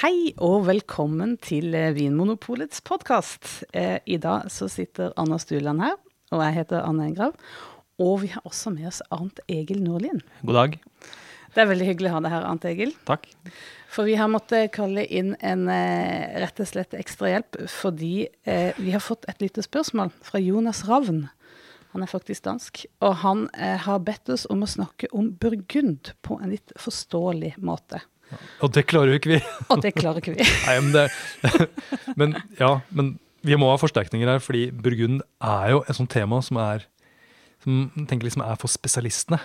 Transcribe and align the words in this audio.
Hei 0.00 0.30
og 0.40 0.62
velkommen 0.64 1.34
til 1.44 1.74
eh, 1.76 1.90
Vinmonopolets 1.92 2.80
podkast. 2.88 3.66
Eh, 3.76 3.98
I 4.08 4.16
dag 4.16 4.46
så 4.48 4.64
sitter 4.72 5.10
Anna 5.20 5.36
Stuland 5.36 5.82
her, 5.84 5.98
og 6.32 6.40
jeg 6.40 6.54
heter 6.56 6.86
Anne 6.86 7.10
Engrav. 7.10 7.34
Og 8.00 8.22
vi 8.22 8.30
har 8.32 8.40
også 8.48 8.72
med 8.72 8.86
oss 8.88 9.02
Arnt 9.12 9.42
Egil 9.44 9.82
Nordlien. 9.84 10.22
God 10.40 10.56
dag. 10.56 10.78
Det 11.52 11.60
er 11.60 11.68
veldig 11.68 11.88
hyggelig 11.90 12.08
å 12.08 12.14
ha 12.14 12.22
deg 12.24 12.32
her, 12.32 12.46
Arnt 12.48 12.64
Egil. 12.70 12.94
Takk. 13.10 13.28
For 13.92 14.08
vi 14.08 14.14
har 14.16 14.30
måttet 14.32 14.72
kalle 14.72 15.04
inn 15.04 15.34
en 15.44 15.66
eh, 15.68 16.32
rett 16.46 16.62
og 16.64 16.70
slett 16.70 16.96
ekstrahjelp 16.96 17.58
fordi 17.68 18.14
eh, 18.48 18.70
vi 18.80 18.94
har 18.94 19.04
fått 19.04 19.28
et 19.28 19.44
lite 19.44 19.66
spørsmål 19.66 20.14
fra 20.24 20.40
Jonas 20.40 20.80
Ravn. 20.88 21.26
Han 21.92 22.06
er 22.06 22.08
faktisk 22.08 22.46
dansk. 22.48 22.86
Og 23.04 23.20
han 23.20 23.50
har 23.52 24.00
bedt 24.08 24.32
oss 24.32 24.46
om 24.48 24.64
å 24.64 24.70
snakke 24.78 25.12
om 25.12 25.28
Burgund 25.44 26.14
på 26.24 26.40
en 26.40 26.54
litt 26.54 26.72
forståelig 26.80 27.58
måte. 27.60 28.00
Og 28.62 28.72
det 28.76 28.84
klarer 28.90 29.14
jo 29.14 29.18
ikke 29.20 29.32
vi. 29.36 29.40
Og 29.70 29.82
det 29.84 29.92
klarer 29.96 30.20
ikke 30.22 30.34
vi. 30.36 30.46
Nei, 30.66 30.76
men, 30.84 30.92
det, 30.94 31.66
men 32.20 32.34
ja, 32.60 32.72
men 32.94 33.12
vi 33.46 33.56
må 33.60 33.70
ha 33.72 33.78
forsterkninger 33.80 34.28
her, 34.28 34.40
fordi 34.44 34.66
Burgund 34.70 35.22
er 35.40 35.70
jo 35.74 35.82
et 35.88 35.96
sånt 35.96 36.10
tema 36.12 36.40
som 36.44 36.58
er 36.62 36.86
som 37.60 37.90
tenker 38.08 38.24
liksom 38.28 38.40
er 38.46 38.56
for 38.60 38.72
spesialistene. 38.72 39.36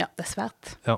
Ja, 0.00 0.08
det 0.18 0.24
er 0.26 0.30
svært. 0.32 0.72
Ja. 0.88 0.96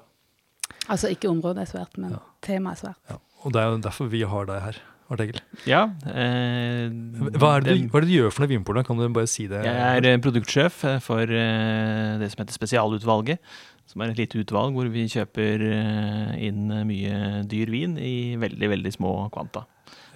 Altså 0.88 1.10
ikke 1.12 1.28
området 1.28 1.66
er 1.66 1.70
svært, 1.74 1.98
men 2.00 2.16
temaet 2.44 2.78
er 2.78 2.86
svært. 2.86 3.00
Ja. 3.12 3.18
Og 3.44 3.52
det 3.52 3.60
er 3.60 3.68
jo 3.74 3.80
derfor 3.84 4.08
vi 4.12 4.22
har 4.24 4.46
deg 4.48 4.62
her, 4.64 4.78
Art 5.12 5.20
Ja. 5.68 5.82
Eh, 6.08 6.88
Hva 7.36 7.50
er, 7.58 7.64
det, 7.66 7.74
du- 7.76 7.88
hva 7.92 8.00
er 8.00 8.06
det 8.06 8.08
du 8.08 8.14
gjør 8.14 8.32
for 8.32 8.40
noe 8.44 8.48
Vinpolet? 8.54 8.86
Kan 8.88 8.96
du 8.96 9.04
bare 9.12 9.28
si 9.28 9.44
det? 9.50 9.60
Jeg 9.66 9.98
er 10.00 10.06
eh, 10.08 10.16
produktsjef 10.24 10.78
eh, 10.88 10.96
for 11.04 11.20
eh, 11.28 12.14
det 12.22 12.30
som 12.32 12.40
heter 12.40 12.56
Spesialutvalget. 12.56 13.42
Som 13.86 14.00
er 14.02 14.12
et 14.14 14.20
lite 14.22 14.40
utvalg 14.40 14.74
hvor 14.76 14.88
vi 14.92 15.04
kjøper 15.12 15.62
eh, 15.68 16.32
inn 16.48 16.72
mye 16.88 17.44
dyr 17.50 17.70
vin 17.72 17.98
i 18.00 18.34
veldig, 18.40 18.70
veldig 18.72 18.92
små 18.96 19.12
kvanta. 19.34 19.66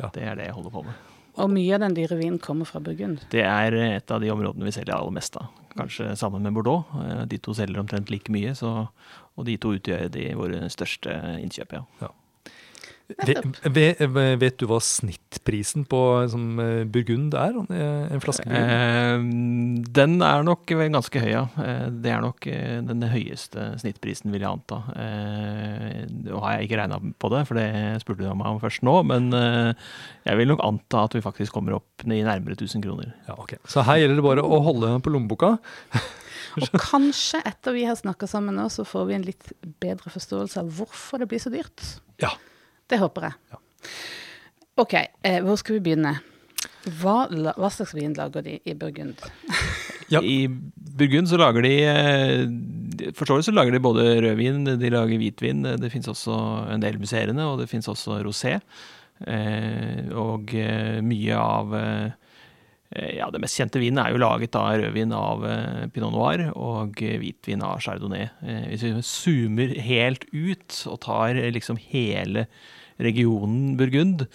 Ja. 0.01 0.09
Det 0.15 0.25
er 0.25 0.39
det 0.41 0.49
jeg 0.49 0.57
holder 0.57 0.75
på 0.75 0.85
med. 0.87 1.05
Og 1.39 1.51
mye 1.55 1.75
av 1.77 1.83
den 1.85 1.95
dyre 1.95 2.17
vinen 2.19 2.41
kommer 2.43 2.67
fra 2.67 2.81
Burgund. 2.83 3.21
Det 3.31 3.45
er 3.47 3.77
eh, 3.79 3.97
et 4.01 4.11
av 4.11 4.23
de 4.25 4.31
områdene 4.35 4.67
vi 4.67 4.75
selger 4.75 4.97
aller 4.97 5.15
mest 5.15 5.37
av. 5.39 5.51
Kanskje 5.79 6.11
sammen 6.19 6.43
med 6.43 6.57
Bordeaux. 6.57 6.89
Eh, 7.05 7.25
De 7.31 7.39
to 7.45 7.55
selger 7.55 7.79
omtrent 7.83 8.11
like 8.11 8.33
mye, 8.35 8.55
så, 8.59 8.89
og 9.37 9.47
de 9.47 9.55
to 9.61 9.77
utgjør 9.77 10.09
de 10.17 10.25
våre 10.39 10.65
største 10.73 11.15
innkjøp. 11.45 11.77
Ja. 11.79 11.85
Vet, 12.01 12.17
vet, 13.73 14.01
vet 14.41 14.57
du 14.61 14.67
hva 14.69 14.79
snittprisen 14.85 15.87
på 15.89 16.01
som, 16.31 16.43
eh, 16.61 16.85
Burgund 16.85 17.35
er? 17.35 17.57
eh, 17.73 18.13
En 18.13 18.21
flaske 18.21 18.45
Burgund? 18.45 18.69
Eh, 18.69 19.87
den 19.99 20.21
er 20.23 20.43
nok 20.45 20.67
ganske 20.67 21.23
høy, 21.23 21.31
ja. 21.33 21.45
Eh, 21.57 21.89
Det 21.91 22.13
er 22.13 22.21
nok 22.21 22.41
den 22.45 23.03
høyeste 23.09 23.79
snittprisen, 23.81 24.31
vil 24.31 24.43
jeg 24.45 24.51
anta. 24.51 24.83
Eh, 24.97 26.05
Nå 26.29 26.41
har 26.43 26.59
jeg 26.59 26.69
ikke 26.69 26.81
regna 26.83 26.99
på 27.19 27.31
det, 27.33 27.47
for 27.49 27.55
det 27.55 27.69
spurte 28.03 28.19
du 28.27 28.35
meg 28.35 28.47
om 28.47 28.61
først 28.61 28.83
nå. 28.85 28.99
Men 29.09 29.31
jeg 29.33 30.37
vil 30.37 30.49
nok 30.53 30.61
anta 30.65 31.05
at 31.05 31.15
vi 31.17 31.21
faktisk 31.25 31.53
kommer 31.53 31.75
opp 31.79 32.05
i 32.05 32.21
nærmere 32.23 32.57
1000 32.57 32.83
kroner. 32.85 33.13
Ja, 33.29 33.35
okay. 33.39 33.59
Så 33.67 33.83
her 33.85 33.97
gjelder 34.03 34.17
det 34.21 34.25
bare 34.29 34.45
å 34.45 34.61
holde 34.63 34.93
på 35.01 35.11
lommeboka. 35.15 35.59
Og 36.59 36.69
kanskje 36.81 37.41
etter 37.47 37.73
vi 37.77 37.85
har 37.87 37.95
snakka 37.99 38.27
sammen 38.29 38.57
nå, 38.59 38.67
så 38.73 38.85
får 38.89 39.07
vi 39.09 39.15
en 39.15 39.27
litt 39.27 39.53
bedre 39.81 40.11
forståelse 40.11 40.59
av 40.63 40.71
hvorfor 40.79 41.21
det 41.23 41.29
blir 41.31 41.39
så 41.43 41.53
dyrt. 41.53 41.83
Ja. 42.23 42.33
Det 42.89 42.99
håper 43.03 43.29
jeg. 43.29 43.39
Ja. 43.53 43.61
OK, 44.79 44.95
eh, 45.27 45.41
hvor 45.45 45.59
skal 45.61 45.79
vi 45.79 45.85
begynne? 45.89 46.15
Hva, 47.01 47.27
la- 47.35 47.55
hva 47.59 47.69
slags 47.75 47.93
vin 47.97 48.15
lager 48.17 48.45
de 48.47 48.59
i 48.65 48.75
Burgund? 48.79 49.21
Ja. 50.09 50.23
I 50.25 50.47
Burgund 50.49 51.29
så 51.29 51.37
lager 51.37 51.61
de 51.67 51.71
eh, 51.85 53.11
Forstår 53.13 53.43
du 53.43 53.45
så 53.45 53.53
lager 53.53 53.75
de 53.75 53.81
både 53.85 54.07
rødvin, 54.25 54.63
de 54.81 54.89
lager 54.95 55.21
hvitvin. 55.21 55.61
Det 55.77 55.91
fins 55.93 56.09
også 56.09 56.33
en 56.73 56.81
del 56.81 56.97
musserende, 56.97 57.45
og 57.45 57.59
det 57.61 57.67
fins 57.69 57.91
også 57.93 58.17
rosé. 58.25 58.55
Eh, 59.21 60.09
og 60.17 60.55
eh, 60.57 61.03
mye 61.05 61.37
av 61.37 61.75
eh, 61.77 62.17
ja, 63.19 63.29
Det 63.35 63.43
mest 63.45 63.61
kjente 63.61 63.83
vinen 63.83 64.01
er 64.01 64.15
jo 64.15 64.23
laget 64.23 64.57
av 64.57 64.79
rødvin 64.81 65.13
av 65.13 65.45
eh, 65.45 65.85
pinot 65.93 66.17
noir 66.17 66.47
og 66.57 67.03
eh, 67.05 67.19
hvitvin 67.21 67.67
av 67.69 67.85
chardonnay. 67.85 68.31
Eh, 68.49 68.65
hvis 68.73 68.87
vi 68.89 68.95
zoomer 69.05 69.77
helt 69.91 70.25
ut 70.33 70.81
og 70.89 71.03
tar 71.05 71.37
eh, 71.37 71.51
liksom 71.53 71.77
hele 71.91 72.47
regionen 73.03 73.77
Burgund, 73.79 74.27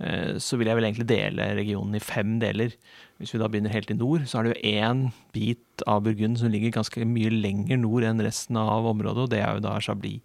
eh, 0.00 0.38
så 0.42 0.58
vil 0.58 0.70
jeg 0.70 0.78
vel 0.78 0.88
egentlig 0.88 1.08
dele 1.10 1.48
regionen 1.58 1.98
i 1.98 2.02
fem 2.02 2.38
deler. 2.42 2.74
Hvis 3.18 3.34
vi 3.34 3.42
da 3.42 3.48
begynner 3.50 3.74
helt 3.74 3.90
i 3.90 3.98
nord, 3.98 4.26
så 4.26 4.40
er 4.40 4.48
det 4.48 4.54
jo 4.54 4.70
én 4.72 5.04
bit 5.34 5.84
av 5.86 6.04
Burgund 6.06 6.40
som 6.40 6.52
ligger 6.52 6.74
ganske 6.74 7.06
mye 7.06 7.32
lenger 7.34 7.78
nord 7.82 8.06
enn 8.06 8.22
resten 8.22 8.58
av 8.60 8.88
området, 8.90 9.26
og 9.26 9.34
det 9.34 9.42
er 9.42 9.58
jo 9.58 9.66
da 9.66 9.76
Chablis, 9.82 10.22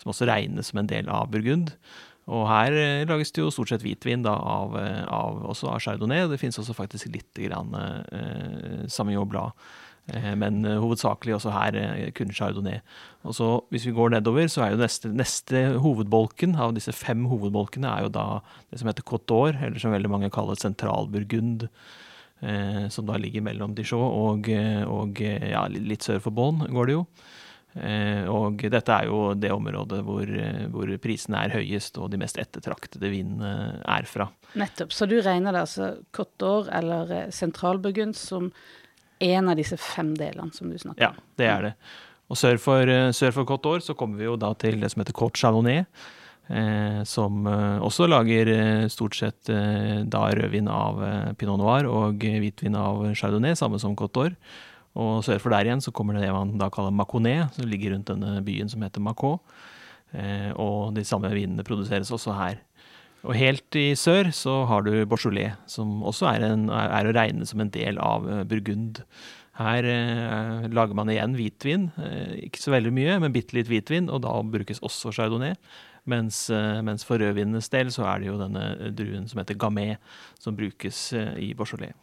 som 0.00 0.12
også 0.12 0.28
regnes 0.28 0.72
som 0.72 0.82
en 0.82 0.90
del 0.90 1.08
av 1.12 1.30
Burgund. 1.32 1.72
Og 2.32 2.46
her 2.48 2.72
eh, 2.72 3.04
lages 3.08 3.34
det 3.36 3.42
jo 3.42 3.52
stort 3.52 3.70
sett 3.72 3.84
hvitvin 3.84 4.24
da, 4.24 4.32
av, 4.32 4.76
eh, 4.80 5.02
av, 5.12 5.42
også 5.52 5.68
av 5.74 5.82
chardonnay. 5.84 6.24
og 6.24 6.32
Det 6.32 6.40
finnes 6.40 6.58
også 6.60 6.76
faktisk 6.76 7.10
litt 7.12 7.40
grann, 7.44 7.74
eh, 7.76 8.86
Sauvignon 8.88 9.28
Blad. 9.28 9.52
Eh, 10.12 10.34
men 10.36 10.64
eh, 10.68 10.80
hovedsakelig 10.82 11.38
også 11.38 11.52
her 11.54 11.76
eh, 11.80 12.08
kun 12.16 12.32
chardonnay. 12.34 12.80
Og 13.24 13.36
så 13.38 13.48
Hvis 13.72 13.86
vi 13.88 13.94
går 13.96 14.12
nedover, 14.12 14.48
så 14.52 14.64
er 14.64 14.74
jo 14.74 14.82
neste, 14.82 15.08
neste 15.08 15.62
hovedbolken 15.80 16.56
av 16.60 16.74
disse 16.76 16.92
fem 16.92 17.24
hovedbolkene 17.30 17.88
er 17.88 18.04
jo 18.04 18.12
da 18.12 18.26
det 18.70 18.80
som 18.80 18.90
heter 18.90 19.06
Côte 19.06 19.30
d'Or, 19.32 19.56
eller 19.56 19.80
som 19.80 19.94
veldig 19.94 20.10
mange 20.12 20.30
kaller 20.30 20.60
Sentralburgund. 20.60 21.68
Eh, 22.44 22.88
som 22.92 23.06
da 23.06 23.16
ligger 23.16 23.40
mellom 23.46 23.72
Dijon 23.72 24.04
og, 24.04 24.50
og 24.90 25.20
ja, 25.22 25.64
litt 25.70 26.04
sør 26.04 26.20
for 26.20 26.34
Bonn, 26.34 26.66
går 26.68 26.90
det 26.90 26.96
jo. 26.98 27.06
Eh, 27.74 28.28
og 28.28 28.60
dette 28.70 28.92
er 28.92 29.08
jo 29.08 29.32
det 29.38 29.50
området 29.50 30.02
hvor, 30.04 30.28
hvor 30.74 30.92
prisene 31.02 31.40
er 31.40 31.56
høyest 31.56 31.96
og 31.98 32.12
de 32.12 32.20
mest 32.20 32.36
ettertraktede 32.38 33.08
vinene 33.08 33.80
er 33.80 34.04
fra. 34.06 34.28
Nettopp. 34.60 34.92
Så 34.92 35.08
du 35.08 35.16
regner 35.24 35.56
det 35.56 35.64
altså 35.64 35.94
Côte 36.12 36.36
d'Or 36.42 36.68
eller 36.76 37.30
Sentralburgund 37.32 38.18
som 38.18 38.52
en 39.20 39.48
av 39.48 39.56
disse 39.56 39.76
fem 39.80 40.14
delene 40.18 40.52
som 40.52 40.70
du 40.70 40.78
snakker 40.78 41.08
om. 41.08 41.14
Ja, 41.14 41.28
det 41.40 41.46
er 41.50 41.62
det. 41.68 41.72
Og 42.32 42.36
sør 42.40 42.58
for, 42.58 42.88
eh, 42.88 43.12
sør 43.12 43.32
for 43.32 43.44
Côte 43.44 43.62
d'Or 43.62 43.80
så 43.84 43.94
kommer 43.96 44.18
vi 44.18 44.24
jo 44.24 44.36
da 44.36 44.52
til 44.54 44.80
det 44.80 44.90
som 44.90 45.02
heter 45.02 45.12
Côte 45.12 45.36
Chalonnet. 45.36 45.86
Eh, 46.48 47.02
som 47.08 47.46
eh, 47.46 47.78
også 47.80 48.08
lager 48.08 48.48
eh, 48.52 48.88
stort 48.92 49.14
sett 49.16 49.48
eh, 49.48 50.02
da 50.04 50.26
rødvin 50.28 50.68
av 50.68 51.00
pinot 51.40 51.56
noir 51.58 51.86
og 51.88 52.20
hvitvin 52.20 52.76
av 52.76 53.14
chardonnay, 53.16 53.56
samme 53.56 53.80
som 53.80 53.96
Côte 53.96 54.12
d'Or. 54.12 54.36
Og 54.94 55.24
sør 55.26 55.40
for 55.42 55.50
der 55.50 55.66
igjen 55.66 55.82
så 55.82 55.90
kommer 55.90 56.14
det 56.14 56.22
det 56.22 56.32
man 56.34 56.56
da 56.58 56.68
kaller 56.70 56.94
Maconet, 56.94 57.54
som 57.56 57.66
ligger 57.66 57.94
rundt 57.94 58.12
denne 58.12 58.38
byen 58.46 58.70
som 58.70 58.82
heter 58.84 59.02
Macau. 59.02 59.40
Eh, 60.14 60.52
og 60.54 60.94
de 60.94 61.02
samme 61.06 61.30
vinene 61.34 61.64
produseres 61.66 62.12
også 62.14 62.36
her. 62.38 62.60
Og 63.24 63.32
helt 63.38 63.76
i 63.80 63.94
sør 63.96 64.28
så 64.36 64.58
har 64.68 64.84
du 64.84 64.92
Beaujolais, 65.08 65.56
som 65.70 66.02
også 66.04 66.28
er, 66.34 66.44
en, 66.50 66.68
er 66.68 67.08
å 67.08 67.14
regne 67.16 67.46
som 67.48 67.62
en 67.64 67.72
del 67.72 67.96
av 68.02 68.26
eh, 68.28 68.42
Burgund. 68.48 69.00
Her 69.56 69.86
eh, 69.88 70.66
lager 70.74 70.98
man 70.98 71.12
igjen 71.12 71.36
hvitvin, 71.38 71.88
eh, 72.02 72.34
ikke 72.48 72.60
så 72.60 72.74
veldig 72.74 72.92
mye, 72.92 73.16
men 73.22 73.32
bitte 73.32 73.56
litt 73.56 73.70
hvitvin, 73.70 74.10
og 74.12 74.24
da 74.26 74.34
brukes 74.44 74.82
også 74.84 75.14
chardonnay. 75.16 75.54
Mens, 76.10 76.50
eh, 76.52 76.82
mens 76.84 77.06
for 77.08 77.22
rødvinenes 77.22 77.70
del 77.72 77.92
så 77.94 78.04
er 78.10 78.20
det 78.20 78.28
jo 78.28 78.40
denne 78.40 78.92
druen 78.92 79.24
som 79.30 79.40
heter 79.40 79.56
gamay, 79.56 79.96
som 80.42 80.58
brukes 80.58 81.06
eh, 81.16 81.32
i 81.46 81.54
Beaujolais. 81.56 81.96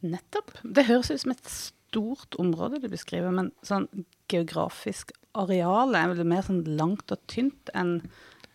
Nettopp. 0.00 0.54
Det 0.64 0.86
høres 0.88 1.12
ut 1.12 1.26
som 1.26 1.34
et 1.34 1.52
stort 1.52 2.38
område 2.40 2.80
du 2.80 2.88
beskriver, 2.88 3.34
men 3.34 3.52
sånn 3.66 3.88
geografisk 4.32 5.12
areal 5.36 5.92
er 5.98 6.14
vel 6.14 6.24
mer 6.28 6.46
sånn 6.46 6.64
langt 6.78 7.12
og 7.12 7.20
tynt 7.28 7.72
enn 7.76 7.98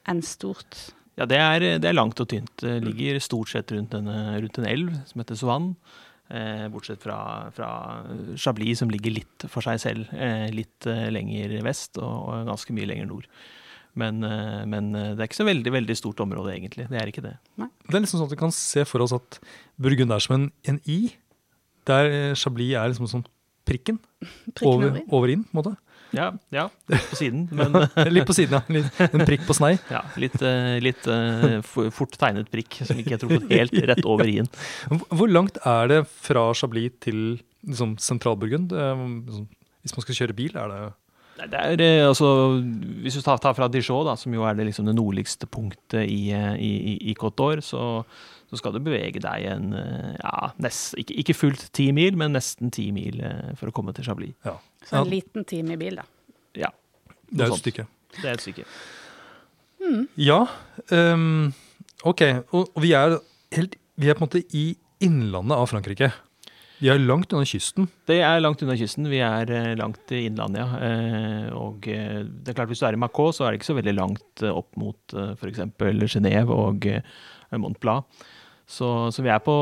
enn 0.10 0.20
stort. 0.26 0.90
Ja, 1.20 1.28
det 1.30 1.38
er, 1.38 1.66
det 1.82 1.90
er 1.90 1.96
langt 1.96 2.20
og 2.24 2.30
tynt. 2.32 2.54
Det 2.64 2.80
ligger 2.82 3.20
stort 3.22 3.52
sett 3.52 3.72
rundt, 3.76 3.92
denne, 3.94 4.40
rundt 4.42 4.58
en 4.58 4.70
elv 4.70 4.96
som 5.10 5.22
heter 5.22 5.38
Suan. 5.38 5.74
Eh, 6.34 6.66
bortsett 6.74 7.04
fra, 7.04 7.52
fra 7.54 7.68
Chablis, 8.40 8.80
som 8.82 8.90
ligger 8.90 9.14
litt 9.20 9.46
for 9.52 9.66
seg 9.66 9.82
selv, 9.84 10.14
eh, 10.18 10.48
litt 10.56 10.88
eh, 10.90 11.10
lenger 11.14 11.60
vest 11.66 12.00
og, 12.02 12.32
og 12.32 12.48
ganske 12.50 12.74
mye 12.74 12.90
lenger 12.90 13.10
nord. 13.12 13.28
Men, 14.00 14.24
eh, 14.26 14.64
men 14.70 14.90
eh, 14.98 15.12
det 15.14 15.22
er 15.22 15.30
ikke 15.30 15.42
så 15.44 15.50
veldig 15.50 15.74
veldig 15.76 15.98
stort 16.00 16.24
område, 16.26 16.56
egentlig. 16.56 16.88
Det 16.90 16.98
er 16.98 17.12
ikke 17.12 17.26
det. 17.26 17.36
Det 17.60 17.94
er 17.94 18.02
liksom 18.02 18.24
sånn 18.24 18.32
at 18.32 18.34
vi 18.34 18.42
kan 18.42 18.56
se 18.56 18.86
for 18.90 19.06
oss 19.06 19.14
at 19.14 19.38
Burgund 19.78 20.16
er 20.16 20.24
som 20.24 20.40
en, 20.40 20.48
en 20.66 20.80
i, 20.90 21.00
der 21.90 22.10
eh, 22.10 22.34
Chablis 22.40 22.74
er 22.80 22.90
liksom 22.90 23.12
sånn 23.12 23.28
prikken 23.68 24.00
Prikken 24.56 24.68
over, 24.68 24.90
over 24.90 25.20
over 25.20 25.36
inn, 25.36 25.46
på 25.46 25.54
en 25.54 25.62
måte. 25.62 25.76
Ja, 26.14 26.28
ja 26.54 26.68
på 26.88 27.18
siden, 27.18 27.48
men 27.58 27.74
Litt 28.14 28.28
på 28.30 28.36
siden, 28.38 28.60
ja. 28.60 28.62
Litt, 28.70 29.00
en 29.08 29.26
prikk 29.26 29.46
på 29.48 29.56
snei. 29.58 29.72
ja, 29.90 30.04
litt, 30.22 30.36
eh, 30.46 30.76
litt 30.84 31.08
eh, 31.10 31.60
fort 31.66 32.14
tegnet 32.22 32.52
prikk 32.54 32.82
som 32.86 33.00
ikke 33.02 33.16
jeg 33.16 33.22
tror 33.24 33.34
på 33.38 33.48
helt 33.50 33.74
rett 33.92 34.06
over 34.06 34.30
i-en. 34.30 34.50
Hvor- 35.10 35.32
langt 35.34 35.58
er 35.66 35.88
det 35.90 36.02
fra 36.22 36.52
Chablis 36.54 36.94
til 37.02 37.24
liksom, 37.66 37.96
Sentralburgund? 37.98 38.76
Eh, 38.78 39.06
liksom, 39.26 39.48
Hvis 39.84 39.96
man 39.98 40.06
skal 40.06 40.20
kjøre 40.20 40.36
bil, 40.38 40.54
er 40.60 40.70
det 40.70 40.84
Det 41.50 41.90
er, 41.90 42.06
altså, 42.08 42.28
hvis 43.02 43.18
du 43.18 43.24
tar, 43.26 43.42
tar 43.42 43.56
fra 43.58 43.68
Dijon, 43.74 44.06
da, 44.06 44.14
som 44.20 44.34
jo 44.38 44.46
er 44.46 44.54
det, 44.54 44.68
liksom, 44.70 44.86
det 44.86 44.94
nordligste 44.96 45.50
punktet 45.50 46.06
i, 46.06 46.30
i, 46.30 46.72
i, 46.94 46.94
i 47.10 47.16
Cotor, 47.18 47.60
så, 47.66 48.04
så 48.52 48.60
skal 48.62 48.76
du 48.76 48.80
bevege 48.86 49.18
deg 49.24 49.48
en 49.50 49.74
ja, 49.74 50.52
nest, 50.62 50.94
ikke, 51.02 51.18
ikke 51.24 51.34
fullt 51.40 51.66
ti 51.74 51.90
mil, 51.92 52.14
men 52.22 52.38
nesten 52.38 52.70
ti 52.72 52.92
mil 52.94 53.18
for 53.58 53.72
å 53.72 53.74
komme 53.76 53.96
til 53.98 54.06
Chablis. 54.06 54.36
Ja. 54.46 54.54
Så 54.84 54.98
en 55.00 55.06
Ja. 55.06 55.10
liten 55.16 55.46
time 55.46 55.74
i 55.74 55.78
bil, 55.78 55.96
da. 55.96 56.04
Ja, 56.56 56.70
Det 57.32 57.48
er 57.48 57.54
et 57.54 57.60
stykke. 57.60 57.88
det 58.22 58.26
er 58.26 58.34
et 58.34 58.42
stykke. 58.42 58.66
Ja. 60.18 60.48
Um, 60.92 61.54
Ok, 62.04 62.22
og, 62.52 62.68
og 62.76 62.84
vi, 62.84 62.92
er 62.98 63.16
helt, 63.56 63.78
vi 63.96 64.10
er 64.12 64.18
på 64.18 64.26
en 64.26 64.28
måte 64.28 64.44
i 64.52 64.74
innlandet 65.04 65.56
av 65.56 65.70
Frankrike. 65.72 66.10
Vi 66.84 66.90
er 66.92 67.00
langt 67.00 67.32
unna 67.32 67.48
kysten. 67.48 67.86
Det 68.10 68.18
er 68.28 68.42
langt 68.44 68.60
unna 68.66 68.76
kysten. 68.76 69.08
Vi 69.08 69.22
er 69.24 69.48
eh, 69.56 69.70
langt 69.80 70.12
i 70.12 70.26
innlandet, 70.28 70.66
ja. 70.66 70.82
Eh, 70.84 71.46
og 71.56 71.88
eh, 71.88 72.26
det 72.28 72.52
er 72.52 72.58
klart 72.58 72.74
hvis 72.74 72.82
du 72.84 72.88
er 72.90 72.98
i 72.98 73.00
Macau, 73.00 73.30
så 73.32 73.46
er 73.46 73.54
det 73.54 73.62
ikke 73.62 73.70
så 73.70 73.78
veldig 73.78 73.96
langt 73.96 74.44
opp 74.50 74.76
mot 74.80 75.16
uh, 75.16 75.32
f.eks. 75.38 75.64
Genéve 76.12 76.52
og 76.52 76.90
Mont 77.56 77.80
Blanc. 77.80 78.04
Så, 78.70 78.88
så, 79.12 79.24
vi 79.26 79.30
er 79.30 79.42
på 79.44 79.54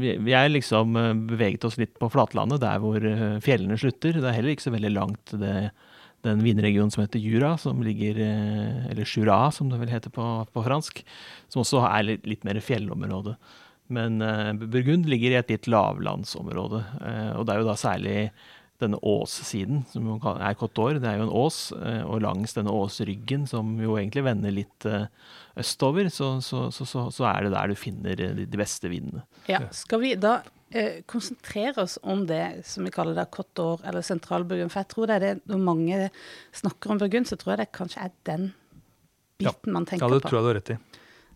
vi, 0.00 0.32
er 0.32 0.48
liksom 0.48 0.96
beveget 1.28 1.66
oss 1.68 1.76
litt 1.78 1.92
på 2.00 2.08
flatlandet, 2.10 2.62
der 2.62 2.80
hvor 2.82 3.04
fjellene 3.44 3.76
slutter. 3.78 4.16
Det 4.16 4.24
er 4.24 4.36
heller 4.38 4.54
ikke 4.54 4.66
så 4.66 4.72
veldig 4.74 4.92
langt 4.94 5.34
det, 5.36 5.68
den 6.26 6.40
vinregionen 6.42 6.90
som 6.90 7.04
heter 7.04 7.22
Jura, 7.22 7.52
som 7.60 7.84
ligger 7.84 8.18
Eller 8.18 9.04
Jura, 9.04 9.52
som 9.54 9.68
det 9.70 9.78
vel 9.82 9.92
heter 9.92 10.10
på, 10.14 10.26
på 10.48 10.64
fransk. 10.64 11.04
Som 11.52 11.62
også 11.62 11.84
er 11.86 12.06
litt, 12.08 12.26
litt 12.26 12.48
mer 12.48 12.58
fjellområde. 12.64 13.36
Men 13.88 14.20
uh, 14.22 14.52
Burgund 14.52 15.08
ligger 15.08 15.32
i 15.32 15.40
et 15.40 15.50
litt 15.52 15.68
lavlandsområde. 15.70 16.84
Uh, 17.00 17.32
og 17.38 17.46
det 17.46 17.54
er 17.54 17.62
jo 17.62 17.68
da 17.68 17.76
særlig 17.80 18.16
denne 18.78 19.00
åssiden, 19.02 19.82
som 19.90 20.06
er 20.14 20.54
Côte 20.54 20.76
d'Or. 20.76 21.00
Det 21.02 21.08
er 21.10 21.16
jo 21.18 21.24
en 21.26 21.34
ås, 21.34 21.56
og 22.06 22.20
langs 22.22 22.52
denne 22.54 22.70
åsryggen, 22.70 23.48
som 23.50 23.72
jo 23.82 23.96
egentlig 23.98 24.22
vender 24.22 24.54
litt 24.54 24.86
østover, 25.60 26.10
så, 26.12 26.36
så, 26.44 26.68
så, 26.74 26.86
så, 26.86 27.26
er 27.30 27.46
det 27.46 27.54
der 27.54 27.72
du 27.72 27.78
finner 27.78 28.18
de, 28.18 28.46
de 28.46 28.60
beste 28.60 28.90
vindene. 28.92 29.24
Ja, 29.50 29.64
Skal 29.74 30.02
vi 30.04 30.14
da 30.20 30.38
konsentrere 31.08 31.86
oss 31.86 31.96
om 32.04 32.26
det 32.28 32.60
som 32.68 32.84
vi 32.84 32.92
kaller 32.92 33.16
det 33.16 33.26
eller 33.88 34.04
Sentralburgund? 34.04 34.72
For 34.72 34.82
jeg 34.82 34.90
tror 34.92 35.08
det 35.08 35.16
er 35.16 35.24
det 35.24 35.34
når 35.48 35.64
mange 35.64 36.00
snakker 36.52 36.92
om 36.92 37.00
Burgund, 37.00 37.28
så 37.30 37.38
tror 37.40 37.54
jeg 37.54 37.64
det 37.64 37.72
kanskje 37.76 38.04
er 38.04 38.14
den 38.28 38.50
biten 39.38 39.70
ja. 39.70 39.72
man 39.72 39.86
tenker 39.86 40.04
på. 40.04 40.12
Ja, 40.12 40.18
det 40.18 40.28
tror 40.28 40.38
jeg 40.38 40.44
du 40.44 40.50
har 40.50 40.58
rett 40.60 40.74
i. 40.74 40.78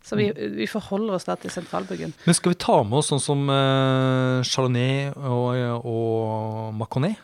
Så 0.03 0.17
vi, 0.19 0.33
vi, 0.35 0.67
forholder 0.67 1.15
oss 1.15 1.29
da 1.29 1.37
til 1.39 1.53
sentralbyggen. 1.55 2.13
Men 2.27 2.35
skal 2.35 2.57
vi 2.57 2.59
ta 2.59 2.81
med 2.83 2.99
oss 2.99 3.13
sånn 3.13 3.23
som 3.23 3.45
uh, 3.47 4.43
Chardonnay 4.43 5.13
og, 5.15 5.87
og 5.87 6.73
Maconet? 6.75 7.21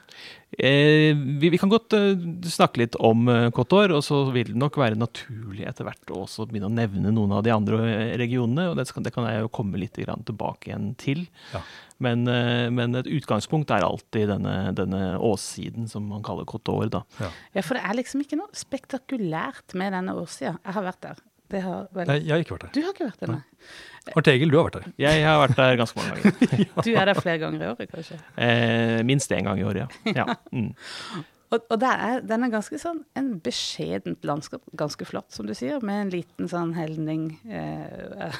Eh, 0.50 1.12
vi, 1.14 1.50
vi, 1.52 1.58
kan 1.60 1.68
godt 1.68 1.92
uh, 1.92 2.14
snakke 2.48 2.80
litt 2.80 2.96
om 3.04 3.28
uh, 3.28 3.50
Cotor, 3.54 3.92
og 3.92 4.00
så 4.04 4.22
vil 4.32 4.54
det 4.54 4.56
nok 4.58 4.78
være 4.80 4.96
naturlig 4.96 5.66
etter 5.68 5.84
hvert 5.84 6.12
å 6.14 6.22
også 6.24 6.46
begynne 6.48 6.70
å 6.70 6.72
nevne 6.72 7.12
noen 7.12 7.34
av 7.36 7.42
de 7.44 7.52
andre 7.52 8.16
regionene. 8.18 8.70
og 8.70 8.78
Det, 8.78 8.86
skal, 8.88 9.04
det 9.04 9.12
kan 9.14 9.28
jeg 9.28 9.44
jo 9.44 9.52
komme 9.52 9.80
litt 9.80 9.98
tilbake 9.98 10.70
igjen 10.70 10.94
til. 11.00 11.26
Ja. 11.52 11.62
Men, 12.00 12.24
uh, 12.30 12.66
men, 12.72 12.96
et 12.96 13.10
utgangspunkt 13.12 13.74
er 13.74 13.84
alltid 13.84 14.32
denne, 14.32 14.56
denne 14.78 15.02
åssiden 15.20 15.90
som 15.90 16.08
man 16.08 16.24
kaller 16.24 16.48
Kotor. 16.48 16.88
Da. 16.96 17.04
Ja. 17.20 17.32
ja, 17.58 17.66
for 17.66 17.76
det 17.76 17.84
er 17.84 18.00
liksom 18.00 18.24
ikke 18.24 18.40
noe 18.40 18.48
spektakulært 18.56 19.76
med 19.76 19.92
denne 19.98 20.16
åssida. 20.16 20.56
Jeg 20.64 20.78
har 20.80 20.88
vært 20.88 21.04
der. 21.04 21.24
Har 21.48 21.88
vel... 21.96 22.10
Nei, 22.10 22.18
jeg 22.20 22.34
har 22.34 22.44
ikke 22.44 22.56
vært 22.58 22.66
der. 22.66 22.74
Du 22.76 22.82
har 22.84 22.92
ikke 22.92 23.08
vært 23.08 23.22
der, 23.24 23.32
nei. 23.32 23.72
Arnt 24.16 24.30
Egil, 24.32 24.52
du 24.52 24.58
har 24.58 24.68
vært 24.68 24.78
der. 24.78 24.92
Jeg 25.00 25.24
har 25.24 25.40
vært 25.42 25.58
der 25.58 25.80
ganske 25.80 26.02
mange 26.02 26.20
ganger. 26.20 26.68
Du 26.86 26.92
er 26.92 27.10
der 27.10 27.18
flere 27.18 27.40
ganger 27.42 27.64
i 27.64 27.72
året, 27.72 27.90
kanskje? 27.92 28.20
Eh, 28.36 29.00
minst 29.08 29.32
én 29.34 29.48
gang 29.48 29.60
i 29.60 29.66
året, 29.68 29.84
ja. 29.86 30.14
ja. 30.22 30.38
Mm. 30.52 30.72
Og, 31.48 31.62
og 31.72 31.84
er, 31.86 32.18
den 32.28 32.44
er 32.44 32.50
ganske 32.52 32.76
sånn 32.76 32.98
en 33.16 33.30
beskjedent 33.40 34.26
landskap, 34.28 34.60
ganske 34.76 35.06
flott, 35.08 35.30
som 35.32 35.46
du 35.48 35.54
sier, 35.56 35.80
med 35.80 36.02
en 36.02 36.10
liten 36.12 36.50
sånn 36.50 36.74
helning 36.76 37.30
eh, 37.48 38.34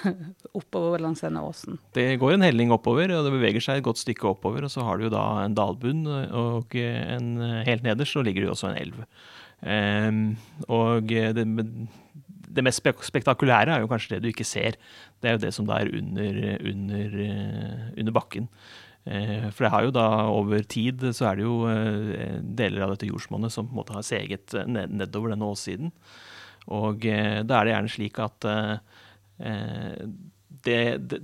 oppover 0.59 1.01
langs 1.01 1.25
denne 1.25 1.41
åsen. 1.41 1.79
Det 1.97 2.05
går 2.21 2.35
en 2.35 2.45
helning 2.45 2.75
oppover, 2.75 3.09
og 3.17 3.25
det 3.25 3.33
beveger 3.33 3.65
seg 3.65 3.81
et 3.81 3.87
godt 3.87 4.03
stykke 4.03 4.29
oppover. 4.29 4.67
Og 4.69 4.75
så 4.75 4.85
har 4.85 5.01
du 5.01 5.07
jo 5.07 5.15
da 5.15 5.25
en 5.47 5.57
dalbunn, 5.57 6.05
og 6.37 6.77
en, 6.83 7.31
helt 7.65 7.87
nederst 7.87 8.13
så 8.13 8.25
ligger 8.27 8.45
det 8.45 8.51
jo 8.51 8.57
også 8.59 8.75
en 8.75 8.81
elv. 8.83 9.01
Eh, 9.65 10.21
og 10.69 11.09
det 11.09 11.49
det 12.55 12.65
mest 12.65 12.83
spektakulære 13.07 13.77
er 13.77 13.85
jo 13.85 13.91
kanskje 13.91 14.17
det 14.17 14.25
du 14.25 14.29
ikke 14.33 14.47
ser. 14.47 14.79
Det 15.21 15.31
er 15.31 15.37
jo 15.37 15.45
det 15.45 15.55
som 15.57 15.69
er 15.75 15.91
under, 15.99 16.39
under, 16.71 17.17
eh, 17.25 17.85
under 18.01 18.15
bakken. 18.15 18.49
Eh, 19.07 19.49
for 19.51 19.65
det 19.65 19.73
har 19.73 19.87
jo 19.87 19.95
da 19.95 20.07
over 20.33 20.65
tid 20.69 21.05
så 21.17 21.31
er 21.31 21.39
det 21.39 21.47
jo 21.47 21.61
eh, 21.71 22.41
deler 22.43 22.87
av 22.87 22.95
dette 22.95 23.09
jordsmonnet 23.09 23.55
som 23.55 23.69
på 23.69 23.77
en 23.77 23.81
måte 23.81 23.97
har 23.97 24.07
seget 24.07 24.57
nedover 24.69 25.35
denne 25.35 25.49
åssiden. 25.49 25.93
Og 26.69 27.01
da 27.01 27.57
er 27.57 27.65
det 27.65 27.73
gjerne 27.73 27.89
slik 27.89 28.19
at 28.21 28.45
det, 30.67 30.81
det, 31.01 31.21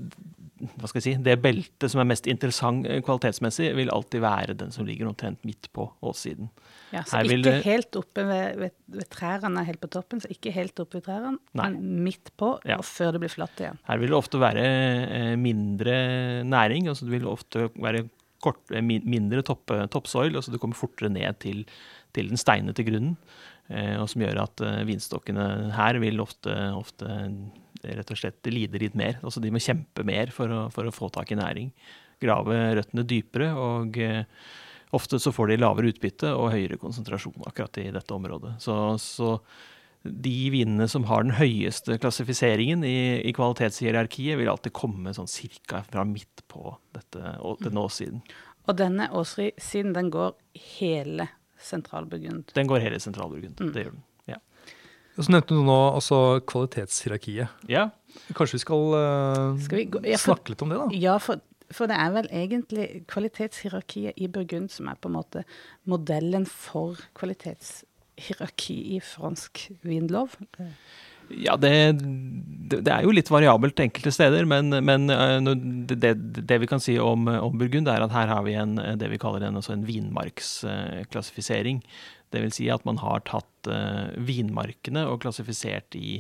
hva 0.80 0.88
skal 0.88 1.02
jeg 1.02 1.04
si, 1.04 1.12
det 1.20 1.34
beltet 1.44 1.92
som 1.92 2.00
er 2.00 2.08
mest 2.08 2.24
interessant 2.30 2.88
kvalitetsmessig, 3.04 3.74
vil 3.76 3.92
alltid 3.92 4.24
være 4.24 4.56
den 4.56 4.72
som 4.72 4.88
ligger 4.88 5.10
omtrent 5.10 5.44
midt 5.44 5.68
på 5.76 5.84
åssiden. 6.00 6.48
Ja, 6.94 7.02
så 7.02 7.18
Her 7.18 7.32
ikke 7.34 7.54
helt 7.64 7.98
oppe 7.98 8.24
ved, 8.28 8.58
ved, 8.60 8.74
ved, 8.94 9.06
trærne 9.10 9.64
helt 9.66 9.80
på 9.82 9.90
toppen, 9.90 10.22
så 10.22 10.30
ikke 10.30 10.52
helt 10.54 10.78
oppe 10.82 11.00
ved 11.00 11.08
trærne, 11.08 11.36
men 11.58 11.78
midt 12.06 12.30
på, 12.40 12.52
ja. 12.62 12.78
og 12.78 12.86
før 12.86 13.16
det 13.16 13.24
blir 13.24 13.32
flatt 13.32 13.62
igjen. 13.62 13.80
Her 13.88 14.02
vil 14.02 14.14
det 14.14 14.20
ofte 14.20 14.42
være 14.42 14.66
eh, 14.66 15.32
mindre 15.40 15.96
næring, 16.46 16.86
altså 16.92 17.08
det 17.08 17.16
vil 17.16 17.26
ofte 17.30 17.66
være 17.74 18.06
kort, 18.44 18.62
eh, 18.70 18.84
mindre 18.84 19.42
topp, 19.46 19.74
toppsoil, 19.90 20.38
altså 20.38 20.54
du 20.54 20.60
kommer 20.62 20.78
fortere 20.78 21.10
ned 21.12 21.42
til, 21.42 21.64
til 22.14 22.30
den 22.30 22.40
steinete 22.40 22.86
grunnen. 22.86 23.18
Eh, 23.72 23.96
og 23.96 24.10
som 24.12 24.24
gjør 24.24 24.42
at 24.42 24.62
eh, 24.64 24.82
vinstokkene 24.88 25.46
her 25.72 25.98
vil 26.02 26.20
ofte, 26.20 26.52
ofte 26.76 27.08
rett 27.84 28.10
og 28.12 28.20
slett 28.20 28.52
lide 28.52 28.80
litt 28.80 28.96
mer. 28.98 29.18
Altså 29.24 29.40
de 29.40 29.52
må 29.52 29.62
kjempe 29.62 30.04
mer 30.06 30.32
for 30.34 30.52
å, 30.52 30.66
for 30.72 30.88
å 30.88 30.94
få 30.94 31.08
tak 31.14 31.32
i 31.32 31.38
næring. 31.40 31.70
Grave 32.22 32.60
røttene 32.78 33.06
dypere 33.08 33.52
og 33.56 33.96
eh, 34.00 34.26
Ofte 34.94 35.18
så 35.18 35.32
får 35.34 35.50
de 35.50 35.60
lavere 35.62 35.90
utbytte 35.90 36.30
og 36.36 36.52
høyere 36.54 36.78
konsentrasjon 36.80 37.46
akkurat 37.48 37.80
i 37.82 37.88
dette 37.94 38.14
området. 38.14 38.56
Så, 38.62 38.74
så 39.02 39.36
de 40.04 40.50
vinene 40.52 40.86
som 40.90 41.06
har 41.08 41.24
den 41.24 41.34
høyeste 41.38 41.96
klassifiseringen 42.00 42.84
i, 42.84 43.22
i 43.24 43.32
kvalitetshierarkiet, 43.36 44.36
vil 44.38 44.50
alltid 44.52 44.74
komme 44.76 45.14
sånn 45.16 45.30
cirka 45.30 45.80
fra 45.88 46.04
midt 46.06 46.44
på 46.52 46.76
dette, 46.94 47.36
denne 47.64 47.84
åssiden. 47.84 48.20
Og 48.68 48.76
denne 48.76 49.08
åssiden, 49.16 49.94
den 49.96 50.10
går 50.12 50.34
hele 50.78 51.28
Sentralburgund? 51.64 52.52
Den 52.56 52.68
går 52.68 52.84
hele 52.84 53.00
Sentralburgund, 53.00 53.60
mm. 53.60 53.72
det 53.72 53.86
gjør 53.86 53.96
den. 53.96 54.04
ja. 54.34 54.40
Så 55.16 55.32
nevnte 55.32 55.56
du 55.56 55.64
nå 55.64 55.78
altså 55.94 56.20
kvalitetshierarkiet. 56.52 57.64
Ja. 57.70 57.88
Kanskje 58.36 58.58
vi 58.58 58.62
skal, 58.62 58.84
uh, 58.94 59.60
skal 59.64 59.80
vi 59.80 59.84
gå, 59.96 60.04
ja, 60.04 60.18
for, 60.20 60.34
snakke 60.34 60.52
litt 60.52 60.64
om 60.64 60.72
det, 60.72 60.80
da? 60.82 60.88
Ja, 61.00 61.16
for 61.22 61.40
for 61.72 61.90
det 61.90 61.96
er 61.96 62.12
vel 62.14 62.28
egentlig 62.32 62.86
kvalitetshierarkiet 63.10 64.20
i 64.20 64.28
Burgund 64.32 64.70
som 64.72 64.90
er 64.90 65.00
på 65.00 65.10
en 65.10 65.16
måte 65.16 65.44
modellen 65.88 66.46
for 66.48 67.00
kvalitetshierarki 67.16 68.76
i 68.96 69.00
fransk 69.04 69.68
vinlov? 69.86 70.36
Ja, 71.32 71.56
det, 71.56 71.72
det, 72.74 72.82
er 72.92 73.06
jo 73.06 73.14
litt 73.16 73.30
variabelt 73.32 73.80
enkelte 73.80 74.12
steder, 74.12 74.44
men, 74.48 74.68
men 74.84 75.08
eh, 75.08 75.38
det, 75.88 76.12
det, 76.44 76.58
vi 76.60 76.68
kan 76.68 76.82
si 76.84 76.98
om, 77.00 77.24
om, 77.32 77.56
Burgund, 77.58 77.88
er 77.88 78.04
at 78.04 78.12
her 78.12 78.28
har 78.28 78.44
vi 78.44 78.58
en, 78.60 78.76
det 79.00 79.08
vi 79.08 79.20
kaller 79.22 79.46
en, 79.46 79.56
altså 79.60 79.72
en 79.72 79.86
vinmarksklassifisering. 79.88 81.80
Vil 82.34 82.50
si 82.50 82.66
at 82.72 82.82
man 82.82 82.98
har 82.98 83.20
tatt 83.22 83.68
uh, 83.70 84.10
vinmarkene 84.26 85.04
og 85.06 85.20
klassifisert 85.22 85.94
i 85.94 86.16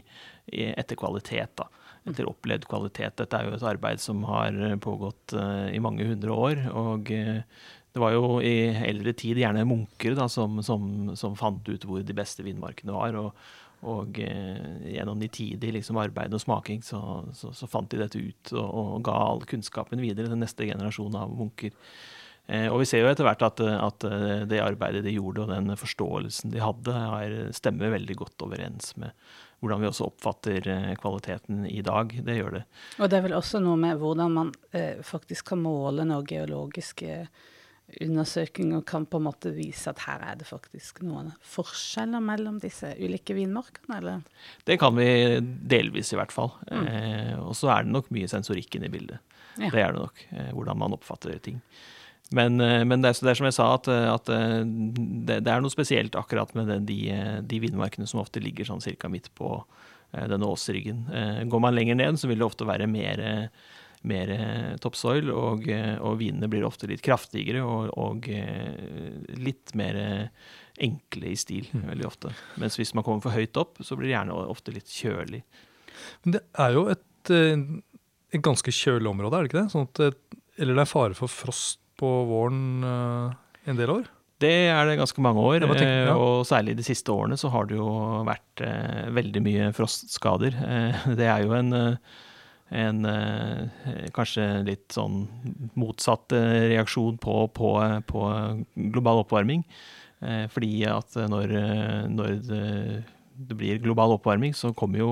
etter 0.46 0.94
kvalitet. 0.94 1.58
da 1.58 1.66
etter 2.08 2.28
opplevd 2.28 2.66
kvalitet. 2.68 3.16
Dette 3.20 3.38
er 3.38 3.48
jo 3.48 3.56
et 3.56 3.64
arbeid 3.64 4.02
som 4.02 4.24
har 4.28 4.56
pågått 4.84 5.36
uh, 5.38 5.70
i 5.72 5.80
mange 5.82 6.04
hundre 6.08 6.36
år. 6.36 6.66
og 6.74 7.10
uh, 7.14 7.40
det 7.94 8.02
var 8.02 8.10
jo 8.10 8.40
i 8.42 8.72
eldre 8.74 9.12
tid 9.14 9.38
gjerne 9.38 9.62
munker 9.70 10.16
da, 10.18 10.26
som, 10.30 10.58
som, 10.66 11.12
som, 11.14 11.36
fant 11.38 11.68
ut 11.68 11.84
hvor 11.86 12.02
de 12.02 12.16
beste 12.16 12.42
vindmarkene 12.42 12.90
var. 12.90 13.14
Og, 13.20 13.44
og 13.86 14.18
eh, 14.18 14.88
gjennom 14.96 15.20
de 15.22 15.28
tidige 15.30 15.76
liksom, 15.76 16.00
arbeid 16.02 16.34
og 16.34 16.42
smaking 16.42 16.82
så, 16.82 16.98
så, 17.36 17.52
så, 17.54 17.68
fant 17.70 17.86
de 17.92 18.00
dette 18.00 18.18
ut 18.18 18.52
og, 18.56 18.66
og, 18.66 18.96
ga 19.06 19.14
all 19.28 19.46
kunnskapen 19.46 20.02
videre 20.02 20.26
til 20.26 20.40
neste 20.40 20.66
generasjon 20.66 21.20
av 21.20 21.36
munker. 21.38 21.70
og 22.72 22.80
vi 22.80 22.88
ser 22.88 23.04
jo 23.04 23.12
etter 23.12 23.28
hvert 23.28 23.46
at, 23.46 23.62
at, 23.62 24.08
det 24.50 24.62
arbeidet 24.64 25.04
de 25.06 25.14
gjorde 25.14 25.44
og 25.44 25.52
den 25.52 25.76
forståelsen 25.78 26.50
de 26.50 26.64
hadde, 26.64 26.96
har, 26.98 27.36
stemmer 27.54 27.94
veldig 27.94 28.18
godt 28.24 28.48
overens 28.48 28.90
med, 28.98 29.14
hvordan 29.64 29.80
vi 29.80 29.88
også 29.88 30.10
oppfatter 30.10 30.68
eh, 30.68 30.92
kvaliteten 31.00 31.64
i 31.70 31.80
dag. 31.84 32.12
Det 32.26 32.36
gjør 32.36 32.58
det. 32.58 32.62
Og 33.00 33.10
det 33.10 33.18
er 33.18 33.26
vel 33.26 33.38
også 33.38 33.62
noe 33.64 33.80
med 33.80 33.98
hvordan 34.02 34.38
man 34.38 34.54
eh, 34.76 35.00
faktisk 35.04 35.54
kan 35.54 35.64
måle 35.64 36.06
noen 36.06 36.28
geologiske 36.28 37.24
undersøkelser 38.00 38.78
og 38.78 38.86
kan 38.88 39.04
på 39.06 39.20
en 39.20 39.26
måte 39.26 39.52
vise 39.54 39.90
at 39.90 40.00
her 40.06 40.22
er 40.24 40.38
det 40.40 40.46
faktisk 40.48 41.02
noen 41.04 41.32
forskjeller 41.46 42.22
mellom 42.24 42.56
disse 42.62 42.94
ulike 42.96 43.36
vinmarkene, 43.36 43.98
eller? 43.98 44.22
Det 44.64 44.78
kan 44.80 44.96
vi 44.96 45.08
delvis, 45.42 46.14
i 46.14 46.18
hvert 46.18 46.32
fall. 46.34 46.52
Mm. 46.70 46.86
Eh, 46.88 47.34
og 47.40 47.52
så 47.58 47.74
er 47.74 47.84
det 47.84 47.94
nok 47.94 48.10
mye 48.14 48.30
sensorikken 48.30 48.86
i 48.86 48.92
bildet. 48.92 49.20
Ja. 49.58 49.68
Det 49.68 49.82
er 49.82 49.92
det 49.92 50.00
nok. 50.00 50.24
Eh, 50.30 50.50
hvordan 50.56 50.80
man 50.80 50.96
oppfatter 50.96 51.38
ting. 51.44 51.60
Men, 52.30 52.60
eh, 52.60 52.84
men 52.84 53.02
det, 53.02 53.10
er, 53.10 53.20
det, 53.20 53.30
er, 53.30 53.38
som 53.38 53.48
jeg 53.48 53.56
sa, 53.56 53.68
at, 53.76 53.88
eh, 53.92 54.08
at 54.08 54.30
eh, 54.32 54.60
det, 54.64 55.40
det, 55.44 55.50
er 55.52 55.62
noe 55.62 55.72
spesielt 55.72 56.16
akkurat 56.18 56.54
med 56.56 56.72
de, 56.88 56.98
de 57.44 57.60
vindmarkene 57.62 58.08
som 58.08 58.22
ofte 58.22 58.42
ligger 58.42 58.68
sånn 58.68 58.84
cirka 58.84 59.10
midt 59.12 59.32
på 59.36 59.58
denne 60.14 60.46
åsryggen. 60.46 61.08
Går 61.50 61.58
man 61.58 61.74
lenger 61.74 61.96
ned, 61.98 62.20
så 62.20 62.28
vil 62.30 62.38
det 62.38 62.46
ofte 62.46 62.68
være 62.68 62.86
mer, 62.86 63.18
mer 64.06 64.30
toppsoil, 64.78 65.26
og, 65.34 65.64
og 65.66 66.20
vinene 66.20 66.46
blir 66.46 66.62
ofte 66.62 66.86
litt 66.86 67.02
kraftigere 67.02 67.64
og, 67.66 67.88
og 67.98 68.28
litt 69.42 69.74
mer 69.74 69.98
enkle 70.78 71.32
i 71.32 71.34
stil, 71.34 71.66
mm. 71.66 71.82
veldig 71.88 72.06
ofte. 72.06 72.30
Mens 72.62 72.78
hvis 72.78 72.94
man 72.94 73.02
kommer 73.02 73.26
for 73.26 73.34
høyt 73.34 73.58
opp, 73.58 73.82
så 73.82 73.98
blir 73.98 74.12
det 74.12 74.14
gjerne 74.14 74.38
ofte 74.54 74.76
litt 74.76 74.94
kjølig. 75.00 75.42
Men 76.22 76.38
det 76.38 76.44
er 76.62 76.78
jo 76.78 76.86
et 76.94 77.02
et, 77.32 78.38
ganske 78.44 78.70
kjølig 78.74 79.10
område, 79.10 79.34
er 79.34 79.42
det 79.42 79.50
ikke 79.50 79.64
det? 79.64 79.72
Sånn 79.74 79.88
at, 79.88 80.38
eller 80.62 80.78
det 80.78 80.86
er 80.86 80.94
fare 80.94 81.18
for 81.18 81.32
frost 81.32 81.80
på 82.00 82.10
våren 82.28 82.60
eh, 82.88 83.70
en 83.70 83.80
del 83.80 83.92
år? 83.98 84.10
Det 84.42 84.52
er 84.68 84.88
det 84.88 84.98
ganske 84.98 85.22
mange 85.22 85.40
år, 85.40 85.64
bare 85.64 85.78
tenker, 85.78 86.02
eh, 86.02 86.10
ja. 86.10 86.18
og 86.18 86.44
særlig 86.48 86.76
de 86.78 86.84
siste 86.86 87.12
årene 87.14 87.38
så 87.40 87.50
har 87.54 87.68
det 87.70 87.78
jo 87.78 87.88
vært 88.26 88.62
eh, 88.66 89.06
veldig 89.14 89.42
mye 89.44 89.72
frostskader. 89.76 90.56
Eh, 90.58 91.08
det 91.20 91.28
er 91.30 91.44
jo 91.46 91.54
en, 91.56 91.72
eh, 91.78 92.22
en 92.84 93.06
eh, 93.08 94.08
kanskje 94.16 94.48
litt 94.66 94.88
sånn 94.96 95.24
motsatt 95.78 96.34
reaksjon 96.34 97.20
på, 97.22 97.38
på, 97.54 97.74
på 98.10 98.24
global 98.94 99.24
oppvarming. 99.24 99.66
Fordi 100.24 100.86
at 100.88 101.18
når, 101.28 101.50
når 102.08 102.36
det, 102.46 102.68
det 103.36 103.56
blir 103.60 103.82
global 103.82 104.14
oppvarming, 104.14 104.54
så 104.56 104.70
kommer 104.72 105.02
jo 105.02 105.08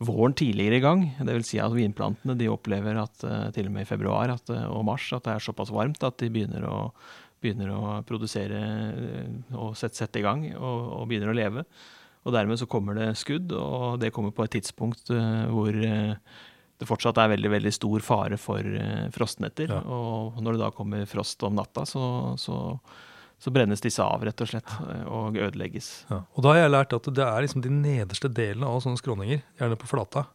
våren 0.00 0.34
tidligere 0.34 0.78
i 0.78 0.82
gang. 0.82 1.02
Det 1.20 1.34
vil 1.34 1.44
si 1.44 1.58
at 1.60 1.74
vinplantene 1.74 2.36
de 2.38 2.48
opplever 2.48 2.96
at 3.02 3.24
eh, 3.26 3.48
til 3.56 3.68
og 3.68 3.74
med 3.74 3.84
i 3.84 3.88
februar 3.88 4.32
at, 4.32 4.52
eh, 4.52 4.68
og 4.72 4.86
mars 4.88 5.10
at 5.12 5.26
det 5.26 5.34
er 5.34 5.44
såpass 5.44 5.72
varmt 5.74 6.00
at 6.06 6.16
de 6.22 6.30
begynner 6.32 6.64
å, 6.64 6.78
begynner 7.44 7.72
å 7.74 7.80
produsere 8.08 8.60
eh, 8.90 9.26
og 9.52 9.74
sette, 9.76 10.00
sette 10.00 10.22
i 10.22 10.24
gang 10.24 10.46
og, 10.54 10.86
og 11.02 11.10
begynner 11.10 11.32
å 11.32 11.36
leve. 11.36 11.66
Og 12.24 12.32
dermed 12.36 12.60
så 12.60 12.68
kommer 12.68 12.96
det 12.96 13.10
skudd, 13.16 13.52
og 13.56 14.00
det 14.00 14.12
kommer 14.12 14.32
på 14.36 14.44
et 14.44 14.52
tidspunkt 14.58 15.08
hvor 15.08 15.72
det 15.72 16.88
fortsatt 16.88 17.16
er 17.16 17.30
veldig 17.32 17.52
veldig 17.54 17.72
stor 17.72 18.04
fare 18.04 18.36
for 18.36 18.66
frostnetter. 19.16 19.72
Ja. 19.72 19.78
Og 19.88 20.36
når 20.44 20.58
det 20.58 20.60
da 20.60 20.68
kommer 20.76 21.08
frost 21.08 21.40
om 21.48 21.56
natta, 21.56 21.86
så, 21.88 22.02
så, 22.36 22.58
så 23.40 23.52
brennes 23.54 23.80
disse 23.80 24.04
av, 24.04 24.22
rett 24.26 24.42
og 24.44 24.50
slett, 24.50 24.72
eh, 24.84 25.06
og 25.08 25.38
ødelegges. 25.40 25.88
Ja. 26.10 26.20
Og 26.36 26.44
da 26.44 26.52
har 26.52 26.60
jeg 26.62 26.74
lært 26.74 26.92
at 26.96 27.08
det 27.16 27.24
er 27.24 27.46
liksom 27.46 27.64
de 27.64 27.72
nederste 27.72 28.28
delene 28.28 28.68
av 28.68 28.82
sånne 28.84 29.00
skråninger, 29.00 29.42
gjerne 29.60 29.78
på 29.80 29.88
flata. 29.90 30.26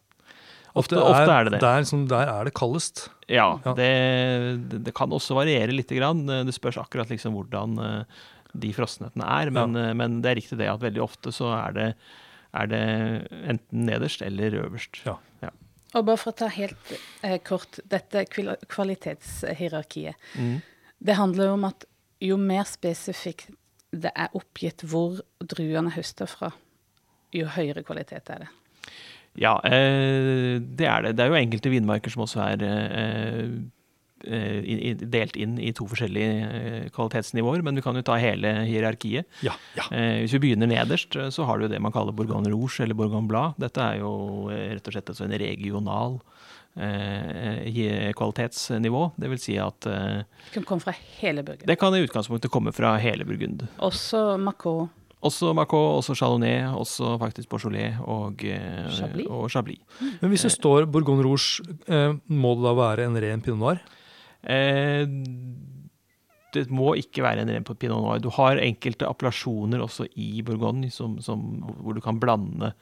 Ofte- 0.76 1.00
ofte 1.00 1.32
er 1.32 1.46
det 1.48 1.54
det. 1.54 1.62
Der, 1.64 1.86
som, 1.88 2.08
der 2.12 2.28
er 2.28 2.50
det 2.50 2.56
kaldest. 2.58 3.06
Ja, 3.32 3.60
Ja. 3.64 3.74
Det, 3.78 4.84
det, 4.84 4.94
kan 4.94 5.14
også 5.14 5.38
variere 5.38 5.72
litt. 5.72 5.88
Grann. 5.88 6.26
Det 6.28 6.54
spørs 6.54 6.78
akkurat 6.82 7.08
liksom 7.14 7.38
hvordan 7.38 7.78
eh, 7.80 8.04
de 8.52 8.74
frostnettene 8.76 9.24
er. 9.24 9.54
Men, 9.56 9.78
ja. 9.80 9.94
men 9.94 10.20
det 10.22 10.34
er 10.34 10.40
riktig 10.42 10.60
det 10.60 10.68
at 10.68 10.84
veldig 10.84 11.02
ofte 11.06 11.32
så 11.32 11.54
er 11.56 11.78
det, 11.78 11.88
er 12.52 12.68
det 12.68 12.84
enten 13.54 13.86
nederst 13.88 14.22
eller 14.26 14.60
øverst. 14.66 15.00
Ja. 15.08 15.16
Og 15.96 16.04
bare 16.10 16.20
for 16.20 16.34
å 16.34 16.40
ta 16.44 16.50
helt 16.52 16.94
eh, 17.24 17.38
kort 17.46 17.80
dette 17.88 18.26
kvalitetshierarkiet. 18.28 20.16
Mm. 20.36 20.58
Det 21.06 21.16
handler 21.16 21.52
jo 21.52 21.54
om 21.56 21.68
at 21.70 21.86
jo 22.26 22.40
mer 22.42 22.66
spesifikt 22.70 23.54
det 23.96 24.12
er 24.16 24.34
oppgitt 24.36 24.84
hvor 24.88 25.22
druene 25.40 25.94
høster 25.96 26.30
fra, 26.30 26.52
jo 27.36 27.48
høyere 27.56 27.84
kvalitet 27.86 28.32
er 28.34 28.46
det. 28.46 28.52
Ja, 29.40 29.58
eh, 29.68 30.58
det 30.60 30.88
er 30.88 31.06
det. 31.06 31.16
Det 31.18 31.26
er 31.26 31.32
jo 31.32 31.40
enkelte 31.40 31.72
vinmarker 31.74 32.14
som 32.14 32.24
også 32.24 32.40
er 32.46 32.62
eh, 32.64 33.50
eh, 34.24 35.02
delt 35.02 35.36
inn 35.40 35.58
i 35.60 35.74
to 35.76 35.88
forskjellige 35.92 36.92
kvalitetsnivåer, 36.96 37.64
men 37.66 37.76
vi 37.76 37.84
kan 37.84 38.00
jo 38.00 38.06
ta 38.08 38.16
hele 38.22 38.54
hierarkiet. 38.64 39.28
Ja, 39.44 39.58
ja. 39.76 39.90
Eh, 39.92 40.22
hvis 40.24 40.38
vi 40.38 40.44
begynner 40.48 40.72
nederst, 40.72 41.20
så 41.36 41.48
har 41.50 41.60
du 41.60 41.68
det 41.72 41.82
man 41.84 41.96
kaller 41.96 42.16
Bourgogne 42.16 42.52
Rouge 42.54 42.80
eller 42.86 42.96
Bourgogne 42.96 43.28
Blad. 43.32 43.60
Dette 43.60 43.84
er 43.84 44.00
jo 44.04 44.48
rett 44.52 44.88
og 44.88 44.96
slett 44.96 45.12
altså 45.12 45.28
en 45.28 45.40
regional 45.40 46.20
eh, 46.78 48.12
kvalitetsnivå. 48.16 49.12
Det 49.18 49.30
vil 49.32 49.40
si 49.42 49.58
at 49.62 49.88
eh, 49.90 50.22
Det 50.48 50.54
kan 50.60 50.64
komme 50.68 50.82
fra 50.84 50.94
hele 51.22 51.44
Burgund. 51.44 51.68
det 51.68 51.80
kan 51.80 51.96
i 51.96 52.04
utgangspunktet 52.06 52.52
komme 52.52 52.72
fra 52.76 52.98
hele 53.02 53.26
Burgund. 53.26 53.68
Også 53.80 54.38
Macau. 54.42 54.90
Også 55.26 55.54
Macau, 55.58 55.98
også 55.98 56.14
Chardonnay, 56.16 56.68
også 56.78 57.16
faktisk 57.18 57.50
Beaujolais 57.50 57.96
og, 58.04 58.44
eh, 58.46 58.90
Chablis. 58.94 59.28
og 59.28 59.50
Chablis. 59.50 59.80
Men 60.22 60.30
hvis 60.30 60.44
det 60.46 60.52
står 60.52 60.86
Bourgogne 60.86 61.24
Rouge, 61.26 61.64
eh, 61.88 62.14
må 62.30 62.56
det 62.56 62.64
da 62.68 62.74
være 62.78 63.06
en 63.08 63.18
ren 63.24 63.42
pinot 63.42 63.60
noir? 63.60 63.80
Eh, 64.44 65.06
det 66.56 66.70
må 66.72 66.94
ikke 66.96 67.24
være 67.26 67.42
en 67.44 67.50
ren 67.52 67.66
pinot 67.66 68.00
noir. 68.00 68.20
Du 68.24 68.30
har 68.30 68.62
enkelte 68.62 69.08
appellasjoner 69.10 69.82
også 69.84 70.06
i 70.16 70.42
Bourgogne 70.46 70.92
som, 70.94 71.18
som, 71.20 71.42
hvor 71.82 71.96
du 71.98 72.02
kan 72.02 72.20
blande 72.22 72.74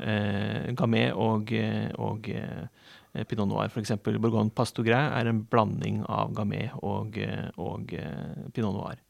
eh, 0.00 0.70
gamay 0.78 1.10
og, 1.12 1.50
eh, 1.52 1.90
og 1.98 2.28
eh, 2.30 2.68
pinot 3.28 3.48
noir. 3.50 3.72
F.eks. 3.72 3.96
Bourgogne 4.06 4.52
Pastougré 4.54 4.98
er 4.98 5.30
en 5.30 5.42
blanding 5.50 6.02
av 6.06 6.32
gamay 6.36 6.68
og, 6.82 7.18
eh, 7.18 7.48
og 7.58 7.94
eh, 7.96 8.48
pinot 8.54 8.76
noir. 8.76 9.00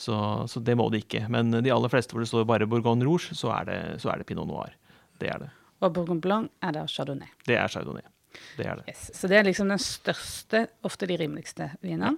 Så, 0.00 0.14
så 0.48 0.62
det 0.64 0.76
må 0.80 0.88
det 0.92 1.02
ikke. 1.04 1.26
Men 1.32 1.52
de 1.52 1.72
aller 1.74 1.92
fleste 1.92 2.14
hvor 2.14 2.24
det 2.24 2.30
står 2.30 2.46
bare 2.48 2.68
Bourgogne 2.70 3.04
Rouge, 3.04 3.36
så 3.36 3.52
er 3.58 3.68
det, 3.68 3.80
så 4.04 4.12
er 4.12 4.20
det 4.20 4.28
pinot 4.30 4.48
noir. 4.48 4.72
Det 5.20 5.28
er 5.32 5.44
det. 5.44 5.50
Og 5.80 5.92
Bourgogne 5.96 6.24
Blanc 6.24 6.50
er 6.64 6.76
da 6.76 6.86
Chardonnay. 6.88 7.28
Det 7.46 7.56
er 7.56 7.68
chardonnay. 7.72 8.06
Det 8.56 8.66
er 8.66 8.80
det. 8.80 8.90
Yes. 8.92 9.10
Så 9.16 9.28
det 9.30 9.40
er 9.40 9.46
liksom 9.48 9.70
den 9.72 9.80
største, 9.82 10.66
ofte 10.86 11.08
de 11.08 11.16
rimeligste 11.20 11.72
vinene. 11.82 12.16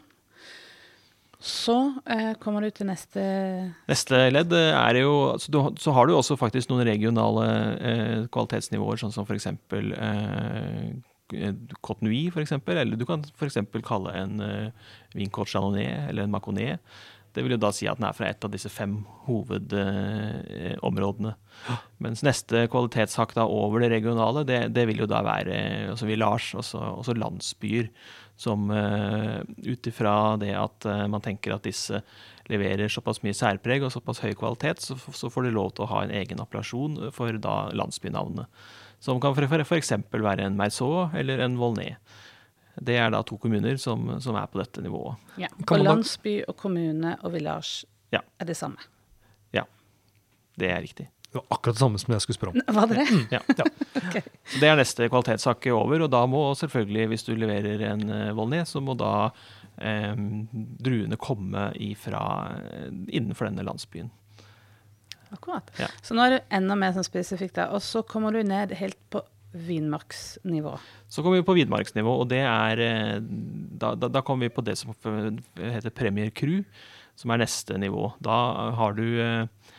Så 1.42 1.74
eh, 2.06 2.34
kommer 2.38 2.62
du 2.62 2.70
til 2.70 2.86
neste 2.86 3.22
Neste 3.90 4.18
ledd 4.30 4.52
eh, 4.54 4.76
er 4.78 5.00
jo 5.00 5.14
altså 5.32 5.50
du, 5.50 5.56
Så 5.82 5.90
har 5.90 6.06
du 6.06 6.14
også 6.14 6.36
faktisk 6.38 6.70
noen 6.70 6.86
regionale 6.86 7.46
eh, 7.82 8.18
kvalitetsnivåer, 8.30 9.00
sånn 9.02 9.14
som 9.14 9.26
f.eks. 9.26 9.48
Eh, 9.50 10.92
Cote 11.80 12.04
Nuit, 12.04 12.32
for 12.34 12.44
eksempel, 12.44 12.82
eller 12.82 12.98
du 12.98 13.06
kan 13.08 13.24
f.eks. 13.36 13.60
kalle 13.86 14.12
en 14.18 14.42
uh, 14.42 14.92
vin 15.16 15.32
Cote 15.32 15.52
Chardonnay 15.52 15.88
eller 16.10 16.26
en 16.26 16.34
Maconet. 16.34 16.82
Det 17.32 17.40
vil 17.44 17.54
jo 17.54 17.60
da 17.60 17.70
si 17.72 17.86
at 17.88 17.96
den 17.96 18.04
er 18.08 18.16
fra 18.16 18.26
et 18.28 18.44
av 18.44 18.50
disse 18.52 18.68
fem 18.68 19.04
hovedområdene. 19.26 21.32
Eh. 21.32 21.36
Mens 22.04 22.22
neste 22.26 22.66
kvalitetshakk 22.72 23.32
da 23.38 23.44
over 23.48 23.80
det 23.80 23.88
regionale, 23.94 24.40
det, 24.48 24.60
det 24.76 24.84
vil 24.90 25.00
jo 25.04 25.08
da 25.08 25.20
være 25.24 25.54
altså 25.94 26.06
village, 26.10 26.58
også, 26.60 26.78
også 27.00 27.12
landsbyer, 27.16 27.86
som 28.36 28.70
uh, 28.72 29.40
ut 29.64 29.86
ifra 29.86 30.36
det 30.40 30.54
at 30.56 30.86
eh, 30.88 31.08
man 31.12 31.20
tenker 31.22 31.52
at 31.54 31.66
disse 31.68 32.00
leverer 32.50 32.88
såpass 32.90 33.22
mye 33.22 33.34
særpreg 33.36 33.82
og 33.86 33.92
såpass 33.94 34.20
høy 34.24 34.32
kvalitet, 34.36 34.78
så, 34.82 34.96
så 34.98 35.30
får 35.30 35.42
de 35.46 35.52
lov 35.54 35.70
til 35.76 35.84
å 35.84 35.90
ha 35.92 35.98
en 36.04 36.14
egen 36.16 36.40
appellasjon 36.42 37.12
for 37.14 37.32
da 37.40 37.70
landsbynavnet. 37.76 38.46
Som 39.02 39.18
kan 39.22 39.34
f.eks. 39.34 39.92
være 40.12 40.46
en 40.46 40.56
Merceau 40.58 41.08
eller 41.18 41.42
en 41.42 41.56
Volnay. 41.58 41.96
Det 42.80 42.94
er 42.96 43.10
da 43.12 43.20
to 43.26 43.36
kommuner 43.36 43.76
som, 43.82 44.06
som 44.22 44.36
er 44.38 44.46
på 44.48 44.60
dette 44.62 44.80
nivået. 44.84 45.18
Ja. 45.42 45.48
Og 45.66 45.82
landsby 45.82 46.38
og 46.48 46.56
kommune 46.56 47.16
og 47.22 47.32
village 47.34 47.84
Ja. 48.12 48.20
er 48.40 48.44
det 48.48 48.56
samme. 48.56 48.78
Ja, 49.52 49.64
Det 50.56 50.70
er 50.70 50.80
riktig. 50.80 51.08
Det 51.32 51.40
var 51.40 51.44
akkurat 51.56 51.74
det 51.74 51.80
samme 51.80 51.98
som 51.98 52.12
jeg 52.12 52.20
skulle 52.20 52.36
spørre 52.36 52.52
om. 52.52 52.74
Var 52.76 52.86
det 52.90 52.96
det? 53.00 53.20
Ja. 53.32 53.40
Så 54.52 54.58
det 54.60 54.68
er 54.68 54.76
neste 54.76 55.06
kvalitetssak 55.08 55.66
over, 55.72 56.02
og 56.04 56.10
da 56.12 56.26
må 56.28 56.42
selvfølgelig, 56.60 57.06
hvis 57.08 57.24
du 57.24 57.32
leverer 57.34 57.86
en 57.88 58.02
eh, 58.12 58.32
Volnay, 58.36 58.66
så 58.68 58.82
må 58.84 58.92
da 59.00 59.30
eh, 59.80 60.12
druene 60.84 61.16
komme 61.16 61.70
ifra 61.80 62.20
eh, 62.58 62.90
innenfor 63.16 63.48
denne 63.48 63.64
landsbyen. 63.64 64.10
Akkurat. 65.32 65.70
Ja. 65.80 65.88
Så 66.04 66.14
nå 66.16 66.24
er 66.26 66.36
du 66.38 66.54
enda 66.58 66.76
mer 66.78 66.92
sånn 66.96 67.06
spesifikt 67.06 67.56
der. 67.58 67.72
Og 67.72 67.80
så 67.84 68.02
kommer 68.06 68.32
du 68.36 68.42
ned 68.46 68.74
helt 68.78 68.98
på 69.12 69.22
vinmarksnivå. 69.52 70.78
Så 71.08 71.22
kommer 71.22 71.40
vi 71.42 71.46
på 71.46 71.56
vidmarksnivå, 71.58 72.14
og 72.22 72.28
det 72.32 72.40
er 72.46 72.80
eh, 72.80 73.18
da, 73.20 73.94
da, 73.94 74.08
da 74.08 74.22
kommer 74.24 74.48
vi 74.48 74.54
på 74.56 74.64
det 74.64 74.78
som 74.80 74.94
heter 74.96 75.92
Premier 75.96 76.30
Crew, 76.32 76.62
som 77.18 77.32
er 77.34 77.42
neste 77.44 77.76
nivå. 77.80 78.10
Da 78.24 78.38
har 78.78 78.96
du 78.96 79.04
eh, 79.20 79.74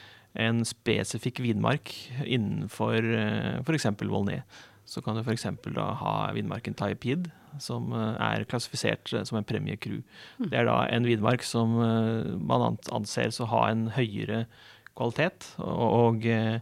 en 0.46 0.62
spesifikk 0.68 1.42
vinmark 1.46 1.94
innenfor 2.26 3.00
eh, 3.02 3.56
f.eks. 3.64 3.90
Volnay. 4.04 4.44
Så 4.86 5.02
kan 5.02 5.16
du 5.18 5.24
f.eks. 5.24 5.48
da 5.74 5.88
ha 6.02 6.14
vinmarken 6.36 6.76
Taipid, 6.78 7.30
som 7.62 7.94
er 7.96 8.44
klassifisert 8.50 9.12
som 9.26 9.38
en 9.40 9.46
Premier 9.48 9.78
Crew. 9.82 10.02
Det 10.42 10.58
er 10.60 10.68
da 10.68 10.84
en 10.92 11.06
vinmark 11.08 11.46
som 11.46 11.76
man 11.78 12.64
an- 12.66 12.80
anser 12.98 13.30
å 13.42 13.48
ha 13.52 13.62
en 13.72 13.88
høyere 13.96 14.44
kvalitet, 14.98 15.54
og, 15.64 15.86
og 16.00 16.28
eh, 16.30 16.60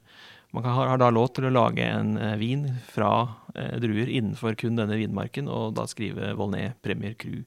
man 0.52 0.64
kan, 0.64 0.72
har 0.72 0.98
da 1.00 1.10
lov 1.14 1.30
til 1.36 1.48
å 1.48 1.54
lage 1.54 1.84
en 1.86 2.16
eh, 2.20 2.36
vin 2.40 2.66
fra 2.92 3.12
eh, 3.56 3.78
druer 3.80 4.10
innenfor 4.12 4.58
kun 4.60 4.80
denne 4.80 4.98
vinmarken, 5.00 5.48
og 5.52 5.78
da 5.78 5.86
skrive 5.88 6.34
Volnay 6.40 6.74
Premier 6.84 7.16
Cru 7.16 7.44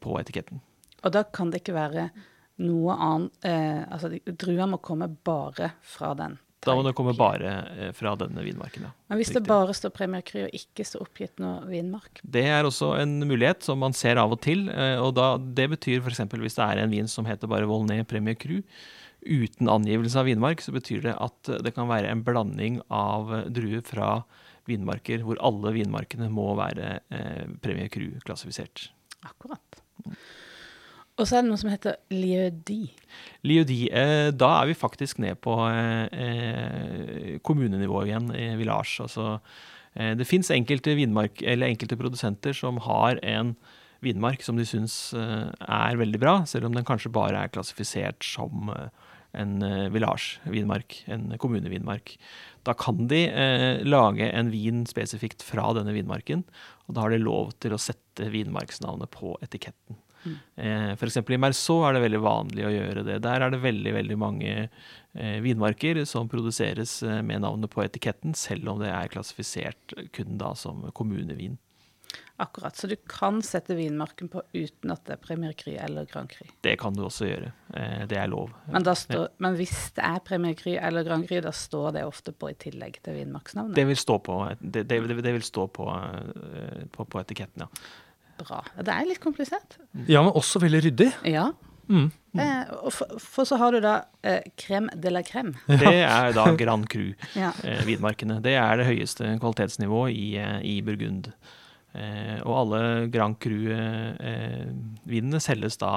på 0.00 0.14
etiketten. 0.16 0.60
Og 1.04 1.12
da 1.12 1.24
kan 1.26 1.50
det 1.50 1.58
ikke 1.60 1.74
være 1.74 2.04
noe 2.62 2.94
annet 2.94 3.44
eh, 3.44 3.82
Altså, 3.92 4.08
druer 4.08 4.36
drua 4.40 4.68
må 4.70 4.78
komme 4.80 5.08
bare 5.26 5.72
fra 5.84 6.12
den. 6.16 6.38
Da 6.64 6.74
må 6.74 6.82
det 6.86 6.94
komme 6.98 7.12
bare 7.14 7.90
fra 7.94 8.14
denne 8.18 8.42
vinmarken. 8.42 8.86
Ja. 8.88 8.92
Men 9.10 9.20
hvis 9.20 9.28
det 9.30 9.42
Riktig. 9.42 9.50
bare 9.50 9.74
står 9.76 9.92
Premier 9.94 10.24
Cru 10.26 10.40
og 10.46 10.54
ikke 10.56 10.86
står 10.86 11.04
oppgitt 11.04 11.42
noe 11.42 11.66
vinmark 11.68 12.22
Det 12.24 12.42
er 12.48 12.66
også 12.66 12.94
en 13.02 13.20
mulighet 13.26 13.62
som 13.66 13.78
man 13.82 13.94
ser 13.94 14.18
av 14.18 14.34
og 14.34 14.40
til. 14.42 14.64
og 15.02 15.12
da, 15.18 15.28
Det 15.36 15.68
betyr 15.76 16.00
f.eks. 16.00 16.24
hvis 16.32 16.58
det 16.58 16.64
er 16.64 16.82
en 16.82 16.94
vin 16.94 17.10
som 17.10 17.28
heter 17.28 17.50
bare 17.50 17.68
Volnay 17.70 18.02
Premier 18.08 18.34
Cru, 18.34 18.62
uten 19.26 19.70
angivelse 19.70 20.20
av 20.20 20.28
vinmark, 20.30 20.62
så 20.64 20.74
betyr 20.74 21.04
det 21.04 21.14
at 21.22 21.52
det 21.64 21.74
kan 21.76 21.90
være 21.90 22.10
en 22.12 22.24
blanding 22.26 22.80
av 22.92 23.32
druer 23.52 23.84
fra 23.86 24.20
vinmarker 24.66 25.22
hvor 25.22 25.38
alle 25.44 25.74
vinmarkene 25.76 26.30
må 26.32 26.52
være 26.58 26.96
eh, 27.14 27.44
Premier 27.62 27.90
Cru-klassifisert. 27.92 28.88
Akkurat. 29.26 29.80
Og 31.16 31.24
så 31.24 31.38
er 31.38 31.44
det 31.44 31.48
noe 31.48 31.60
som 31.60 31.70
heter 31.72 31.96
lieu-di. 32.12 32.82
Eh, 33.46 34.28
da 34.36 34.50
er 34.58 34.68
vi 34.68 34.76
faktisk 34.76 35.22
ned 35.22 35.38
på 35.44 35.54
eh, 35.70 36.26
eh, 36.26 37.38
kommunenivå 37.46 38.04
igjen, 38.08 38.28
i 38.34 38.52
village. 38.58 38.98
Altså 39.06 39.38
Eh, 39.96 40.12
det 40.16 40.28
fins 40.28 40.52
enkelte, 40.52 40.94
vinmark, 40.98 41.42
eller 41.42 41.72
enkelte 41.72 41.98
produsenter 41.98 42.56
som 42.56 42.80
har 42.84 43.20
en 43.24 43.54
vinmark 44.04 44.44
som 44.44 44.58
de 44.58 44.66
syns 44.68 45.14
eh, 45.16 45.48
er 45.48 46.00
veldig 46.00 46.20
bra, 46.20 46.38
selv 46.48 46.68
om 46.68 46.76
den 46.76 46.86
kanskje 46.86 47.12
bare 47.14 47.46
er 47.46 47.52
klassifisert 47.52 48.26
som 48.26 48.70
eh, 48.74 49.05
en 49.36 49.60
eh, 49.64 49.86
village-vinmark, 49.94 51.02
en 51.12 51.28
kommunevinmark. 51.42 52.16
Da 52.66 52.74
kan 52.78 53.06
de 53.10 53.26
eh, 53.28 53.84
lage 53.86 54.30
en 54.30 54.50
vin 54.50 54.84
spesifikt 54.88 55.44
fra 55.46 55.68
denne 55.76 55.94
vinmarken, 55.96 56.42
og 56.86 56.96
da 56.96 57.04
har 57.04 57.14
de 57.14 57.22
lov 57.22 57.54
til 57.62 57.76
å 57.76 57.80
sette 57.80 58.30
vinmarksnavnet 58.32 59.12
på 59.14 59.36
etiketten. 59.44 60.00
Mm. 60.26 60.38
Eh, 60.56 60.92
F.eks. 60.96 61.16
i 61.16 61.38
Merceau 61.38 61.84
er 61.86 61.94
det 61.94 62.02
veldig 62.06 62.22
vanlig 62.24 62.66
å 62.66 62.72
gjøre 62.72 63.04
det. 63.06 63.20
Der 63.24 63.44
er 63.44 63.52
det 63.52 63.62
veldig 63.62 63.92
veldig 63.94 64.18
mange 64.18 64.54
eh, 64.66 65.36
vinmarker 65.44 66.02
som 66.08 66.30
produseres 66.30 66.98
eh, 67.06 67.22
med 67.26 67.44
navnet 67.44 67.70
på 67.72 67.84
etiketten, 67.84 68.34
selv 68.38 68.72
om 68.72 68.82
det 68.82 68.90
er 68.90 69.12
klassifisert 69.12 69.96
kun 70.16 70.40
da 70.40 70.52
som 70.58 70.86
kommunevin. 70.96 71.58
Akkurat. 72.36 72.76
Så 72.76 72.86
du 72.86 72.96
kan 73.08 73.38
sette 73.42 73.74
vinmarken 73.78 74.28
på 74.28 74.42
uten 74.52 74.92
at 74.92 75.04
det 75.08 75.14
er 75.16 75.20
Premier 75.24 75.54
Cru 75.56 75.72
eller 75.72 76.04
Grand 76.10 76.28
Cru. 76.28 76.44
Det 76.60 76.74
kan 76.80 76.96
du 76.96 77.04
også 77.06 77.28
gjøre. 77.30 77.52
Eh, 77.72 78.02
det 78.10 78.18
er 78.20 78.28
lov. 78.28 78.52
Men, 78.68 78.84
da 78.84 78.92
ja. 79.12 79.22
men 79.40 79.56
hvis 79.56 79.74
det 79.96 80.04
er 80.04 80.20
Premier 80.24 80.56
Cru 80.58 80.74
eller 80.74 81.06
Grand 81.06 81.24
Cru, 81.28 81.38
da 81.44 81.52
står 81.56 81.94
det 81.96 82.04
ofte 82.04 82.34
på 82.36 82.50
i 82.52 82.56
tillegg 82.60 83.00
til 83.06 83.16
vinmarksnavnet? 83.16 83.76
Det 83.78 83.86
vil 83.88 84.00
stå 84.00 84.18
på, 84.26 84.40
det, 84.60 84.84
det, 84.90 85.00
det 85.16 85.36
vil 85.38 85.46
stå 85.46 85.64
på, 85.78 85.88
eh, 85.96 86.84
på, 86.92 87.08
på 87.08 87.22
etiketten, 87.24 87.64
ja. 87.64 87.94
Bra. 88.36 88.60
Det 88.76 88.92
er 88.92 89.06
litt 89.08 89.22
komplisert. 89.22 89.78
Ja, 90.04 90.20
men 90.20 90.34
også 90.36 90.60
veldig 90.60 90.82
ryddig. 90.90 91.08
Ja. 91.24 91.48
Mm. 91.88 92.10
Eh, 92.36 92.72
for, 92.92 93.18
for 93.22 93.48
så 93.48 93.56
har 93.56 93.72
du 93.72 93.80
da 93.80 93.94
eh, 94.26 94.44
crème 94.60 94.90
de 94.92 95.12
la 95.12 95.22
crème. 95.24 95.54
Det 95.82 95.94
er 96.02 96.34
da 96.36 96.46
Grand 96.58 96.84
Cru. 96.92 97.14
Ja. 97.32 97.52
eh, 97.64 97.84
vinmarkene. 97.86 98.40
Det 98.44 98.56
er 98.60 98.80
det 98.80 98.88
høyeste 98.90 99.36
kvalitetsnivået 99.40 100.12
i, 100.12 100.26
eh, 100.42 100.58
i 100.66 100.80
Burgund. 100.84 101.30
Eh, 101.96 102.38
og 102.44 102.54
alle 102.60 102.80
Grand 103.12 103.38
Cru-vinene 103.40 105.40
selges 105.42 105.78
da 105.80 105.92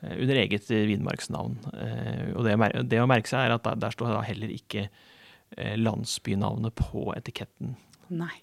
eh, 0.00 0.16
under 0.16 0.40
eget 0.40 0.70
vinmarksnavn. 0.70 1.58
Eh, 1.76 2.24
og 2.34 2.46
det, 2.46 2.56
det 2.88 3.02
å 3.02 3.10
merke 3.10 3.30
seg 3.30 3.46
er 3.46 3.56
at 3.58 3.66
der, 3.66 3.80
der 3.86 3.96
står 3.96 4.14
da 4.16 4.24
heller 4.26 4.54
ikke 4.54 4.86
eh, 4.88 5.76
landsbynavnet 5.80 6.76
på 6.80 7.10
etiketten. 7.16 7.76
Nei. 8.16 8.34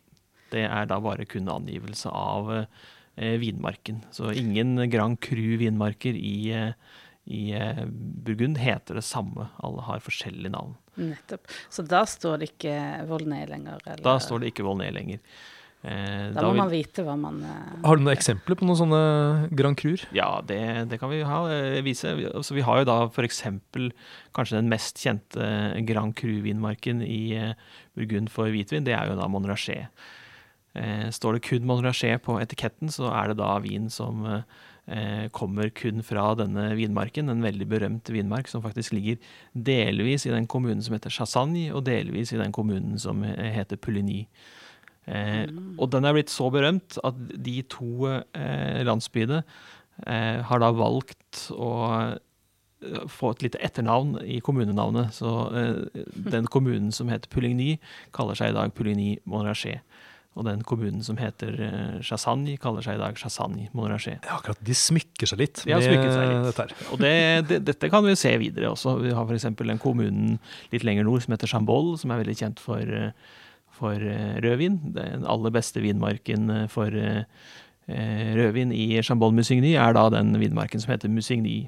Det 0.54 0.68
er 0.68 0.90
da 0.90 1.00
bare 1.02 1.26
kun 1.26 1.50
angivelse 1.50 2.12
av 2.14 2.52
eh, 2.54 3.38
vinmarken. 3.42 4.04
Så 4.14 4.30
ingen 4.38 4.76
Grand 4.94 5.18
Cru-vinmarker 5.24 6.20
i, 6.20 6.36
eh, 6.54 6.76
i 7.26 7.48
eh, 7.58 7.84
Burgund 7.90 8.62
heter 8.62 9.00
det 9.00 9.06
samme. 9.08 9.50
Alle 9.66 9.88
har 9.88 10.04
forskjellige 10.06 10.54
navn. 10.54 10.76
Nettopp. 11.00 11.50
Så 11.74 11.82
da 11.90 12.04
står 12.06 12.44
det 12.44 12.52
ikke 12.52 12.76
Volnay 13.10 13.48
lenger? 13.50 13.82
Eller? 13.88 14.04
Da 14.06 14.20
står 14.22 14.44
det 14.44 14.54
ikke 14.54 14.68
Volnay 14.68 14.94
lenger. 14.94 15.24
Eh, 15.84 16.32
Da 16.32 16.42
må 16.46 16.54
vil- 16.54 16.62
man 16.62 16.70
vite 16.72 17.04
hva 17.04 17.18
man 17.20 17.42
eh, 17.44 17.82
Har 17.84 17.98
du 17.98 18.04
noen 18.06 18.16
eksempler 18.16 18.56
på 18.56 18.64
noen 18.64 18.78
sånne 18.80 19.50
Grand 19.54 19.76
Cruer? 19.76 20.00
Ja, 20.16 20.40
det, 20.40 20.88
det 20.88 21.00
kan 21.02 21.10
vi 21.12 21.22
ha, 21.28 21.42
eh, 21.52 21.82
vise. 21.84 22.14
Vi- 22.16 22.30
Altså, 22.32 22.56
vi 22.56 22.62
har 22.64 22.80
jo 22.80 22.86
da 22.88 22.98
f.eks. 23.12 23.42
kanskje 24.34 24.56
den 24.62 24.70
mest 24.72 24.96
kjente 25.04 25.86
Grand 25.86 26.16
Cru-vinmarken 26.16 27.02
i 27.04 27.36
eh, 27.36 27.54
Burgund 27.98 28.30
for 28.32 28.48
hvitvin. 28.48 28.86
Det 28.86 28.94
er 28.96 29.10
jo 29.12 29.18
da 29.20 29.28
Monrachet. 29.28 29.88
Eh, 30.76 31.10
står 31.12 31.34
det 31.34 31.44
kun 31.50 31.68
Monrachet 31.68 32.24
på 32.24 32.40
etiketten, 32.42 32.88
så 32.90 33.12
er 33.12 33.28
det 33.34 33.38
da 33.44 33.60
vin 33.60 33.90
som 33.90 34.24
eh, 34.88 35.28
kommer 35.36 35.70
kun 35.70 36.02
fra 36.02 36.34
denne 36.40 36.72
vinmarken. 36.80 37.30
En 37.30 37.44
veldig 37.44 37.68
berømt 37.68 38.10
vinmark 38.10 38.48
som 38.48 38.64
faktisk 38.64 38.94
ligger 38.96 39.20
delvis 39.54 40.26
i 40.26 40.32
den 40.34 40.48
kommunen 40.48 40.82
som 40.82 40.96
heter 40.96 41.12
Chassagne, 41.12 41.74
og 41.76 41.84
delvis 41.86 42.32
i 42.34 42.38
den 42.42 42.52
kommunen 42.56 42.98
som 42.98 43.22
heter 43.24 43.76
Pouligny. 43.78 44.26
Eh, 45.06 45.48
og 45.78 45.90
den 45.92 46.06
er 46.08 46.16
blitt 46.16 46.32
så 46.32 46.48
berømt 46.54 47.00
at 47.04 47.18
de 47.44 47.58
to 47.72 48.08
eh, 48.14 48.84
landsbyene 48.88 49.42
eh, 50.08 50.40
har 50.48 50.64
da 50.64 50.70
valgt 50.78 51.50
å 51.52 51.72
eh, 52.00 53.04
få 53.12 53.34
et 53.34 53.44
lite 53.50 53.60
etternavn 53.64 54.18
i 54.24 54.40
kommunenavnet. 54.44 55.12
Så 55.20 55.34
eh, 55.60 56.06
den 56.32 56.48
kommunen 56.52 56.92
som 56.96 57.12
heter 57.12 57.32
Puligny, 57.34 57.78
kaller 58.16 58.40
seg 58.40 58.54
i 58.54 58.58
dag 58.58 58.72
Puligny 58.78 59.18
Monrachet. 59.28 59.84
Og 60.34 60.48
den 60.48 60.64
kommunen 60.66 61.04
som 61.06 61.20
heter 61.22 61.52
eh, 61.62 61.98
Chassagne, 62.02 62.56
kaller 62.58 62.82
seg 62.82 62.96
i 62.98 63.02
dag 63.04 63.20
Chassagne 63.22 63.68
Monrachet. 63.78 64.24
Ja, 64.26 64.40
akkurat. 64.40 64.58
De 64.66 64.74
smykker 64.74 65.30
seg 65.30 65.44
litt 65.44 65.62
De 65.62 65.76
har 65.76 65.84
med 65.84 66.08
seg 66.10 66.32
litt. 66.32 66.48
dette 66.48 66.64
her. 66.66 66.74
Og 66.96 67.04
det, 67.04 67.12
det, 67.52 67.60
dette 67.68 67.92
kan 67.94 68.08
vi 68.08 68.16
se 68.18 68.32
videre 68.42 68.72
også. 68.74 68.96
Vi 69.04 69.12
har 69.14 69.28
f.eks. 69.30 69.46
den 69.62 69.84
kommunen 69.84 70.40
litt 70.74 70.88
lenger 70.88 71.06
nord 71.06 71.22
som 71.28 71.36
heter 71.36 71.52
Chambol, 71.52 71.94
som 72.02 72.16
er 72.16 72.24
veldig 72.24 72.38
kjent 72.40 72.64
for, 72.64 72.82
eh, 72.82 73.12
for 73.84 74.08
eh, 74.08 74.38
rødvin. 74.44 74.80
Den 74.96 75.28
aller 75.30 75.54
beste 75.54 75.84
vinmarken 75.84 76.50
eh, 76.52 76.70
for 76.72 76.94
eh, 76.96 77.26
rødvin 78.40 78.72
i 78.76 79.02
Chambol-Musigny 79.04 79.76
er 79.76 79.98
da 79.98 80.08
den 80.14 80.34
vinmarken 80.40 80.84
som 80.84 80.94
heter 80.96 81.12
Musigny. 81.12 81.66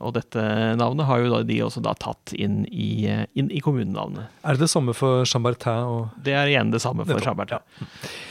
Og 0.00 0.14
dette 0.16 0.40
navnet 0.80 1.04
har 1.04 1.20
jo 1.20 1.30
da, 1.34 1.42
de 1.44 1.58
også 1.60 1.82
da 1.84 1.92
tatt 2.00 2.32
inn 2.32 2.62
i, 2.70 3.04
inn 3.36 3.50
i 3.52 3.60
kommunenavnet. 3.60 4.30
Er 4.40 4.56
det 4.56 4.64
det 4.64 4.72
samme 4.72 4.94
for 4.96 5.26
Chambertin 5.28 5.84
og 5.84 6.14
Det 6.24 6.32
er 6.32 6.48
igjen 6.48 6.72
det 6.72 6.80
samme 6.80 7.04
for 7.04 7.20
Chambertin. 7.20 7.60
Ja. 7.60 7.88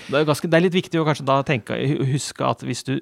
Det, 0.08 0.24
ganske, 0.32 0.50
det 0.50 0.58
er 0.58 0.66
litt 0.66 0.80
viktig 0.80 1.02
å 1.02 1.06
kanskje 1.06 1.28
da 1.30 1.38
tenke, 1.46 1.78
huske 2.10 2.48
at 2.48 2.66
hvis 2.66 2.82
du 2.88 2.96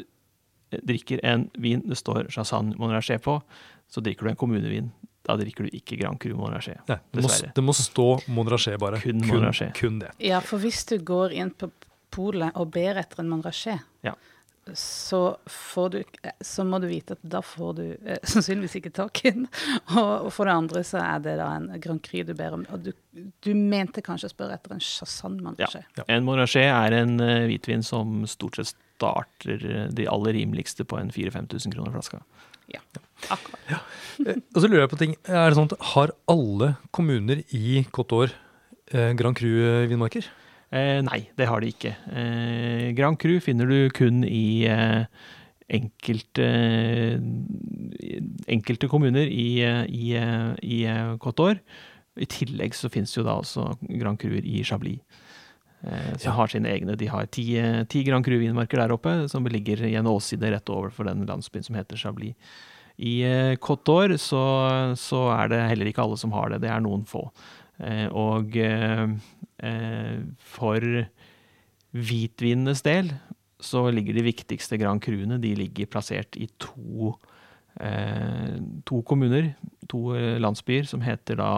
drikker 0.85 1.23
en 1.25 1.47
vin 1.57 1.85
det 1.87 1.97
står 1.97 2.27
Chassagne 2.33 2.75
Monrachet 2.77 3.23
på, 3.23 3.39
så 3.89 4.03
drikker 4.03 4.27
du 4.27 4.33
en 4.33 4.41
kommunevin. 4.43 4.91
Da 5.29 5.35
drikker 5.37 5.67
du 5.67 5.77
ikke 5.77 5.99
Grand 5.99 6.17
Cru. 6.21 6.33
Nei, 6.33 6.61
det, 6.87 7.21
må, 7.21 7.29
det 7.55 7.63
må 7.63 7.75
stå 7.77 8.07
Monrachet, 8.33 8.79
bare. 8.81 8.97
Kun 9.03 9.21
Montrachet. 9.27 9.75
kun 9.77 10.01
det. 10.01 10.09
Ja, 10.25 10.41
for 10.41 10.61
hvis 10.63 10.81
du 10.89 10.97
går 11.05 11.35
inn 11.37 11.53
på 11.53 11.69
polet 12.09 12.55
og 12.57 12.71
ber 12.73 12.97
etter 13.03 13.21
en 13.21 13.29
Monrachet, 13.29 13.85
Ja. 14.01 14.15
så, 14.73 15.37
du, 15.93 15.99
så 16.41 16.65
må 16.65 16.79
du 16.81 16.87
vite 16.89 17.13
at 17.13 17.21
da 17.21 17.43
får 17.45 17.77
du 17.77 17.83
eh, 17.93 18.17
sannsynligvis 18.31 18.79
ikke 18.81 18.93
tak 18.97 19.21
i 19.25 19.35
den. 19.37 19.45
Og, 19.93 20.11
og 20.25 20.33
for 20.33 20.49
det 20.49 20.57
andre 20.57 20.83
så 20.87 21.03
er 21.03 21.21
det 21.27 21.37
da 21.43 21.51
en 21.59 21.69
Grand 21.81 22.01
Cru 22.05 22.23
du 22.25 22.33
ber 22.33 22.57
om. 22.57 22.65
Og 22.73 22.89
du, 22.89 22.91
du 23.45 23.51
mente 23.53 24.01
kanskje 24.05 24.31
å 24.31 24.33
spørre 24.33 24.57
etter 24.57 24.73
en 24.73 24.81
Chassan 24.81 25.37
Monrachet. 25.45 25.85
Ja. 25.99 26.09
En 26.09 26.25
Monrachet 26.25 26.65
er 26.73 26.97
en 27.03 27.19
uh, 27.21 27.45
hvitvin 27.45 27.85
som 27.85 28.23
stort 28.29 28.57
sett 28.57 28.73
starter 28.99 29.61
eh, 29.69 29.85
de 29.95 30.09
aller 30.11 30.33
rimeligste 30.33 30.83
på 30.83 30.97
en 30.99 31.13
4000-5000 31.13 31.77
kroner 31.77 31.93
flaska. 31.93 32.19
Akkurat. 32.73 33.05
Eh, 33.29 34.35
Og 34.55 34.61
så 34.61 34.67
lurer 34.67 34.83
jeg 34.85 34.91
på 34.91 34.99
ting. 34.99 35.15
Er 35.27 35.49
det 35.49 35.55
sånn 35.59 35.69
at 35.71 35.79
Har 35.93 36.11
alle 36.27 36.73
kommuner 36.95 37.43
i 37.55 37.85
Côte 37.95 38.11
d'Or 38.15 38.33
eh, 38.93 39.13
Grand 39.19 39.35
Cru-vinmarker? 39.37 40.25
Eh, 40.71 40.99
nei, 41.01 41.29
det 41.39 41.47
har 41.49 41.61
de 41.63 41.71
ikke. 41.73 41.95
Eh, 42.13 42.91
Grand 42.97 43.17
Cru 43.19 43.39
finner 43.41 43.65
du 43.69 43.89
kun 43.95 44.23
i 44.27 44.65
eh, 44.69 45.05
enkelte, 45.69 46.49
enkelte 48.49 48.89
kommuner 48.91 49.25
i, 49.29 49.47
eh, 49.65 49.85
i, 49.89 50.11
eh, 50.17 50.51
i 50.63 50.83
eh, 50.89 51.15
Côte 51.21 51.39
d'Or. 51.41 51.59
I 52.19 52.27
tillegg 52.27 52.73
så 52.75 52.89
finnes 52.91 53.13
jo 53.15 53.23
da 53.23 53.37
også 53.39 53.71
Grand 53.99 54.19
Cruer 54.19 54.43
i 54.43 54.63
Chablis. 54.67 54.99
Eh, 55.81 56.17
som 56.19 56.31
Ja. 56.33 56.35
har 56.35 56.47
sine 56.51 56.67
egne. 56.67 56.97
De 56.97 57.05
har 57.07 57.25
ti, 57.27 57.55
eh, 57.57 57.83
ti 57.85 58.03
Grand 58.03 58.25
Cru-vinmarker 58.25 58.77
der 58.81 58.91
oppe, 58.91 59.29
som 59.29 59.45
ligger 59.45 59.81
i 59.87 59.95
en 59.95 60.05
åsside 60.11 60.51
rett 60.51 60.69
over 60.69 60.89
for 60.91 61.05
den 61.05 61.25
landsbyen 61.25 61.63
som 61.63 61.75
heter 61.75 61.95
Chablis. 61.95 62.35
I 62.99 63.13
eh, 63.23 63.55
Côte 63.63 63.87
d'Or 63.87 64.15
så, 64.19 64.43
så 64.99 65.23
er 65.37 65.51
det 65.51 65.61
heller 65.71 65.89
ikke 65.89 66.03
alle 66.03 66.19
som 66.19 66.33
har 66.35 66.51
det. 66.51 66.61
Det 66.65 66.71
er 66.73 66.83
noen 66.83 67.05
få. 67.07 67.29
Eh, 67.79 68.07
og 68.11 68.57
eh, 68.59 69.05
eh, 69.63 70.19
for 70.57 70.83
hvitvinenes 71.95 72.83
del 72.85 73.13
så 73.63 73.85
ligger 73.91 74.15
de 74.15 74.23
viktigste 74.27 74.77
Grand 74.79 75.01
Cruene 75.03 75.39
de 75.41 75.51
ligger 75.57 75.89
plassert 75.91 76.37
i 76.39 76.47
to, 76.61 77.15
eh, 77.83 78.59
to 78.87 79.01
kommuner, 79.07 79.53
to 79.91 80.13
eh, 80.15 80.37
landsbyer, 80.39 80.87
som 80.87 81.03
heter 81.03 81.39
da, 81.41 81.51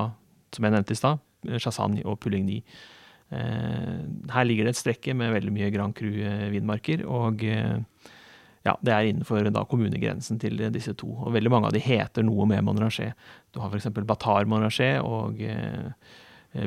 som 0.54 0.65
jeg 0.65 0.75
nevnte 0.75 0.95
i 0.95 1.01
stad, 1.01 1.21
eh, 1.49 1.60
Chassagne 1.62 2.06
og 2.06 2.17
Pouligny. 2.21 2.62
Eh, 3.32 3.99
her 4.34 4.47
ligger 4.47 4.67
det 4.67 4.75
et 4.75 4.82
strekke 4.82 5.13
med 5.17 5.34
veldig 5.36 5.54
mye 5.54 5.69
Grand 5.73 5.97
Cru-vinmarker, 5.97 7.06
og 7.06 7.45
eh, 7.45 7.77
ja, 8.65 8.76
det 8.86 8.93
er 8.93 9.10
innenfor 9.10 9.47
da 9.50 9.63
kommunegrensen 9.65 10.39
til 10.41 10.60
disse 10.74 10.93
to. 10.97 11.10
Og 11.26 11.34
veldig 11.34 11.52
mange 11.54 11.69
av 11.71 11.76
de 11.76 11.82
heter 11.82 12.26
noe 12.26 12.45
med 12.50 12.62
Monrachet. 12.67 13.17
Du 13.54 13.62
har 13.63 13.74
f.eks. 13.74 13.89
Batar 14.06 14.45
Monrachet 14.50 15.02
og 15.02 15.41
eh, 15.41 15.89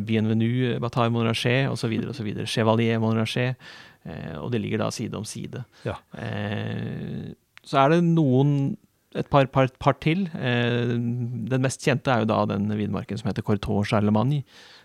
Bienvenue 0.02 0.80
Batar 0.82 1.12
Monrachet 1.14 1.70
osv. 1.70 1.94
osv. 2.10 2.30
Chevalier 2.50 2.98
Monrachet. 3.02 3.60
Eh, 4.02 4.34
og 4.40 4.50
det 4.52 4.64
ligger 4.64 4.82
da 4.82 4.90
side 4.94 5.16
om 5.18 5.26
side. 5.28 5.62
Ja. 5.86 5.94
Eh, 6.18 7.30
så 7.64 7.84
er 7.84 7.94
det 7.94 8.02
noen 8.08 8.74
et 9.14 9.30
par, 9.30 9.46
par, 9.54 9.70
par 9.78 9.98
til. 10.02 10.26
Eh, 10.34 10.94
den 10.94 11.64
mest 11.64 11.84
kjente 11.86 12.10
er 12.10 12.24
jo 12.24 12.30
da 12.30 12.42
den 12.50 12.66
vidmarken 12.74 13.20
som 13.20 13.30
heter 13.30 13.46
Cortot 13.46 13.86
Charlemagne, 13.86 14.42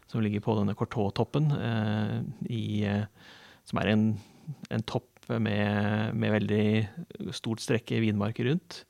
som 0.10 0.22
ligger 0.22 0.44
på 0.46 0.56
denne 0.58 0.78
Cortot-toppen, 0.78 1.50
eh, 1.58 2.20
eh, 2.54 3.32
som 3.66 3.82
er 3.82 3.94
en, 3.96 4.12
en 4.70 4.86
topp 4.90 5.10
med, 5.38 6.16
med 6.18 6.34
veldig 6.34 7.34
stort 7.38 7.62
strekke 7.62 8.02
vinmarker 8.02 8.50
rundt. 8.50 8.84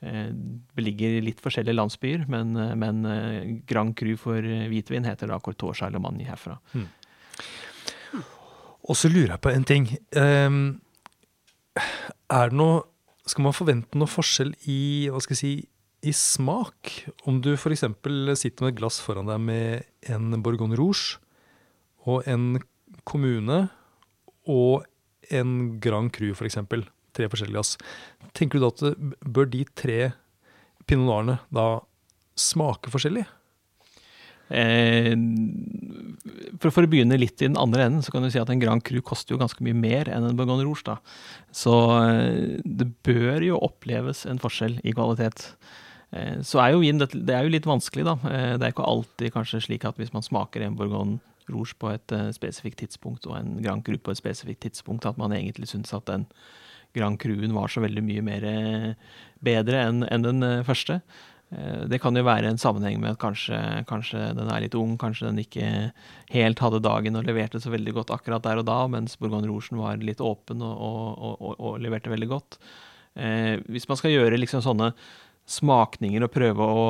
Beligger 0.00 1.18
i 1.18 1.24
litt 1.24 1.42
forskjellige 1.44 1.76
landsbyer, 1.76 2.24
men, 2.32 2.54
eh, 2.56 2.76
men 2.78 3.02
eh, 3.04 3.50
Grand 3.68 3.92
Cru 3.98 4.14
for 4.16 4.40
hvitvin 4.40 5.04
heter 5.04 5.28
da 5.28 5.40
Cortot 5.44 5.76
Charlemagne 5.76 6.24
herfra. 6.24 6.56
Og 8.88 8.96
så 8.96 9.10
lurer 9.12 9.34
jeg 9.34 9.44
på 9.44 9.52
en 9.52 9.66
ting. 9.68 9.90
Um, 10.16 10.80
er 12.30 12.50
det 12.50 12.58
noe 12.58 12.86
Skal 13.28 13.44
man 13.44 13.54
forvente 13.54 13.98
noe 14.00 14.10
forskjell 14.10 14.48
i 14.72 15.06
hva 15.12 15.20
skal 15.22 15.36
jeg 15.36 15.40
si, 15.40 15.50
i 16.02 16.12
smak? 16.16 16.94
Om 17.28 17.36
du 17.44 17.52
f.eks. 17.52 17.84
sitter 17.84 18.64
med 18.64 18.72
et 18.72 18.78
glass 18.80 18.98
foran 19.04 19.28
deg 19.28 19.38
med 19.44 20.10
en 20.10 20.40
Bourgogne 20.42 20.74
Rouge 20.74 21.20
og 22.08 22.26
en 22.26 22.56
kommune 23.06 23.60
og 24.50 24.88
en 25.34 25.58
Grand 25.82 26.10
Cru, 26.14 26.32
f.eks. 26.34 26.58
For 26.60 26.88
tre 27.16 27.28
forskjellige 27.30 27.56
glass. 27.56 27.76
Tenker 28.38 28.60
du 28.60 28.66
da 28.66 28.70
at 28.70 29.26
bør 29.26 29.48
de 29.50 29.64
tre 29.78 30.00
pinot 30.88 31.08
noirene 31.08 31.38
da 31.54 31.68
smake 32.38 32.92
forskjellig? 32.92 33.26
Eh, 34.50 35.12
for, 36.58 36.72
for, 36.72 36.82
å 36.82 36.90
begynne 36.90 37.18
litt 37.20 37.38
i 37.38 37.46
den 37.46 37.58
andre 37.60 37.86
enden, 37.86 38.02
så 38.02 38.14
kan 38.14 38.24
du 38.24 38.30
si 38.32 38.40
at 38.40 38.50
en 38.50 38.62
Grand 38.62 38.82
Cru 38.86 38.98
koster 39.06 39.34
jo 39.34 39.40
ganske 39.40 39.62
mye 39.66 39.76
mer 39.78 40.10
enn 40.10 40.26
en 40.26 40.38
Bourgogne 40.38 40.66
Rouge. 40.66 40.86
da. 40.88 40.98
Så 41.54 41.74
eh, 42.00 42.58
det 42.64 42.90
bør 43.06 43.46
jo 43.46 43.62
oppleves 43.62 44.26
en 44.30 44.42
forskjell 44.42 44.80
i 44.82 44.94
kvalitet. 44.96 45.52
Eh, 46.10 46.40
så 46.46 46.62
er 46.64 46.74
jo 46.74 46.82
vin 46.82 47.02
det, 47.02 47.12
er 47.30 47.46
jo 47.46 47.54
litt 47.54 47.68
vanskelig, 47.70 48.06
da. 48.08 48.16
Det 48.58 48.66
er 48.66 48.74
ikke 48.74 48.88
alltid 48.90 49.34
kanskje 49.36 49.64
slik 49.68 49.86
at 49.88 50.00
hvis 50.00 50.14
man 50.16 50.26
smaker 50.26 50.66
en 50.66 50.78
Bourgogne 50.78 51.20
Rouge 51.52 51.76
på 51.78 51.90
et 51.92 52.16
uh, 52.16 52.30
spesifikt 52.36 52.80
tidspunkt 52.84 53.28
og 53.28 53.36
en 53.38 53.58
Grand 53.64 53.84
Cru 53.86 53.98
på 53.98 54.14
et 54.14 54.20
spesifikt 54.20 54.64
tidspunkt, 54.66 55.08
at 55.08 55.20
man 55.20 55.34
egentlig 55.36 55.70
syns 55.70 55.94
at 55.96 56.08
den 56.10 56.28
Grand 56.96 57.20
Cruen 57.22 57.54
var 57.54 57.70
så 57.70 57.82
veldig 57.84 58.02
mye 58.02 58.22
mer 58.26 58.44
bedre 59.46 59.84
enn 59.86 60.02
en 60.10 60.24
den 60.24 60.46
første. 60.66 60.96
Eh, 61.50 61.86
det 61.90 61.98
kan 62.02 62.14
jo 62.14 62.22
være 62.26 62.50
en 62.50 62.60
sammenheng 62.60 63.00
med 63.02 63.16
at 63.16 63.20
kanskje, 63.22 63.58
kanskje, 63.90 64.22
den 64.38 64.50
er 64.52 64.62
litt 64.62 64.76
ung, 64.78 64.94
kanskje 65.00 65.30
den 65.30 65.42
ikke 65.42 65.70
helt 66.30 66.62
hadde 66.62 66.82
dagen 66.84 67.18
og 67.18 67.26
leverte 67.26 67.60
så 67.62 67.72
veldig 67.74 67.96
godt 67.96 68.12
akkurat 68.14 68.44
der 68.46 68.62
og 68.62 68.68
da, 68.68 68.84
mens 68.90 69.18
Bourgogne 69.18 69.50
Rougen 69.50 69.80
var 69.82 69.98
litt 69.98 70.22
åpen 70.22 70.62
og, 70.62 70.76
og, 70.78 71.34
og, 71.40 71.56
og 71.58 71.82
leverte 71.82 72.12
veldig 72.12 72.30
godt. 72.30 72.60
Eh, 73.18 73.56
hvis 73.66 73.88
man 73.90 73.98
skal 73.98 74.14
gjøre 74.14 74.38
liksom 74.38 74.62
sånne 74.62 74.92
smakninger 75.50 76.22
og 76.22 76.30
prøve 76.30 76.62
å, 76.62 76.84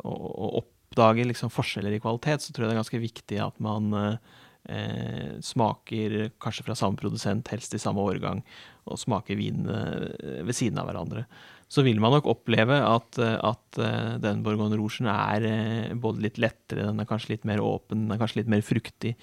å 0.00 0.62
oppdage 0.92 1.26
liksom 1.26 1.50
forskjeller 1.52 1.96
i 1.96 2.02
kvalitet, 2.04 2.44
så 2.44 2.52
tror 2.52 2.66
jeg 2.66 2.72
det 2.72 2.76
er 2.76 2.82
ganske 2.82 3.02
viktig 3.02 3.40
at 3.42 3.58
man 3.64 3.90
eh, 3.98 5.32
smaker 5.42 6.28
kanskje 6.42 6.68
fra 6.68 6.76
samme 6.78 7.00
produsent, 7.00 7.50
helst 7.50 7.74
i 7.74 7.82
samme 7.82 8.04
årgang, 8.04 8.44
og 8.86 9.00
smaker 9.00 9.40
vin 9.40 9.66
eh, 9.66 10.44
ved 10.46 10.54
siden 10.58 10.78
av 10.78 10.90
hverandre 10.90 11.26
så 11.72 11.84
vil 11.86 12.02
man 12.02 12.12
nok 12.12 12.28
oppleve 12.28 12.76
at, 12.84 13.16
at 13.22 13.80
eh, 13.80 14.18
den 14.20 14.42
Bourgogne 14.44 14.76
Rougen 14.76 15.08
er 15.08 15.46
eh, 15.48 15.94
både 15.96 16.26
litt 16.26 16.40
lettere, 16.42 16.84
den 16.90 17.00
er 17.00 17.08
kanskje 17.08 17.32
litt 17.36 17.46
mer 17.48 17.62
åpen, 17.64 18.04
den 18.04 18.12
er 18.12 18.20
kanskje 18.20 18.42
litt 18.42 18.50
mer 18.52 18.64
fruktig. 18.66 19.14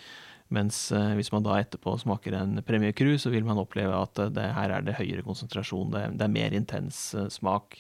Mens 0.55 0.88
eh, 0.95 1.12
hvis 1.19 1.29
man 1.29 1.45
da 1.45 1.60
etterpå 1.60 1.93
smaker 2.01 2.39
en 2.39 2.63
Premier 2.65 2.95
Cru, 2.97 3.12
så 3.21 3.29
vil 3.29 3.45
man 3.45 3.62
oppleve 3.62 3.93
at 3.93 4.23
det, 4.34 4.47
her 4.55 4.73
er 4.73 4.88
det 4.88 4.97
høyere 4.97 5.25
konsentrasjon, 5.27 5.93
det 5.93 6.25
er 6.25 6.34
mer 6.39 6.55
intens 6.58 7.12
smak. 7.36 7.77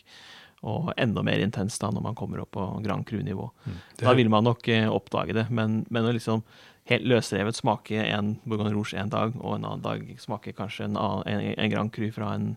Og 0.67 0.89
enda 0.99 1.23
mer 1.23 1.39
intens 1.39 1.77
da 1.79 1.91
når 1.93 2.03
man 2.03 2.17
kommer 2.19 2.41
opp 2.43 2.51
på 2.57 2.65
Grand 2.83 3.05
Cru-nivå. 3.07 3.45
Mm, 3.65 3.77
da 4.01 4.15
vil 4.17 4.31
man 4.31 4.43
nok 4.43 4.67
oppdage 4.91 5.37
det. 5.37 5.45
Men, 5.55 5.85
men 5.89 6.09
å 6.09 6.11
liksom 6.15 6.43
helt 6.89 7.05
løsrevet 7.07 7.57
smake 7.57 8.01
en 8.01 8.33
Bourgogne 8.43 8.73
Rouge 8.73 8.97
en 8.97 9.11
dag, 9.13 9.35
og 9.37 9.55
en 9.55 9.67
annen 9.67 9.85
dag 9.85 10.03
smake 10.21 10.55
kanskje 10.57 10.87
en, 10.87 10.97
annen, 10.97 11.27
en, 11.29 11.53
en 11.53 11.71
Grand 11.71 11.93
Cru 11.93 12.09
fra 12.15 12.33
en 12.35 12.51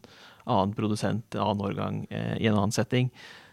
annen 0.48 0.74
produsent, 0.76 1.26
en 1.34 1.44
annen 1.44 1.64
årgang, 1.68 2.02
eh, 2.10 2.36
i 2.40 2.48
en 2.48 2.56
annen 2.56 2.74
setting, 2.74 3.10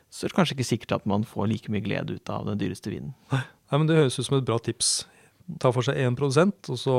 så 0.10 0.26
er 0.26 0.32
det 0.32 0.40
kanskje 0.40 0.58
ikke 0.58 0.70
sikkert 0.72 0.96
at 1.00 1.10
man 1.10 1.26
får 1.28 1.52
like 1.52 1.72
mye 1.74 1.84
glede 1.86 2.18
ut 2.18 2.32
av 2.34 2.48
den 2.48 2.62
dyreste 2.62 2.94
vinen. 2.94 3.14
Nei, 3.34 3.44
men 3.76 3.90
Det 3.90 4.00
høres 4.00 4.18
ut 4.18 4.26
som 4.26 4.40
et 4.40 4.48
bra 4.48 4.58
tips. 4.58 5.04
Ta 5.62 5.74
for 5.76 5.86
seg 5.86 6.00
én 6.02 6.18
produsent, 6.18 6.72
og 6.72 6.80
så 6.82 6.96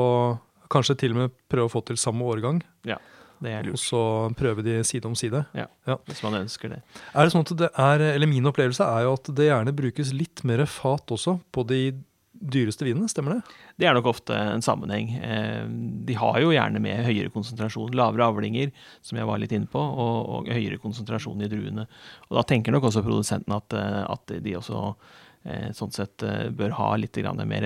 kanskje 0.71 0.95
til 1.01 1.15
og 1.15 1.23
med 1.23 1.33
prøve 1.51 1.67
å 1.67 1.73
få 1.73 1.81
til 1.83 1.99
samme 1.99 2.23
årgang. 2.23 2.61
Ja, 2.87 3.01
det 3.41 3.55
er 3.55 3.65
lurt. 3.65 3.79
Og 3.79 3.81
så 3.81 4.03
prøve 4.37 4.63
de 4.65 4.77
side 4.87 5.09
om 5.09 5.17
side. 5.17 5.43
Ja, 5.57 5.67
ja, 5.89 5.97
hvis 6.09 6.21
man 6.25 6.39
ønsker 6.43 6.75
det. 6.75 6.79
Er 7.11 7.25
det 7.25 7.33
sånn 7.33 7.45
at 7.47 7.57
det 7.63 7.71
er, 7.73 8.05
eller 8.13 8.29
Min 8.29 8.47
opplevelse 8.51 8.85
er 8.85 9.07
jo 9.07 9.17
at 9.17 9.33
det 9.37 9.49
gjerne 9.49 9.75
brukes 9.75 10.13
litt 10.15 10.45
mer 10.47 10.63
fat 10.69 11.13
også 11.13 11.39
på 11.51 11.65
de 11.69 11.81
dyreste 12.41 12.85
vinene, 12.85 13.09
stemmer 13.11 13.37
det? 13.37 13.55
Det 13.81 13.87
er 13.87 13.95
nok 13.97 14.09
ofte 14.13 14.33
en 14.33 14.63
sammenheng. 14.65 15.11
Eh, 15.21 15.65
de 16.07 16.17
har 16.17 16.39
jo 16.41 16.53
gjerne 16.53 16.81
med 16.81 17.03
høyere 17.05 17.33
konsentrasjon, 17.33 17.93
lavere 17.97 18.29
avlinger, 18.31 18.71
som 19.05 19.19
jeg 19.19 19.29
var 19.29 19.41
litt 19.41 19.53
inne 19.55 19.69
på, 19.69 19.81
og, 19.81 20.15
og 20.37 20.49
høyere 20.49 20.79
konsentrasjon 20.81 21.43
i 21.43 21.49
druene. 21.51 21.85
Og 22.29 22.39
Da 22.39 22.45
tenker 22.49 22.73
nok 22.73 22.89
også 22.89 23.05
produsenten 23.05 23.57
at, 23.57 23.77
eh, 23.77 24.01
at 24.05 24.37
de 24.41 24.57
også 24.57 24.81
sånn 25.73 25.89
sett 25.89 26.21
bør 26.53 26.75
ha 26.77 26.89
litt 27.01 27.17
mer 27.49 27.65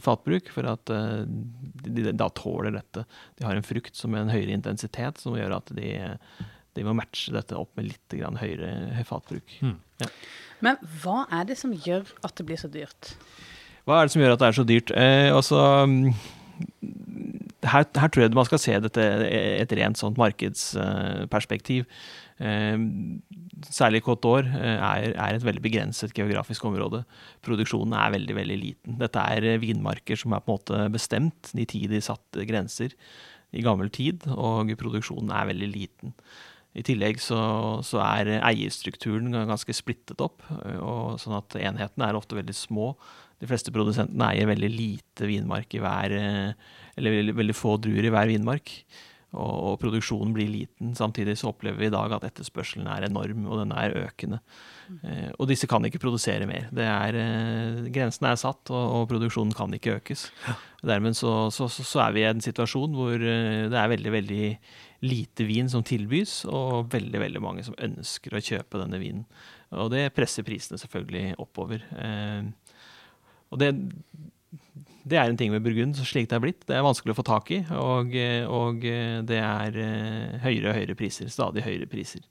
fatbruk, 0.00 0.46
for 0.54 0.64
at 0.70 0.88
de, 0.88 2.06
da 2.16 2.30
tåler 2.32 2.72
dette. 2.72 3.04
De 3.36 3.44
har 3.44 3.58
en 3.58 3.66
frukt 3.66 3.98
som 3.98 4.14
er 4.16 4.24
en 4.24 4.32
høyere 4.32 4.54
intensitet, 4.56 5.20
som 5.20 5.36
gjør 5.36 5.58
at 5.58 5.74
de, 5.76 5.90
de 6.72 6.86
må 6.86 6.94
matche 6.96 7.34
dette 7.34 7.58
opp 7.58 7.76
med 7.76 7.90
litt 7.90 8.16
høyere 8.16 9.04
fatbruk. 9.08 9.58
Mm. 9.60 9.76
Ja. 10.00 10.08
Men 10.62 10.78
hva 11.02 11.24
er 11.34 11.48
det 11.50 11.58
som 11.60 11.74
gjør 11.74 12.06
at 12.22 12.36
det 12.38 12.46
blir 12.48 12.60
så 12.60 12.70
dyrt? 12.70 13.14
Hva 13.88 13.98
er 13.98 14.06
det 14.06 14.14
som 14.14 14.22
gjør 14.22 14.36
at 14.36 14.42
det 14.42 14.48
er 14.48 14.58
så 14.58 14.66
dyrt? 14.66 14.92
Eh, 14.94 15.28
altså, 15.34 15.60
her, 17.66 17.86
her, 17.86 18.12
tror 18.12 18.22
jeg 18.22 18.34
man 18.38 18.46
skal 18.46 18.62
se 18.62 18.76
dette 18.84 19.06
et 19.26 19.74
rent 19.78 19.98
sånt 19.98 20.20
markedsperspektiv. 20.20 21.88
Eh, 21.88 22.21
særlig 23.72 24.02
Côte 24.06 24.24
d'Or 24.24 24.46
eh, 24.46 24.78
er, 24.78 25.12
er, 25.12 25.36
et 25.36 25.44
veldig 25.44 25.62
begrenset 25.64 26.14
geografisk 26.16 26.64
område. 26.68 27.04
Produksjonen 27.44 27.94
er 27.98 28.14
veldig 28.16 28.38
veldig 28.38 28.58
liten. 28.60 28.96
Dette 29.00 29.26
er 29.34 29.60
vinmarker 29.62 30.18
som 30.18 30.34
er 30.34 30.42
på 30.42 30.52
en 30.52 30.58
måte 30.58 30.86
bestemt, 30.94 31.52
nitidig 31.56 32.02
satte 32.06 32.46
grenser 32.48 32.96
i 33.52 33.62
gammel 33.64 33.92
tid, 33.92 34.24
og 34.32 34.72
produksjonen 34.80 35.32
er 35.36 35.50
veldig 35.50 35.68
liten. 35.68 36.14
I 36.72 36.84
tillegg 36.86 37.18
så, 37.20 37.38
så, 37.84 38.00
er 38.00 38.38
eierstrukturen 38.40 39.34
ganske 39.50 39.74
splittet 39.76 40.22
opp, 40.24 40.40
og 40.80 41.18
sånn 41.20 41.36
at 41.36 41.58
enhetene 41.60 42.08
er 42.08 42.16
ofte 42.16 42.38
veldig 42.38 42.56
små. 42.56 42.94
De 43.42 43.48
fleste 43.50 43.74
produsentene 43.74 44.30
eier 44.32 44.48
veldig 44.48 44.70
lite 44.72 45.28
vinmark 45.28 45.74
i 45.74 45.80
hver 45.82 46.12
eh, 46.14 46.52
Eller 46.96 47.32
veldig 47.34 47.56
få 47.56 47.74
druer 47.82 48.06
i 48.06 48.12
hver 48.12 48.30
vinmark. 48.30 48.70
Og, 49.32 49.52
og, 49.72 49.74
produksjonen 49.80 50.34
blir 50.36 50.50
liten. 50.52 50.92
Samtidig 50.96 51.38
så 51.40 51.48
opplever 51.52 51.80
vi 51.80 51.88
i 51.88 51.94
dag 51.94 52.12
at 52.12 52.26
etterspørselen 52.28 52.88
er 52.92 53.06
enorm, 53.06 53.46
og 53.48 53.62
den 53.62 53.72
er 53.72 53.96
økende. 54.02 54.42
Eh, 55.08 55.30
og 55.38 55.48
disse 55.48 55.68
kan 55.70 55.84
ikke 55.88 56.02
produsere 56.02 56.48
mer. 56.48 56.66
Det 56.74 56.84
er, 56.84 57.16
eh, 57.16 57.88
grensene 57.94 58.34
er 58.34 58.40
satt, 58.42 58.68
og, 58.68 58.82
og, 58.98 59.06
produksjonen 59.08 59.54
kan 59.56 59.72
ikke 59.72 59.96
økes. 60.02 60.26
Dermed 60.84 61.16
så, 61.16 61.48
så, 61.54 61.70
så, 61.72 62.02
er 62.04 62.12
vi 62.12 62.24
i 62.24 62.28
en 62.28 62.44
situasjon 62.44 62.98
hvor 62.98 63.16
eh, 63.16 63.70
det 63.72 63.80
er 63.80 63.92
veldig, 63.94 64.12
veldig 64.18 64.44
lite 65.08 65.48
vin 65.48 65.72
som 65.72 65.86
tilbys, 65.86 66.42
og 66.52 66.92
veldig, 66.92 67.24
veldig 67.24 67.42
mange 67.42 67.64
som 67.66 67.78
ønsker 67.80 68.36
å 68.36 68.44
kjøpe 68.44 68.84
denne 68.84 69.00
vinen. 69.00 69.24
Og 69.72 69.88
det 69.94 70.10
presser 70.12 70.44
prisene 70.44 70.76
selvfølgelig 70.80 71.38
oppover. 71.40 71.88
Eh, 71.96 72.44
og 73.52 73.60
det, 73.60 73.72
det 75.08 75.18
er 75.18 75.26
en 75.26 75.38
ting 75.38 75.50
med 75.50 75.64
Burgund, 75.64 75.98
slik 76.06 76.28
det 76.30 76.36
er 76.36 76.42
blitt. 76.44 76.64
Det 76.68 76.76
er 76.76 76.84
vanskelig 76.86 77.14
å 77.14 77.18
få 77.18 77.24
tak 77.26 77.50
i, 77.54 77.60
og, 77.74 78.14
og 78.54 78.84
det 79.26 79.38
er 79.40 79.78
eh, 79.82 80.36
høyere 80.44 80.70
og 80.70 80.78
høyere 80.78 80.96
priser. 80.98 81.30
Stadig 81.32 81.64
høyere 81.66 81.88
priser. 81.90 82.22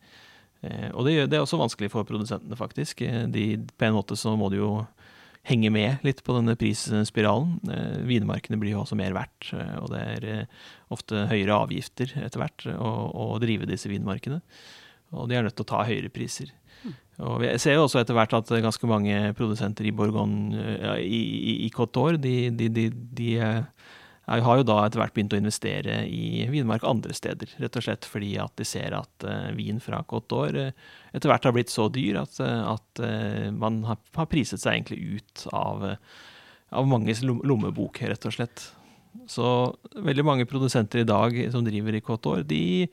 Eh, 0.63 0.87
og 0.93 1.07
det, 1.07 1.17
det, 1.31 1.37
er 1.37 1.43
også 1.43 1.59
vanskelig 1.59 1.91
for 1.91 2.07
produsentene, 2.07 2.55
faktisk. 2.59 3.03
Eh, 3.03 3.25
de, 3.31 3.45
på 3.75 3.87
en 3.87 3.97
måte 3.97 4.15
så 4.19 4.37
må 4.39 4.47
de 4.53 4.61
jo 4.61 4.71
henge 5.49 5.71
med 5.73 6.05
litt 6.05 6.21
på 6.23 6.35
denne 6.37 6.55
prisspiralen. 6.59 7.57
Vinmarkene 8.07 8.59
blir 8.61 8.75
jo 8.75 8.83
også 8.83 8.95
mer 8.99 9.15
verdt, 9.17 9.49
og 9.81 9.87
det 9.89 10.01
er 10.13 10.27
ofte 10.93 11.23
høyere 11.31 11.57
avgifter 11.63 12.13
etter 12.21 12.43
hvert 12.43 12.67
å, 12.75 12.91
å 13.09 13.25
drive 13.41 13.65
disse 13.65 13.89
vinmarkene. 13.89 14.37
Og 15.17 15.25
de 15.27 15.39
er 15.39 15.47
nødt 15.47 15.57
til 15.57 15.65
å 15.65 15.71
ta 15.73 15.81
høyere 15.89 16.13
priser. 16.13 16.53
Og 17.21 17.43
jeg 17.45 17.61
ser 17.61 17.75
jo 17.77 17.85
også 17.85 18.01
etter 18.01 18.17
hvert 18.17 18.33
at 18.33 18.51
ganske 18.63 18.87
mange 18.89 19.17
produsenter 19.37 19.85
i 19.85 19.93
Borgon, 19.93 20.53
ja, 20.55 20.95
i, 20.97 21.19
i, 21.21 21.53
i 21.67 21.69
Cotor, 21.73 22.17
de, 22.21 22.49
de, 22.57 22.69
de, 22.73 22.87
de 22.89 23.35
er, 23.37 23.67
har 24.25 24.57
jo 24.57 24.65
da 24.65 24.79
etter 24.85 25.01
hvert 25.01 25.13
begynt 25.13 25.35
å 25.35 25.41
investere 25.41 25.99
i 26.09 26.47
vinmark 26.49 26.85
andre 26.87 27.13
steder. 27.13 27.53
Rett 27.61 27.77
og 27.77 27.85
slett 27.85 28.07
fordi 28.09 28.33
at 28.41 28.55
de 28.57 28.65
ser 28.65 28.95
at 28.97 29.27
uh, 29.27 29.51
vin 29.57 29.81
fra 29.83 30.01
Cotor 30.07 30.57
uh, 30.57 30.91
etter 31.13 31.29
hvert 31.29 31.45
har 31.45 31.55
blitt 31.57 31.73
så 31.73 31.85
dyr 31.93 32.23
at, 32.23 32.41
uh, 32.41 32.73
at 32.73 33.05
man 33.53 33.83
har, 33.85 34.01
har, 34.17 34.29
priset 34.31 34.63
seg 34.63 34.79
egentlig 34.79 35.19
ut 35.19 35.47
av, 35.53 35.91
av 36.73 36.89
manges 36.89 37.21
lommebok, 37.27 38.01
rett 38.09 38.29
og 38.29 38.37
slett. 38.39 38.69
Så 39.29 39.45
veldig 39.93 40.25
mange 40.25 40.47
produsenter 40.49 41.03
i 41.03 41.07
dag 41.07 41.35
som 41.53 41.65
driver 41.67 41.97
i 41.97 42.01
Cotor, 42.01 42.45
de 42.47 42.87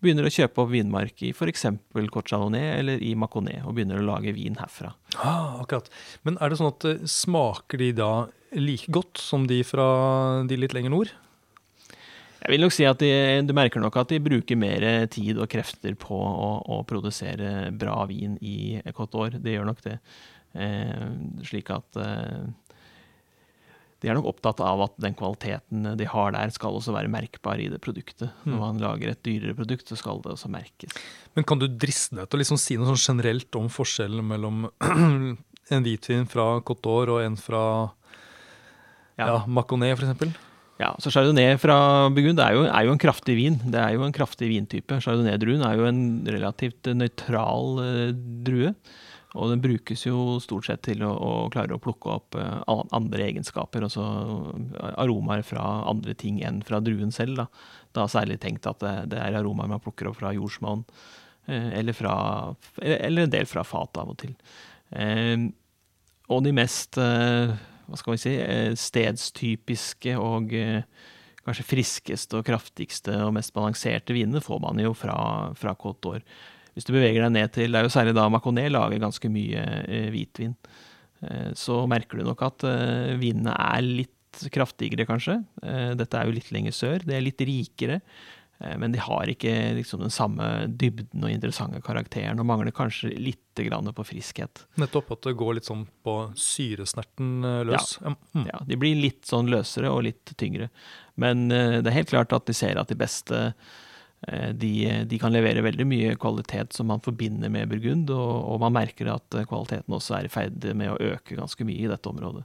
begynner 0.00 0.26
å 0.26 0.32
kjøpe 0.32 0.62
opp 0.62 0.72
vinmark 0.72 1.24
i 1.26 1.32
f.eks. 1.34 1.66
Cochalonnet 2.12 2.78
eller 2.80 3.02
i 3.04 3.14
Maconet, 3.18 3.62
og 3.64 3.76
begynner 3.76 4.00
å 4.00 4.06
lage 4.06 4.34
vin 4.36 4.58
herfra. 4.60 4.94
Ah, 5.18 5.60
akkurat. 5.62 5.90
Men 6.26 6.38
er 6.40 6.50
det 6.50 6.60
sånn 6.60 6.72
at 6.72 6.86
eh, 6.88 7.02
smaker 7.08 7.80
de 7.82 7.90
da 8.00 8.12
like 8.56 8.90
godt 8.90 9.20
som 9.22 9.46
de 9.50 9.60
fra 9.66 9.90
de 10.48 10.58
litt 10.58 10.74
lenger 10.76 10.94
nord? 10.94 11.12
Jeg 12.40 12.54
vil 12.54 12.64
nok 12.64 12.72
si 12.72 12.86
at 12.88 13.02
de, 13.02 13.10
Du 13.44 13.52
merker 13.52 13.82
nok 13.82 13.98
at 14.00 14.12
de 14.12 14.20
bruker 14.24 14.56
mer 14.56 14.84
tid 15.12 15.38
og 15.38 15.50
krefter 15.52 15.96
på 16.00 16.16
å, 16.16 16.50
å 16.72 16.80
produsere 16.88 17.68
bra 17.76 17.98
vin 18.08 18.38
i 18.40 18.80
Cote 18.96 19.12
d'Or. 19.12 19.36
Det 19.44 19.56
gjør 19.58 19.68
nok 19.68 19.84
det. 19.84 19.98
Eh, 20.56 21.04
slik 21.46 21.68
at 21.70 22.00
eh, 22.00 22.48
de 24.00 24.08
er 24.08 24.16
nok 24.16 24.30
opptatt 24.32 24.60
av 24.64 24.80
at 24.86 24.94
den 25.02 25.14
kvaliteten 25.18 25.90
de 25.98 26.06
har 26.08 26.32
der, 26.32 26.50
skal 26.54 26.72
også 26.78 26.94
være 26.96 27.10
merkbar 27.12 27.60
i 27.60 27.68
det 27.68 27.80
produktet. 27.84 28.30
Når 28.46 28.54
Mm. 28.56 28.60
man 28.60 28.78
lager 28.80 29.10
et 29.12 29.22
dyrere 29.22 29.54
produkt, 29.58 29.86
så 29.88 29.96
skal 30.00 30.22
det 30.24 30.32
også 30.32 30.48
merkes. 30.50 30.94
Men 31.36 31.44
kan 31.44 31.58
du 31.60 31.66
driste 31.68 32.16
deg 32.16 32.28
til 32.28 32.38
å 32.38 32.42
liksom 32.42 32.58
si 32.58 32.76
noe 32.80 32.88
sånn 32.96 33.04
generelt 33.16 33.54
om 33.60 33.68
forskjellen 33.68 34.24
mellom 34.26 34.70
en 35.70 35.84
hvitvin 35.84 36.26
fra 36.26 36.60
Côte 36.60 36.82
d'Or 36.88 37.12
og 37.16 37.24
en 37.24 37.36
fra 37.36 37.64
ja. 39.18 39.26
Ja. 39.26 39.44
Maconet, 39.46 39.98
f.eks.? 40.00 40.36
Ja, 40.80 40.94
så 40.98 41.10
Chardonnay 41.12 41.58
fra 41.60 42.08
Burgund 42.08 42.40
er 42.40 42.54
jo, 42.56 42.62
er 42.64 42.86
jo 42.86 42.92
en 42.94 43.00
kraftig 43.02 43.34
vin. 43.36 43.58
Det 43.68 43.76
er 43.76 43.92
jo 43.98 44.04
en 44.06 44.14
kraftig 44.16 44.48
vintype. 44.48 44.96
Chardonnay-druen 45.04 45.60
er 45.66 45.76
jo 45.76 45.84
en 45.90 46.00
relativt 46.24 46.88
nøytral 46.96 47.82
eh, 47.84 48.12
drue. 48.46 48.72
Og 49.38 49.52
den 49.52 49.62
brukes 49.62 50.02
jo 50.08 50.40
stort 50.42 50.66
sett 50.66 50.82
til 50.88 51.04
å, 51.06 51.10
å 51.14 51.32
klare 51.54 51.76
å 51.76 51.82
plukke 51.82 52.10
opp 52.10 52.34
uh, 52.34 52.64
andre 52.66 53.28
egenskaper, 53.28 53.86
altså 53.86 54.02
aromaer 54.98 55.44
fra 55.46 55.62
andre 55.90 56.16
ting 56.18 56.40
enn 56.42 56.58
fra 56.66 56.82
druen 56.82 57.14
selv. 57.14 57.38
Da, 57.38 57.46
da 57.94 58.08
særlig 58.10 58.40
tenkt 58.42 58.66
at 58.66 58.82
det, 58.82 58.96
det 59.14 59.22
er 59.22 59.38
aromaer 59.38 59.70
man 59.70 59.82
plukker 59.84 60.10
opp 60.10 60.18
fra 60.18 60.34
jordsmonn, 60.34 60.82
uh, 61.46 61.70
eller, 61.70 61.94
fra, 61.94 62.16
eller, 62.82 63.28
en 63.28 63.38
del 63.38 63.46
fra 63.46 63.62
fat 63.66 64.02
av 64.02 64.10
og 64.16 64.18
til. 64.24 64.34
Uh, 64.90 65.52
og 66.30 66.44
de 66.46 66.52
mest 66.54 66.98
eh, 67.00 67.50
hva 67.90 67.98
skal 67.98 68.14
vi 68.14 68.22
si, 68.22 68.36
eh, 68.38 68.72
stedstypiske 68.78 70.14
og 70.20 70.54
eh, 70.54 70.84
kanskje 71.42 71.66
friskeste 71.66 72.38
og 72.38 72.46
kraftigste 72.46 73.16
og 73.24 73.34
mest 73.34 73.54
balanserte 73.56 74.14
vinene 74.14 74.42
får 74.44 74.60
man 74.62 74.78
jo 74.82 74.94
fra, 74.94 75.16
fra 75.58 75.74
Côte 75.74 76.06
d'Or. 76.06 76.26
Hvis 76.74 76.86
du 76.86 76.94
beveger 76.94 77.24
deg 77.26 77.34
ned 77.34 77.52
til 77.54 77.72
Det 77.72 77.80
er 77.80 77.88
jo 77.88 77.92
særlig 77.92 78.14
da 78.16 78.28
Maconé 78.32 78.68
lager 78.70 79.02
ganske 79.02 79.30
mye 79.32 79.64
eh, 79.84 80.08
hvitvin. 80.14 80.54
Eh, 81.26 81.52
så 81.58 81.82
merker 81.90 82.20
du 82.20 82.26
nok 82.28 82.42
at 82.46 82.66
eh, 82.68 83.14
vinene 83.20 83.54
er 83.54 83.84
litt 83.84 84.44
kraftigere, 84.54 85.08
kanskje. 85.08 85.40
Eh, 85.62 85.94
dette 85.98 86.18
er 86.18 86.28
jo 86.28 86.36
litt 86.36 86.52
lenger 86.54 86.76
sør. 86.76 87.02
Det 87.06 87.16
er 87.16 87.24
litt 87.24 87.42
rikere. 87.44 87.98
Eh, 88.60 88.76
men 88.80 88.94
de 88.94 89.02
har 89.02 89.32
ikke 89.32 89.52
liksom 89.80 90.04
den 90.04 90.14
samme 90.14 90.46
dybden 90.68 91.26
og 91.26 91.34
interessante 91.34 91.82
karakteren, 91.84 92.40
og 92.40 92.48
mangler 92.48 92.74
kanskje 92.76 93.12
litt 93.18 93.64
grann 93.66 93.90
på 93.96 94.06
friskhet. 94.06 94.64
Nettopp 94.80 95.12
at 95.16 95.28
det 95.28 95.36
går 95.40 95.58
litt 95.58 95.68
sånn 95.68 95.84
på 96.06 96.16
syresnerten 96.38 97.44
løs. 97.68 97.98
Ja. 98.00 98.14
Mm. 98.38 98.48
Ja, 98.48 98.64
de 98.70 98.80
blir 98.80 99.02
litt 99.02 99.26
sånn 99.28 99.50
løsere 99.52 99.92
og 99.92 100.04
litt 100.06 100.32
tyngre. 100.40 100.70
Men 101.20 101.50
det 101.50 101.84
er 101.84 101.98
helt 101.98 102.12
klart 102.14 102.32
at 102.32 102.46
de 102.48 102.54
ser 102.56 102.78
at 102.80 102.88
de 102.88 102.96
beste 102.96 103.50
de, 104.20 104.72
de 105.08 105.18
kan 105.18 105.32
levere 105.32 105.62
veldig 105.64 105.86
mye 105.88 106.16
kvalitet 106.20 106.74
som 106.76 106.90
man 106.92 107.00
forbinder 107.00 107.48
med 107.52 107.70
Burgund, 107.70 108.10
og, 108.12 108.32
og 108.52 108.58
man 108.60 108.74
merker 108.76 109.08
at 109.14 109.36
eh, 109.36 109.46
kvaliteten 109.48 109.96
også 109.96 110.18
er 110.18 110.28
i 110.28 110.32
ferd 110.32 110.66
med 110.76 110.92
å 110.92 111.14
øke 111.14 111.38
ganske 111.38 111.64
mye 111.64 111.86
i 111.86 111.88
dette 111.88 112.10
området. 112.10 112.44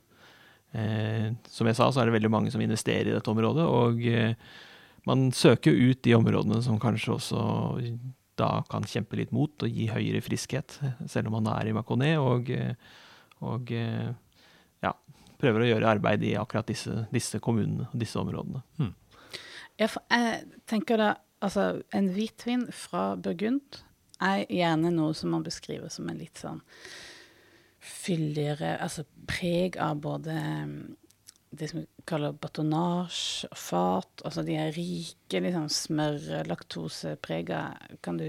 Eh, 0.71 1.33
som 1.51 1.67
jeg 1.67 1.75
sa, 1.75 1.89
så 1.91 2.01
er 2.01 2.09
det 2.09 2.15
veldig 2.15 2.31
mange 2.31 2.53
som 2.53 2.63
investerer 2.63 3.11
i 3.11 3.15
dette 3.17 3.31
området, 3.31 3.65
og 3.67 3.99
eh, 4.07 4.37
man 5.05 5.27
søker 5.35 5.75
ut 5.75 5.99
de 6.03 6.15
områdene 6.17 6.61
som 6.65 6.79
kanskje 6.81 7.17
også 7.17 7.41
da 8.39 8.49
kan 8.69 8.87
kjempe 8.87 9.17
litt 9.19 9.31
mot 9.35 9.63
og 9.63 9.71
gi 9.71 9.87
høyere 9.91 10.23
friskhet, 10.23 10.77
selv 11.11 11.29
om 11.29 11.37
man 11.39 11.51
er 11.53 11.69
i 11.69 11.75
Makoné, 11.75 12.15
og, 12.19 12.51
eh, 12.51 12.75
og 13.43 13.71
eh, 13.75 14.09
ja, 14.83 14.91
prøver 15.41 15.63
å 15.63 15.69
gjøre 15.69 15.93
arbeid 15.95 16.25
i 16.27 16.35
akkurat 16.39 16.67
disse, 16.67 17.05
disse 17.13 17.39
kommunene 17.43 17.87
og 17.89 17.99
disse 17.99 18.19
områdene. 18.19 18.63
Hmm. 18.79 18.93
Jeg, 19.75 19.91
jeg 19.91 20.61
tenker 20.71 20.99
da, 20.99 21.13
altså 21.43 21.81
en 21.95 22.11
hvitvin 22.15 22.67
fra 22.73 23.15
Burgund 23.15 23.81
er 24.23 24.45
gjerne 24.47 24.93
noe 24.95 25.15
som 25.17 25.33
man 25.35 25.43
beskriver 25.45 25.91
som 25.91 26.07
en 26.09 26.21
litt 26.21 26.39
sånn 26.39 26.61
fyldigere, 27.85 28.77
altså 28.81 29.03
preg 29.29 29.75
av 29.81 29.99
både 30.01 30.33
mm, 30.65 30.77
det 31.55 31.69
som 31.69 31.81
vi 31.83 32.05
kaller 32.09 32.37
batonnage 32.37 33.49
og 33.49 33.59
fat, 33.59 34.23
altså 34.25 34.43
de 34.45 34.55
er 34.59 34.73
rike, 34.75 35.41
liksom 35.41 35.67
smør, 35.71 36.17
laktoseprega. 36.49 37.61
Kan 38.05 38.19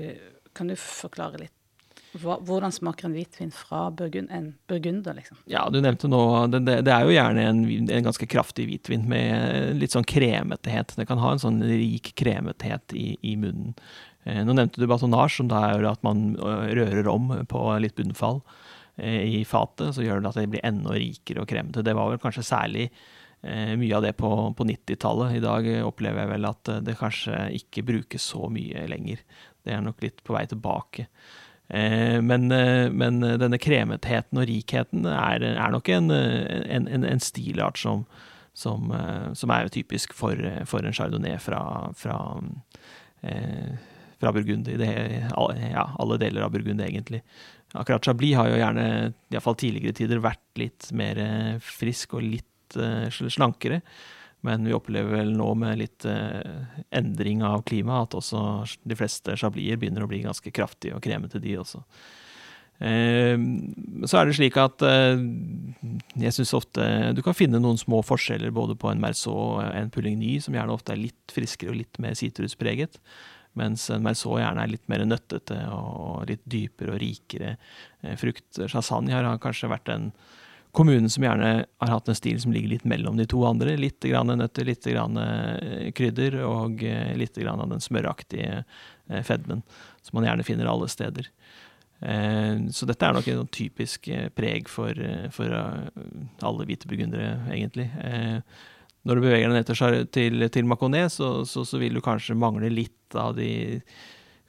kan 0.56 0.70
du 0.70 0.76
forklare 0.80 1.40
litt? 1.42 1.55
Hvordan 2.22 2.72
smaker 2.72 3.08
en 3.08 3.14
hvitvin 3.16 3.52
fra 3.54 3.86
Burgund, 3.94 4.30
en 4.32 4.52
burgunder, 4.70 5.16
liksom? 5.18 5.38
Ja, 5.50 5.66
du 5.72 5.80
nevnte 5.82 6.08
nå 6.10 6.20
Det, 6.52 6.60
det, 6.64 6.92
er 6.92 7.06
jo 7.06 7.14
gjerne 7.14 7.46
en, 7.50 7.62
en 7.92 8.06
ganske 8.08 8.28
kraftig 8.30 8.68
hvitvin 8.70 9.06
med 9.10 9.76
litt 9.80 9.96
sånn 9.96 10.06
kremethet. 10.08 10.94
Det 10.96 11.06
kan 11.08 11.20
ha 11.22 11.34
en 11.34 11.42
sånn 11.42 11.62
rik 11.66 12.14
kremethet 12.18 12.94
i, 12.96 13.14
i 13.20 13.36
munnen. 13.40 13.74
Eh, 14.26 14.42
nå 14.44 14.56
nevnte 14.56 14.82
du 14.82 14.88
batonnage, 14.90 15.36
som 15.38 15.50
da 15.50 15.62
er 15.72 15.86
at 15.86 16.02
man 16.06 16.32
øh, 16.36 16.70
rører 16.78 17.10
om 17.12 17.30
på 17.48 17.66
litt 17.82 17.96
bunnfall 17.98 18.40
eh, 18.96 19.22
i 19.40 19.44
fatet. 19.46 19.94
Så 19.94 20.04
gjør 20.06 20.22
det 20.22 20.32
at 20.32 20.40
det 20.40 20.50
blir 20.54 20.66
enda 20.66 20.96
rikere 20.96 21.44
og 21.44 21.50
kremete. 21.50 21.84
Det 21.86 21.94
var 21.96 22.10
vel 22.12 22.22
kanskje 22.22 22.46
særlig 22.46 22.88
eh, 23.42 23.74
mye 23.78 23.96
av 23.96 24.02
det 24.06 24.16
på, 24.18 24.30
på 24.58 24.68
90-tallet. 24.68 25.38
I 25.38 25.44
dag 25.44 25.70
eh, 25.70 25.84
opplever 25.86 26.24
jeg 26.24 26.32
vel 26.34 26.50
at 26.50 26.72
eh, 26.72 26.82
det 26.86 26.98
kanskje 27.00 27.46
ikke 27.60 27.86
brukes 27.86 28.30
så 28.34 28.50
mye 28.52 28.86
lenger. 28.90 29.22
Det 29.66 29.74
er 29.74 29.84
nok 29.84 30.02
litt 30.04 30.22
på 30.26 30.36
vei 30.36 30.46
tilbake. 30.50 31.08
Eh, 31.68 32.22
men, 32.22 32.52
eh, 32.52 32.90
men 32.90 33.20
denne 33.20 33.58
kremetheten 33.58 34.38
og 34.38 34.46
rikheten 34.46 35.06
er, 35.10 35.42
er 35.42 35.74
nok 35.74 35.90
en, 35.90 36.12
en, 36.12 36.88
en, 36.94 37.22
stilart 37.22 37.80
som, 37.80 38.04
som, 38.54 38.92
eh, 38.94 39.32
som 39.34 39.52
er 39.54 39.72
typisk 39.74 40.14
for, 40.14 40.38
for 40.70 40.86
en 40.86 40.94
chardonnay 40.94 41.40
fra, 41.42 41.60
fra, 41.98 42.18
fra 44.20 44.34
Burgund. 44.38 44.70
I 44.70 44.78
det, 44.80 44.90
ja, 45.72 45.88
alle 45.98 46.20
deler 46.22 46.46
av 46.46 46.54
Burgund, 46.54 46.82
egentlig. 46.84 47.24
Akkurat 47.74 48.04
Chablis 48.06 48.36
har 48.38 48.52
jo 48.52 48.60
gjerne, 48.60 48.90
iallfall 49.34 49.58
tidligere 49.58 49.96
tider, 49.98 50.22
vært 50.22 50.60
litt 50.60 50.92
mer 50.96 51.18
frisk 51.64 52.14
og 52.16 52.24
litt 52.24 52.76
slankere. 52.76 53.80
Men 54.46 54.66
vi 54.68 54.74
opplever 54.76 55.18
vel 55.18 55.32
nå 55.34 55.48
med 55.58 55.80
litt 55.80 56.06
eh, 56.06 56.76
endring 56.94 57.42
av 57.46 57.64
klima 57.66 58.02
at 58.04 58.14
også 58.14 58.40
de 58.86 58.98
fleste 58.98 59.34
chablier 59.40 59.80
begynner 59.80 60.04
å 60.04 60.10
bli 60.10 60.22
ganske 60.26 60.52
kraftige 60.54 60.94
og 60.96 61.02
kremete, 61.04 61.42
de 61.42 61.56
også. 61.58 61.82
Eh, 62.78 63.36
så 64.04 64.20
er 64.20 64.28
det 64.28 64.36
slik 64.36 64.58
at 64.60 64.84
eh, 64.84 65.16
jeg 66.20 66.36
syns 66.36 66.52
ofte 66.58 66.84
du 67.16 67.22
kan 67.24 67.36
finne 67.36 67.60
noen 67.62 67.80
små 67.80 68.02
forskjeller 68.04 68.52
både 68.54 68.76
på 68.76 68.90
en 68.90 69.00
Merceau 69.00 69.34
og 69.36 69.62
en 69.64 69.90
Pouligny, 69.92 70.36
som 70.44 70.56
gjerne 70.56 70.76
ofte 70.76 70.92
er 70.94 71.00
litt 71.06 71.34
friskere 71.34 71.72
og 71.72 71.80
litt 71.80 72.00
mer 72.02 72.16
sitruspreget. 72.18 73.00
Mens 73.56 73.88
en 73.90 74.04
Merceau 74.04 74.36
gjerne 74.36 74.66
er 74.66 74.74
litt 74.74 74.84
mer 74.92 75.06
nøttete 75.08 75.56
og 75.72 76.26
litt 76.28 76.44
dypere 76.44 76.94
og 76.94 77.00
rikere 77.00 77.54
eh, 77.56 78.16
frukt. 78.20 78.60
Chassagne 78.68 79.16
har 79.16 79.40
kanskje 79.42 79.72
vært 79.72 79.90
en 79.94 80.10
kommune 80.76 81.08
som 81.10 81.24
gjerne 81.24 81.50
har 81.78 81.88
hatt 81.88 82.08
en 82.08 82.18
stil 82.18 82.40
som 82.40 82.52
ligger 82.52 82.68
litt 82.74 82.84
mellom 82.84 83.16
de 83.16 83.24
to 83.26 83.40
andre. 83.48 83.78
Litt 83.80 84.04
grann 84.04 84.28
nøtter, 84.28 84.66
litt 84.68 84.84
grann 84.84 85.16
eh, 85.16 85.86
krydder 85.96 86.36
og 86.44 86.82
eh, 86.84 87.14
litt 87.16 87.38
grann 87.40 87.62
av 87.64 87.70
den 87.72 87.80
smøraktige 87.80 88.58
eh, 88.60 89.22
fedmen 89.24 89.62
som 90.04 90.18
man 90.18 90.28
gjerne 90.28 90.44
finner 90.44 90.68
alle 90.70 90.90
steder. 90.92 91.32
Så 91.96 92.84
dette 92.84 93.06
er 93.08 93.14
nok 93.16 93.28
en 93.32 93.38
sånn 93.38 93.54
typisk 93.56 94.10
preg 94.36 94.66
for, 94.68 94.98
for 95.32 95.54
alle 95.56 96.66
hvite 96.68 96.90
burgundere, 96.90 97.30
egentlig. 97.48 97.86
Når 99.08 99.16
du 99.16 99.22
beveger 99.24 99.48
deg 99.48 99.56
ned 99.56 99.70
til, 99.70 100.04
til, 100.12 100.44
til 100.52 101.08
så, 101.08 101.30
så, 101.48 101.64
så 101.64 101.80
vil 101.80 101.96
du 101.96 102.02
kanskje 102.04 102.36
mangle 102.36 102.68
litt 102.68 103.16
av 103.16 103.32
de 103.40 103.48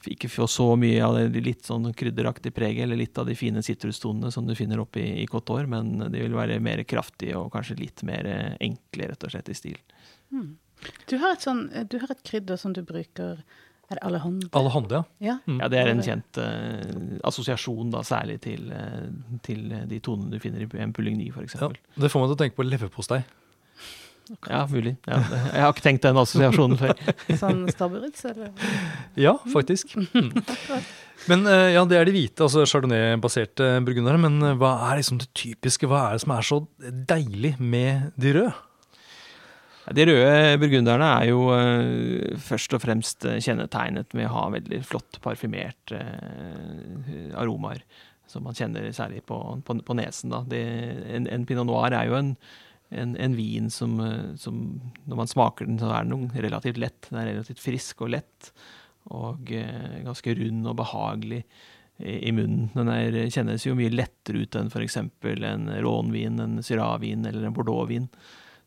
Ikke 0.05 0.29
få 0.29 0.45
så 0.47 0.69
mye 0.79 1.01
av 1.03 1.17
det 1.17 1.41
litt 1.43 1.65
sånn 1.67 1.89
krydderaktige 1.97 2.55
preget, 2.55 2.86
eller 2.86 2.99
litt 2.99 3.17
av 3.17 3.27
de 3.27 3.36
fine 3.36 3.63
sitrustonene 3.65 4.31
som 4.31 4.45
du 4.47 4.53
finner 4.55 4.79
oppe 4.83 5.01
i, 5.01 5.23
i 5.23 5.27
Côte 5.27 5.49
d'Or, 5.51 5.69
men 5.71 5.97
de 6.13 6.21
vil 6.21 6.36
være 6.38 6.60
mer 6.63 6.83
kraftige 6.88 7.38
og 7.39 7.49
kanskje 7.55 7.79
litt 7.81 8.03
mer 8.07 8.29
eh, 8.29 8.51
enkle, 8.69 9.10
rett 9.12 9.25
og 9.25 9.33
slett, 9.33 9.49
i 9.49 9.57
stil. 9.57 9.79
Du 11.10 11.15
har 11.17 11.33
et, 11.33 11.43
sånn, 11.43 11.65
du 11.89 11.97
har 12.03 12.13
et 12.13 12.21
krydder 12.27 12.60
som 12.60 12.75
du 12.75 12.83
bruker 12.86 13.41
Er 13.88 13.97
det 13.97 14.03
Alejandro? 14.03 14.49
Alehande, 14.60 14.99
ja. 14.99 15.03
Ja. 15.23 15.36
Mm. 15.47 15.62
Ja, 15.63 15.69
det 15.71 15.79
er 15.79 15.89
en 15.93 16.03
kjent 16.03 16.39
uh, 16.43 17.17
assosiasjon, 17.27 17.89
da, 17.93 18.03
særlig 18.05 18.41
til, 18.43 18.67
uh, 18.69 19.07
til 19.47 19.71
de 19.88 19.99
tonene 20.03 20.36
du 20.36 20.43
finner 20.43 20.65
i 20.65 20.83
en 20.83 20.93
Pouligny, 20.93 21.29
f.eks. 21.31 21.55
ja. 21.55 21.71
Ja. 21.71 22.03
Det 22.03 22.12
får 22.12 22.23
meg 22.23 22.33
til 22.33 22.38
å 22.38 22.41
tenke 22.43 22.60
på 22.60 22.67
leverpostei. 22.67 23.21
Ja, 24.35 24.61
mulig. 24.69 24.95
Ja, 25.07 25.19
det, 25.29 25.41
jeg 25.53 25.63
har 25.63 25.73
ikke 25.73 25.85
tenkt 25.85 26.05
den 26.05 26.19
assosiasjonen 26.21 26.79
før. 26.79 27.03
Sånn 27.41 27.65
Stabburitz, 27.73 28.23
eller? 28.29 28.53
Ja, 29.19 29.37
faktisk. 29.53 29.95
Men 31.31 31.47
eh, 31.49 31.73
ja, 31.73 31.83
det 31.87 31.97
er 31.97 32.07
de 32.07 32.13
hvite, 32.15 32.45
altså 32.45 32.63
chardonnay-baserte 32.69 33.71
burgundere. 33.85 34.19
Men 34.21 34.37
eh, 34.43 34.55
hva 34.59 34.75
er 34.89 35.01
liksom 35.01 35.19
det 35.21 35.31
typiske? 35.37 35.89
Hva 35.89 36.05
er 36.05 36.17
det 36.17 36.23
som 36.23 36.33
er 36.35 36.47
så 36.47 36.61
deilig 37.09 37.55
med 37.59 38.11
de 38.19 38.35
røde? 38.37 38.55
De 39.95 40.03
røde 40.03 40.57
burgunderne 40.59 41.07
er 41.21 41.29
jo 41.29 41.47
eh, 41.55 42.35
først 42.43 42.75
og 42.75 42.83
fremst 42.83 43.27
kjennetegnet 43.39 44.11
med 44.19 44.27
å 44.27 44.35
ha 44.35 44.45
veldig 44.57 44.81
flott 44.87 45.19
parfymerte 45.23 46.01
aromaer. 47.39 47.83
Som 48.27 48.43
man 48.43 48.55
kjenner 48.55 48.89
særlig 48.91 49.21
på, 49.27 49.39
på, 49.63 49.77
på 49.87 49.95
nesen. 49.95 50.33
Da. 50.33 50.41
Det, 50.51 50.63
en, 51.15 51.29
en 51.31 51.45
pinot 51.47 51.67
noir 51.67 51.95
er 51.95 52.09
jo 52.09 52.17
en, 52.19 52.33
en, 52.89 53.15
en 53.17 53.36
vin 53.36 53.69
som, 53.69 54.00
eh, 54.00 54.36
som 54.36 54.82
Når 55.06 55.15
man 55.15 55.28
smaker 55.28 55.65
den, 55.65 55.80
så 55.80 55.91
er 55.91 56.08
den 56.08 56.30
relativt 56.36 56.78
lett. 56.78 57.10
Den 57.10 57.19
er 57.21 57.32
relativt 57.34 57.63
frisk 57.63 58.02
og 58.06 58.13
lett. 58.15 58.52
Og 59.12 59.52
eh, 59.52 60.02
ganske 60.06 60.36
rund 60.39 60.67
og 60.67 60.80
behagelig 60.80 61.43
i, 61.97 62.17
i 62.30 62.32
munnen. 62.32 62.69
Den 62.76 62.91
er, 62.93 63.21
kjennes 63.34 63.65
jo 63.65 63.76
mye 63.78 63.93
lettere 63.93 64.43
ut 64.43 64.58
enn 64.60 64.71
f.eks. 64.71 65.00
en 65.00 65.71
rånvin, 65.84 66.43
en 66.43 66.60
syravin 66.63 67.26
eller 67.28 67.47
en 67.47 67.56
bordeauxvin. 67.56 68.10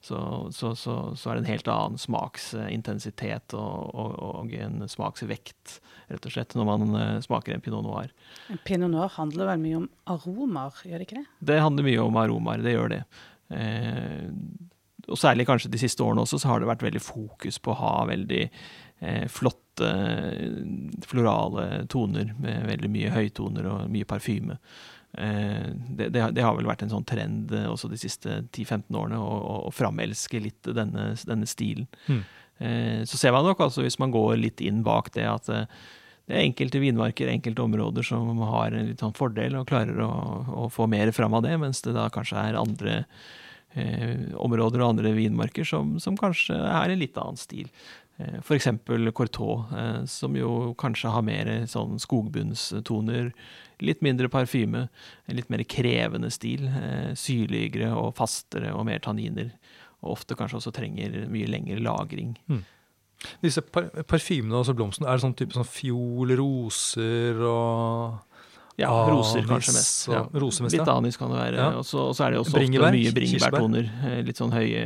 så, 0.01 0.49
så, 0.53 0.75
så, 0.77 0.95
så 1.17 1.31
er 1.31 1.37
det 1.37 1.45
en 1.45 1.53
helt 1.53 1.69
annen 1.69 2.01
smaksintensitet 2.01 3.55
og, 3.55 3.91
og, 3.95 4.15
og, 4.17 4.55
en 4.57 4.89
smaksvekt, 4.89 5.81
rett 6.09 6.27
og 6.27 6.33
slett, 6.33 6.57
når 6.57 6.69
man 6.69 6.95
uh, 6.97 7.21
smaker 7.21 7.55
en 7.55 7.61
pinot 7.61 7.85
noir. 7.85 8.09
En 8.49 8.61
pinot 8.65 8.91
noir 8.91 9.13
handler 9.19 9.53
vel 9.53 9.61
mye 9.61 9.83
om 9.83 9.91
aromaer, 10.11 10.81
gjør 10.89 11.03
det 11.03 11.09
ikke 11.09 11.21
det? 11.21 11.27
Det 11.53 11.61
handler 11.61 11.87
mye 11.87 12.07
om 12.07 12.17
aromaer, 12.23 12.65
det 12.65 12.75
gjør 12.75 12.95
det. 12.97 13.03
Eh, 13.51 14.29
og 15.11 15.19
særlig 15.19 15.47
kanskje 15.49 15.73
de 15.73 15.81
siste 15.81 16.05
årene 16.05 16.23
også, 16.23 16.39
så 16.39 16.53
har 16.53 16.61
det 16.61 16.71
vært 16.71 16.85
veldig 16.87 17.03
fokus 17.03 17.59
på 17.63 17.73
å 17.73 17.81
ha 17.81 17.93
veldig 18.11 18.45
eh, 18.47 19.27
flotte 19.33 19.91
florale 21.09 21.87
toner 21.91 22.35
med 22.39 22.67
veldig 22.69 22.91
mye 22.93 23.13
høytoner 23.15 23.69
og 23.71 23.93
mye 23.93 24.09
parfyme. 24.09 24.59
Eh, 25.19 25.71
det, 25.89 26.11
det, 26.15 26.27
det, 26.37 26.45
har 26.45 26.55
vel 26.59 26.69
vært 26.69 26.85
en 26.85 26.93
sånn 26.93 27.09
trend 27.09 27.55
også 27.65 27.91
de 27.91 27.99
siste 28.01 28.43
10-15 28.53 29.01
årene, 29.01 29.19
å, 29.19 29.57
å 29.67 29.75
framelske 29.75 30.43
litt 30.43 30.71
denne, 30.77 31.11
denne 31.27 31.49
stilen. 31.51 31.89
Mm. 32.07 32.23
Eh, 32.61 33.01
så 33.09 33.17
ser 33.17 33.33
man 33.35 33.49
nok 33.49 33.65
altså, 33.65 33.83
hvis 33.87 33.99
man 34.03 34.13
går 34.15 34.37
litt 34.37 34.61
inn 34.61 34.85
bak 34.87 35.11
det, 35.17 35.27
at 35.27 35.49
det 36.31 36.39
er 36.39 36.47
enkelte 36.47 36.79
vinmarker, 36.79 37.29
enkelte 37.33 37.65
områder 37.65 38.07
som 38.07 38.39
har 38.53 38.71
en 38.71 38.91
litt 38.93 39.03
sånn 39.03 39.17
fordel 39.19 39.57
og 39.59 39.67
klarer 39.71 39.99
å, 40.05 40.11
å, 40.63 40.67
få 40.71 40.87
mer 40.91 41.11
fram 41.17 41.35
av 41.35 41.43
det, 41.43 41.57
mens 41.59 41.83
det 41.83 41.97
da 41.97 42.07
kanskje 42.15 42.39
er 42.39 42.59
andre 42.61 43.01
eh, 43.75 44.31
områder 44.39 44.85
og 44.85 44.93
andre 44.93 45.11
vinmarker 45.17 45.67
som, 45.67 45.97
som 46.03 46.19
kanskje 46.21 46.55
er 46.55 46.95
en 46.95 47.03
litt 47.03 47.19
annen 47.19 47.41
stil. 47.41 47.67
Eh, 48.21 48.39
F.eks. 48.39 48.69
Cortot, 49.15 49.73
eh, 49.77 50.05
som 50.07 50.37
jo 50.39 50.75
kanskje 50.79 51.11
har 51.11 51.27
mer 51.27 51.51
sånn 51.71 51.99
skogbunnstoner. 52.01 53.33
Litt 53.81 54.03
mindre 54.05 54.29
parfyme, 54.31 54.87
en 55.27 55.39
litt 55.39 55.51
mer 55.51 55.65
krevende 55.65 56.31
stil. 56.31 56.67
Eh, 56.69 57.13
syrligere 57.17 57.95
og 57.97 58.15
fastere 58.21 58.75
og 58.77 58.87
mer 58.87 59.01
tanniner. 59.03 59.51
Og 60.05 60.19
ofte 60.19 60.37
kanskje 60.37 60.61
også 60.61 60.75
trenger 60.77 61.25
mye 61.33 61.49
lengre 61.49 61.81
lagring. 61.83 62.37
Mm. 62.47 62.63
Disse 63.45 63.63
par 63.63 63.91
parfymene, 64.09 64.57
altså 64.57 64.75
blomstene, 64.77 65.09
er 65.11 65.19
det 65.19 65.25
sånn 65.27 65.37
type 65.37 65.57
sånn 65.57 65.69
fiol, 65.69 66.33
roser 66.41 67.41
og 67.45 68.31
ja, 68.81 68.89
roser 69.11 69.45
kanskje 69.45 69.75
mest. 69.77 70.09
Ja. 70.09 70.23
Roser 70.41 70.65
mest 70.65 70.79
Litt 70.79 70.89
anis 70.89 71.21
kan 71.21 71.33
det 71.35 71.41
være. 71.41 71.61
Ja. 71.61 71.69
Og 71.83 71.85
så 71.85 72.25
er 72.25 72.33
det 72.33 72.41
også 72.41 72.57
ofte 72.57 72.91
mye 72.97 73.13
bringebærtoner. 73.13 73.93
Litt 74.25 74.41
sånn 74.41 74.55
høye 74.57 74.85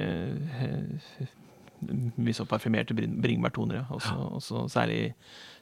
mye 1.85 2.35
så 2.37 2.47
parfymerte 2.49 2.97
bringebærtoner. 2.97 3.83
Ja. 3.83 3.87
Også, 3.93 4.15
ja. 4.15 4.29
også 4.39 4.63
særlig, 4.73 5.01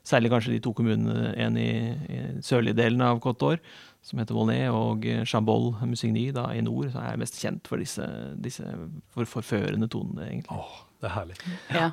særlig, 0.06 0.30
kanskje 0.32 0.54
de 0.54 0.60
to 0.64 0.72
kommunene, 0.76 1.32
en 1.40 1.58
i, 1.60 1.70
i 1.92 2.20
sørlige 2.46 2.78
delen 2.78 3.02
av 3.04 3.20
Côte 3.24 3.56
som 4.02 4.18
heter 4.18 4.34
Volnay, 4.34 4.66
og 4.74 5.04
Chambol 5.30 5.72
Musigny 5.86 6.28
da, 6.34 6.48
i 6.54 6.62
nord, 6.64 6.88
som 6.90 7.04
er 7.06 7.20
mest 7.20 7.38
kjent 7.38 7.68
for 7.70 7.82
disse, 7.82 8.06
disse 8.42 8.66
for 9.14 9.28
forførende 9.30 9.86
tonene, 9.90 10.26
egentlig. 10.26 10.58
Åh, 10.58 10.80
det 11.02 11.10
er 11.10 11.14
herlig. 11.20 11.36
Ja. 11.70 11.90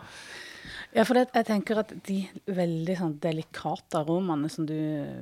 Ja, 0.95 1.03
for 1.05 1.19
det, 1.19 1.27
jeg 1.37 1.45
tenker 1.45 1.83
at 1.83 1.91
de 2.07 2.23
veldig 2.49 2.95
sånn, 2.97 3.17
delikate 3.21 3.99
aromaene 3.99 4.49
som 4.49 4.65
du 4.65 4.77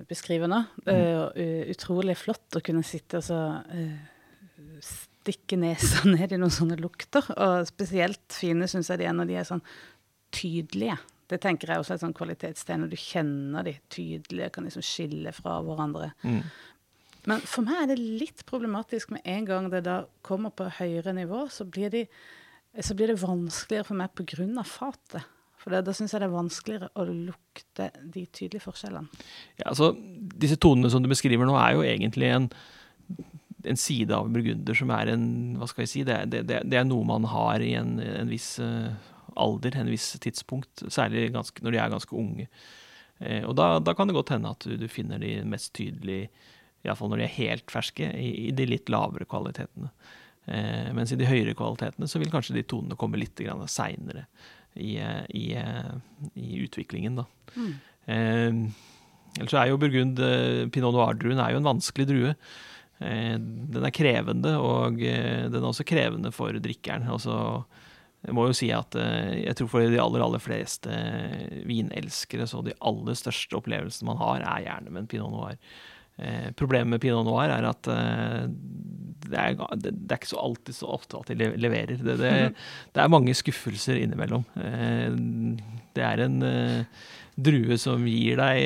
beskriver 0.07 0.47
nå, 0.47 0.61
mm. 0.85 0.91
uh, 0.93 1.65
utrolig 1.73 2.15
flott 2.19 2.55
å 2.55 2.63
kunne 2.63 2.85
sitte 2.87 3.19
og 3.19 3.25
så 3.27 3.41
uh, 3.67 3.97
stikke 5.27 5.59
nesa 5.59 6.05
ned 6.15 6.31
i 6.31 6.39
noen 6.39 6.53
sånne 6.53 6.79
lukter. 6.79 7.27
Og 7.35 7.67
spesielt 7.67 8.25
fine 8.31 8.69
syns 8.71 8.93
jeg 8.93 9.03
de 9.03 9.09
er 9.09 9.17
når 9.17 9.29
de 9.31 9.37
er 9.41 9.49
sånn 9.49 9.65
tydelige. 10.35 10.97
Det 11.27 11.41
tenker 11.43 11.71
jeg 11.71 11.83
også 11.83 11.93
er 11.93 11.99
et 11.99 12.05
sånn 12.05 12.15
kvalitetstegn, 12.15 12.85
når 12.85 12.93
du 12.93 12.99
kjenner 13.01 13.67
de 13.67 13.75
tydelige, 13.91 14.51
kan 14.55 14.67
liksom 14.67 14.85
skille 14.85 15.33
fra 15.35 15.59
hverandre. 15.65 16.13
Mm. 16.23 16.41
Men 17.27 17.43
for 17.43 17.67
meg 17.67 17.81
er 17.81 17.89
det 17.91 17.99
litt 17.99 18.45
problematisk 18.47 19.11
med 19.11 19.25
en 19.27 19.47
gang 19.47 19.67
det 19.73 19.83
da 19.83 20.01
kommer 20.23 20.53
på 20.55 20.69
høyere 20.77 21.11
nivå, 21.17 21.43
så 21.51 21.67
blir, 21.67 21.91
de, 21.91 22.05
så 22.79 22.95
blir 22.95 23.11
det 23.11 23.19
vanskeligere 23.19 23.89
for 23.89 23.99
meg 23.99 24.13
pga. 24.15 24.63
fatet. 24.63 25.27
For 25.67 25.75
da 25.83 25.93
syns 25.95 26.13
jeg 26.15 26.23
det 26.23 26.29
er 26.29 26.31
vanskeligere 26.31 26.87
å 26.95 27.03
lukte 27.11 27.89
de 27.99 28.23
tydelige 28.31 28.63
forskjellene. 28.63 29.25
Ja, 29.59 29.73
altså, 29.73 29.91
Disse 30.39 30.55
tonene 30.63 30.87
som 30.93 31.03
du 31.03 31.09
beskriver 31.11 31.49
nå, 31.49 31.57
er 31.59 31.75
jo 31.75 31.83
egentlig 31.83 32.31
en 32.31 32.47
en 33.67 33.75
side 33.75 34.15
av 34.15 34.29
burgunder 34.31 34.77
som 34.77 34.91
er 34.95 35.09
en 35.11 35.27
Hva 35.59 35.67
skal 35.67 35.83
vi 35.83 35.89
si? 35.91 36.03
Det, 36.07 36.17
det, 36.31 36.43
det 36.45 36.77
er 36.79 36.85
noe 36.87 37.03
man 37.09 37.25
har 37.27 37.59
i 37.59 37.73
en, 37.75 37.97
en 37.99 38.29
viss 38.31 38.53
uh, 38.63 38.93
alder, 39.35 39.75
en 39.75 39.91
viss 39.91 40.11
tidspunkt. 40.23 40.85
Særlig 40.93 41.31
ganske, 41.33 41.63
når 41.65 41.75
de 41.75 41.81
er 41.81 41.91
ganske 41.91 42.15
unge. 42.15 42.47
Eh, 43.19 43.43
og 43.43 43.55
da, 43.57 43.77
da, 43.81 43.93
kan 43.97 44.09
det 44.09 44.15
godt 44.17 44.33
hende 44.35 44.53
at 44.53 44.65
du, 44.65 44.77
du 44.79 44.87
finner 44.89 45.21
de 45.21 45.39
mest 45.49 45.73
tydelige, 45.77 46.29
iallfall 46.85 47.11
når 47.11 47.21
de 47.21 47.27
er 47.27 47.35
helt 47.37 47.73
ferske, 47.73 48.07
i, 48.13 48.47
i 48.47 48.55
de 48.55 48.67
litt 48.69 48.89
lavere 48.93 49.27
kvalitetene. 49.29 49.91
Eh, 50.47 50.89
mens 50.95 51.13
i 51.13 51.19
de 51.19 51.27
høyere 51.29 51.57
kvalitetene 51.57 52.09
så 52.09 52.21
vil 52.21 52.31
kanskje 52.33 52.55
de 52.57 52.65
tonene 52.69 52.97
komme 52.99 53.19
litt 53.19 53.41
seinere 53.67 54.27
i, 54.77 54.93
i, 55.33 55.45
i, 56.33 56.47
utviklingen, 56.63 57.21
da. 57.21 57.27
Mm. 57.57 57.73
Eh, 58.07 59.41
ellers 59.41 59.57
er 59.57 59.69
jo 59.71 59.81
burgund, 59.81 60.21
eh, 60.23 60.65
pinot 60.73 60.95
noir-druen 60.95 61.41
er 61.43 61.53
jo 61.53 61.61
en 61.61 61.69
vanskelig 61.71 62.07
drue. 62.09 62.33
Eh, 62.99 63.35
den 63.37 63.85
er 63.85 63.93
krevende, 63.93 64.55
og 64.57 65.01
eh, 65.05 65.45
den 65.51 65.59
er 65.61 65.69
også 65.69 65.85
krevende 65.87 66.31
for 66.33 66.55
drikkeren. 66.63 67.05
Altså, 67.13 67.35
jeg 68.25 68.35
må 68.35 68.47
jo 68.49 68.55
si 68.57 68.71
at 68.73 68.97
eh, 68.97 69.43
jeg 69.43 69.59
tror 69.59 69.71
for 69.75 69.85
de 69.85 70.01
aller, 70.01 70.23
aller 70.25 70.41
fleste 70.41 71.01
vinelskere, 71.69 72.47
så 72.49 72.63
de 72.65 72.75
aller 72.81 73.19
største 73.19 73.59
opplevelsene 73.59 74.09
man 74.09 74.21
har, 74.23 74.41
er 74.41 74.65
gjerne 74.65 74.93
med 74.93 75.05
en 75.05 75.11
pinot 75.13 75.33
noir. 75.33 75.61
Problemet 76.57 76.95
med 76.95 77.01
pinot 77.03 77.27
noir 77.27 77.51
er 77.53 77.67
at 77.69 77.87
det 79.27 79.37
er, 79.37 79.57
det 79.77 79.91
er 79.91 80.15
ikke 80.15 80.29
så 80.31 80.39
alltid 80.41 80.77
så 80.77 80.87
ofte 80.95 81.19
at 81.19 81.29
de 81.29 81.49
leverer. 81.59 81.99
Det, 81.99 82.15
det, 82.21 82.31
det 82.95 83.03
er 83.03 83.11
mange 83.11 83.35
skuffelser 83.37 83.99
innimellom. 83.99 84.45
Det 85.93 86.05
er 86.05 86.23
en 86.25 86.39
drue 87.37 87.77
som 87.81 88.07
gir 88.07 88.39
deg 88.39 88.57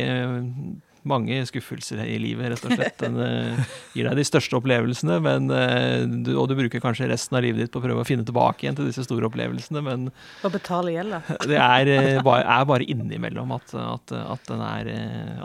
mange 1.08 1.40
skuffelser 1.50 2.04
i 2.06 2.18
livet, 2.22 2.52
rett 2.54 2.66
og 2.68 2.76
slett. 2.76 2.98
Den 3.04 3.18
uh, 3.18 3.72
gir 3.96 4.08
deg 4.08 4.20
de 4.20 4.26
største 4.28 4.58
opplevelsene, 4.60 5.18
men, 5.24 5.48
uh, 5.50 6.04
du, 6.06 6.34
og 6.38 6.50
du 6.52 6.56
bruker 6.60 6.84
kanskje 6.84 7.10
resten 7.12 7.38
av 7.40 7.46
livet 7.46 7.64
ditt 7.64 7.74
på 7.74 7.82
å 7.82 7.86
prøve 7.86 8.04
å 8.04 8.08
finne 8.08 8.26
tilbake 8.28 8.66
igjen 8.66 8.78
til 8.78 8.90
disse 8.90 9.06
store 9.08 9.30
opplevelsene, 9.30 9.84
men 9.86 10.10
Og 10.12 10.54
betale 10.54 10.94
gjelda. 10.96 11.24
det 11.52 11.58
er, 11.58 11.92
uh, 11.96 12.22
bare, 12.28 12.46
er, 12.46 12.70
bare, 12.70 12.88
innimellom 12.92 13.56
at, 13.58 13.74
at, 13.82 14.16
at, 14.22 14.46
den 14.50 14.64
er, 14.68 14.94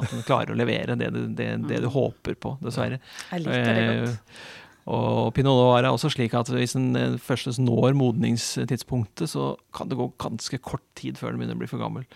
at, 0.02 0.12
den 0.12 0.28
klarer 0.28 0.52
å 0.52 0.58
levere 0.58 0.98
det 1.00 1.10
du, 1.14 1.24
det, 1.38 1.50
det 1.70 1.82
du 1.84 1.90
håper 1.92 2.38
på, 2.40 2.56
dessverre. 2.64 3.00
Jeg 3.32 3.46
liker 3.46 3.66
det 3.72 3.90
godt. 4.04 4.38
Og 4.86 5.32
pinot 5.34 5.58
noir 5.58 5.82
er 5.82 5.90
også 5.90 6.12
slik 6.14 6.34
at 6.38 6.50
hvis 6.52 6.76
den 6.76 7.16
først 7.18 7.58
når 7.58 7.96
modningstidspunktet, 7.98 9.32
så 9.32 9.56
kan 9.74 9.90
det 9.90 9.98
gå 9.98 10.12
ganske 10.22 10.60
kort 10.62 10.84
tid 10.98 11.18
før 11.18 11.34
den 11.34 11.42
begynner 11.42 11.58
å 11.58 11.62
bli 11.64 11.70
for 11.70 11.82
gammel. 11.82 12.06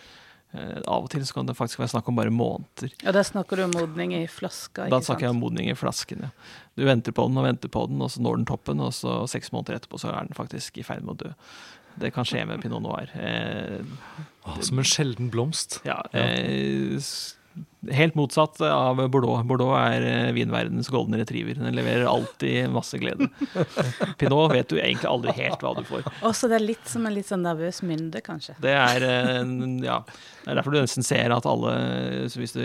Uh, 0.51 0.81
av 0.91 1.05
og 1.05 1.11
til 1.13 1.23
så 1.27 1.37
kan 1.37 1.47
det 1.47 1.55
faktisk 1.55 1.79
være 1.79 1.93
snakk 1.93 2.09
om 2.11 2.17
bare 2.19 2.33
måneder. 2.35 2.91
Ja, 3.05 3.13
Da 3.15 3.23
snakker 3.27 3.61
du 3.61 3.65
om 3.69 3.75
modning 3.77 4.17
i 4.19 4.25
flaska? 4.27 4.89
Da 4.91 4.99
snakker 5.05 5.29
jeg 5.29 5.37
om 5.37 5.43
modning 5.45 5.71
i 5.71 5.77
flasken, 5.79 6.27
ja. 6.27 6.31
Du 6.75 6.83
venter 6.89 7.15
på 7.15 7.29
den 7.29 7.39
og 7.39 7.47
venter 7.47 7.71
på 7.71 7.85
den, 7.91 8.03
og 8.03 8.11
så 8.11 8.23
når 8.25 8.41
den 8.41 8.49
toppen, 8.51 8.83
og 8.83 8.95
så 8.97 9.21
seks 9.31 9.53
måneder 9.55 9.79
etterpå 9.79 10.01
så 10.03 10.11
er 10.11 10.27
den 10.27 10.39
faktisk 10.39 10.81
i 10.81 10.87
ferd 10.87 11.07
med 11.07 11.19
å 11.19 11.29
dø. 11.29 11.35
Det 12.01 12.13
kan 12.15 12.27
skje 12.27 12.45
med 12.49 12.63
pinot 12.63 12.83
noir. 12.83 13.11
Eh, 13.19 13.83
oh, 14.47 14.61
som 14.65 14.81
en 14.81 14.87
sjelden 14.87 15.31
blomst. 15.31 15.81
Ja. 15.87 15.99
Eh, 16.17 16.99
Helt 17.91 18.15
motsatt 18.15 18.61
av 18.61 19.09
Bordeaux. 19.09 19.41
Bordeaux 19.49 19.73
er 19.79 20.05
eh, 20.05 20.33
vinverdens 20.37 20.91
golden 20.93 21.17
retriever. 21.17 21.57
Den 21.57 21.73
leverer 21.75 22.05
alltid 22.07 22.69
masse 22.71 22.99
glede. 23.01 23.31
Pinot 24.21 24.53
vet 24.53 24.69
du 24.69 24.77
egentlig 24.77 25.09
aldri 25.09 25.33
helt 25.39 25.63
hva 25.65 25.73
du 25.79 25.81
får. 25.89 26.05
Også 26.29 26.51
det 26.51 26.59
er 26.59 26.67
litt 26.67 26.91
som 26.91 27.07
en 27.09 27.15
litt 27.17 27.31
sånn 27.31 27.47
nervøs 27.47 27.81
mynde, 27.89 28.21
kanskje. 28.27 28.55
Det 28.61 28.75
er, 28.77 29.07
eh, 29.09 29.41
ja, 29.87 29.97
det 30.45 30.53
er 30.53 30.61
derfor 30.61 30.77
du 30.77 30.81
nesten 30.83 31.07
ser 31.07 31.33
at 31.33 31.49
alle 31.49 31.73
Hvis 32.29 32.53
du 32.57 32.65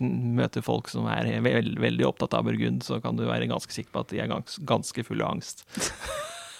møter 0.00 0.64
folk 0.64 0.88
som 0.92 1.04
er 1.12 1.28
veld, 1.44 1.76
veldig 1.84 2.08
opptatt 2.08 2.38
av 2.38 2.48
burgund, 2.48 2.80
så 2.86 3.00
kan 3.04 3.20
du 3.20 3.26
være 3.28 3.50
ganske 3.50 3.76
sikker 3.76 3.92
på 3.92 4.06
at 4.06 4.14
de 4.14 4.24
er 4.24 4.32
gans, 4.32 4.56
ganske 4.64 5.04
fulle 5.04 5.26
av 5.26 5.36
angst. 5.36 5.66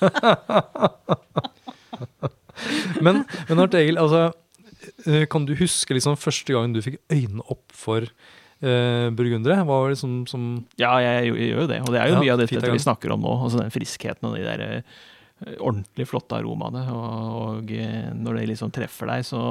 men, 3.05 3.25
men 3.49 3.65
Art 3.65 3.81
Egil, 3.81 4.01
altså 4.01 4.29
kan 5.33 5.47
du 5.49 5.55
huske 5.59 5.97
liksom 5.97 6.19
første 6.21 6.55
gangen 6.55 6.75
du 6.77 6.83
fikk 6.85 6.99
øynene 7.13 7.45
opp 7.53 7.75
for 7.77 8.07
uh, 8.07 9.07
burgundere? 9.17 9.61
Hva 9.63 9.79
var 9.85 9.95
det 9.95 10.01
som, 10.01 10.21
som 10.31 10.51
Ja, 10.81 10.97
jeg, 11.03 11.31
jeg, 11.31 11.53
gjør 11.53 11.65
jo 11.65 11.71
det. 11.71 11.81
Og 11.85 11.95
det 11.95 12.03
er 12.03 12.13
jo 12.13 12.19
ja, 12.19 12.25
mye 12.25 12.35
av 12.35 12.43
dette 12.45 12.75
vi 12.75 12.83
snakker 12.87 13.15
om 13.15 13.25
nå. 13.25 13.37
Altså 13.47 13.63
den 13.63 13.73
friskheten 13.75 14.31
og 14.31 14.37
de 14.39 14.45
der 14.47 14.67
uh, 14.81 15.55
ordentlig 15.59 16.09
flotte 16.11 16.41
aromaene. 16.41 16.85
Og, 16.93 17.63
og 17.63 17.73
når 18.21 18.41
det 18.41 18.51
liksom 18.55 18.75
treffer 18.75 19.13
deg, 19.15 19.27
så 19.29 19.43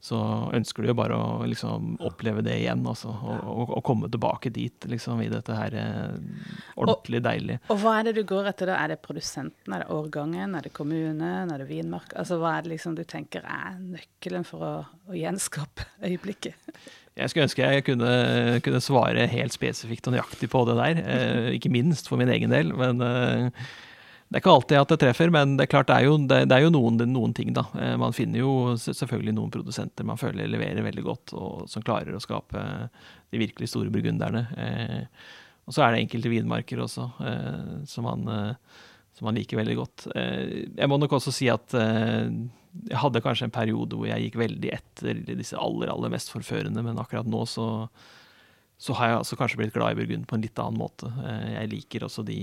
så 0.00 0.18
ønsker 0.54 0.84
du 0.84 0.92
jo 0.92 0.96
bare 0.98 1.16
å 1.18 1.46
liksom 1.48 1.96
oppleve 2.06 2.42
det 2.46 2.54
igjen, 2.60 2.84
altså, 2.86 3.10
og, 3.10 3.40
og, 3.50 3.72
og, 3.74 3.80
komme 3.86 4.06
tilbake 4.10 4.52
dit, 4.54 4.86
liksom, 4.86 5.18
i 5.24 5.30
dette 5.32 5.56
her 5.56 5.74
eh, 5.74 6.44
ordentlig 6.78 7.20
deilig. 7.24 7.56
Og 7.74 7.80
hva 7.82 7.96
er 7.98 8.06
det 8.06 8.14
du 8.20 8.22
går 8.28 8.52
etter 8.52 8.70
da? 8.70 8.76
Er 8.78 8.94
det 8.94 9.00
produsenten, 9.02 9.74
er 9.74 9.82
det 9.82 9.90
årgangen, 9.94 10.54
er 10.54 10.68
det 10.68 10.72
kommunen, 10.76 11.50
er 11.50 11.64
det 11.64 11.66
vinmark? 11.70 12.14
Altså 12.14 12.38
hva 12.38 12.54
er 12.54 12.66
det 12.66 12.76
liksom 12.76 12.94
du 12.94 13.02
tenker 13.10 13.42
er 13.42 13.74
nøkkelen 13.82 14.46
for 14.46 14.62
å, 14.62 14.72
å 15.10 15.18
gjenskape 15.18 15.88
øyeblikket? 16.06 16.70
Jeg 17.18 17.32
skulle 17.32 17.48
ønske 17.48 17.66
jeg 17.66 17.82
kunne, 17.88 18.14
kunne, 18.62 18.84
svare 18.84 19.26
helt 19.26 19.54
spesifikt 19.56 20.06
og 20.06 20.14
nøyaktig 20.14 20.46
på 20.52 20.62
det 20.68 20.78
der, 20.78 21.02
eh, 21.02 21.52
ikke 21.58 21.74
minst 21.74 22.06
for 22.06 22.20
min 22.20 22.30
egen 22.30 22.54
del, 22.54 22.70
men 22.78 23.02
eh, 23.02 23.66
Det 24.28 24.36
er 24.36 24.42
ikke 24.42 24.52
alltid 24.52 24.76
at 24.76 24.90
det 24.92 24.96
treffer, 25.00 25.30
men 25.32 25.54
det 25.56 25.64
er 25.64 25.70
klart 25.72 25.88
det 25.88 25.94
er 25.96 26.04
jo, 26.04 26.16
det, 26.28 26.42
det 26.50 26.56
er 26.58 26.66
jo 26.66 26.72
noen, 26.74 27.00
noen, 27.08 27.32
ting, 27.36 27.54
da. 27.56 27.62
Eh, 27.80 27.94
man 28.00 28.12
finner 28.12 28.42
jo 28.42 28.74
selvfølgelig 28.76 29.32
noen 29.38 29.52
produsenter 29.54 30.04
man 30.04 30.20
føler 30.20 30.50
leverer 30.52 30.84
veldig 30.84 31.04
godt, 31.06 31.32
og 31.32 31.62
som 31.72 31.84
klarer 31.84 32.12
å 32.12 32.20
skape 32.20 32.60
de 33.32 33.40
virkelig 33.40 33.70
store 33.72 33.92
burgunderne. 33.94 34.44
Eh, 34.60 35.00
og 35.64 35.72
så 35.72 35.86
er 35.86 35.94
det 35.94 36.02
enkelte 36.04 36.34
vinmarker 36.34 36.84
også 36.84 37.08
eh, 37.24 37.72
som, 37.88 38.04
man, 38.04 38.28
som, 39.16 39.24
man, 39.30 39.40
liker 39.40 39.62
veldig 39.62 39.78
godt. 39.80 40.06
jeg 40.12 40.92
må 40.92 41.00
nok 41.00 41.16
også 41.16 41.32
si 41.32 41.48
at 41.52 41.72
jeg 41.72 43.00
hadde 43.00 43.24
kanskje 43.24 43.48
en 43.48 43.56
periode 43.56 43.96
hvor 43.96 44.08
jeg 44.08 44.28
gikk 44.28 44.40
veldig 44.44 44.76
etter 44.76 45.24
disse 45.32 45.56
aller, 45.56 45.88
aller 45.92 46.12
mest 46.12 46.32
forførende, 46.32 46.84
men 46.84 47.00
akkurat 47.00 47.28
nå 47.28 47.46
så, 47.48 47.88
så 48.76 48.96
har 49.00 49.12
jeg 49.12 49.20
altså 49.24 49.40
kanskje 49.40 49.64
blitt 49.64 49.76
glad 49.76 49.96
i 49.96 50.02
burgund 50.02 50.28
på 50.28 50.36
en 50.36 50.44
litt 50.44 50.60
annen 50.60 50.80
måte. 50.84 51.12
jeg 51.56 51.72
liker 51.72 52.08
også 52.08 52.28
de 52.28 52.40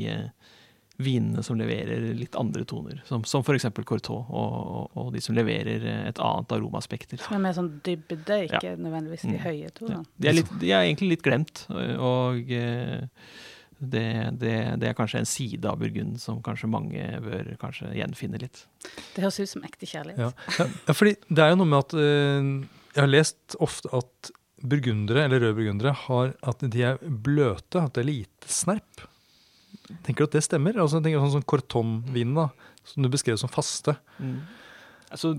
vinene 0.98 1.43
som 1.43 1.58
leverer 1.60 2.04
litt 2.16 2.36
andre 2.39 2.64
toner, 2.68 3.02
som, 3.08 3.24
som 3.28 3.43
f.eks. 3.43 3.68
Cortot, 3.84 4.30
og, 4.30 4.30
og, 4.30 4.86
og, 4.96 5.10
de 5.16 5.24
som 5.24 5.36
leverer 5.36 5.84
et 6.06 6.22
annet 6.24 6.56
aromaspekter. 6.56 7.20
Som 7.22 7.38
er 7.39 7.43
mer 7.48 7.58
sånn 7.58 7.74
dybde, 7.86 8.39
ikke 8.48 8.62
ja. 8.64 8.78
nødvendigvis 8.80 9.26
de 9.26 9.34
mm. 9.34 9.41
høye 9.43 9.74
tonene? 9.76 9.98
Ja. 10.00 10.14
De, 10.16 10.30
er 10.32 10.38
litt, 10.39 10.54
de, 10.62 10.72
er 10.72 10.86
egentlig 10.86 11.12
litt 11.16 11.26
glemt, 11.26 11.66
og 12.00 12.56
eh, 12.56 13.04
det, 13.78 14.06
det, 14.39 14.56
det, 14.80 14.89
er 14.89 14.96
kanskje 14.98 15.22
en 15.22 15.30
side 15.30 15.68
av 15.68 15.82
Burgund 15.82 16.20
som 16.22 16.39
kanskje 16.43 16.72
mange 16.72 17.10
bør 17.26 17.52
kanskje 17.62 17.91
gjenfinne 17.98 18.39
litt. 18.41 18.64
Det 19.16 19.26
høres 19.26 19.41
ut 19.41 19.52
som 19.52 19.68
ekte 19.68 19.89
kjærlighet. 19.89 20.24
Ja, 20.24 20.70
ja 20.88 20.96
fordi 20.96 21.18
det 21.28 21.43
er 21.43 21.52
jo 21.52 21.60
noe 21.60 21.72
med 21.74 21.84
at 21.84 21.98
uh, 21.98 22.50
Jeg 22.96 23.04
har 23.04 23.12
lest 23.12 23.58
ofte 23.60 23.91
at 24.00 24.32
burgundere, 24.66 25.26
eller 25.28 25.43
røde 25.43 25.58
burgundere, 25.58 25.91
har 26.06 26.32
at 26.48 26.64
de 26.72 26.88
er 26.88 27.02
bløte, 27.04 27.84
at 27.84 27.98
det 27.98 28.06
er 28.06 28.08
lite 28.08 28.50
snerp. 28.50 29.04
Tenker 30.05 30.23
du 30.26 30.30
at 30.30 30.38
det 30.38 30.45
stemmer? 30.45 30.78
Altså, 30.82 31.01
tenker 31.03 31.23
Sånn 31.23 31.39
som 31.39 31.47
Corton-vinen, 31.47 32.51
som 32.86 33.05
du 33.05 33.09
beskrev 33.11 33.39
som 33.41 33.51
faste. 33.51 33.97
Mm. 34.19 34.38
Altså, 35.13 35.34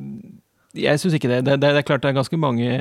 jeg 0.77 1.01
syns 1.01 1.17
ikke 1.17 1.31
det. 1.31 1.45
Det, 1.47 1.61
det. 1.61 1.71
det, 1.73 1.83
er 1.83 1.87
klart 1.89 2.05
det 2.05 2.11
er 2.11 2.19
ganske 2.19 2.41
mange 2.41 2.73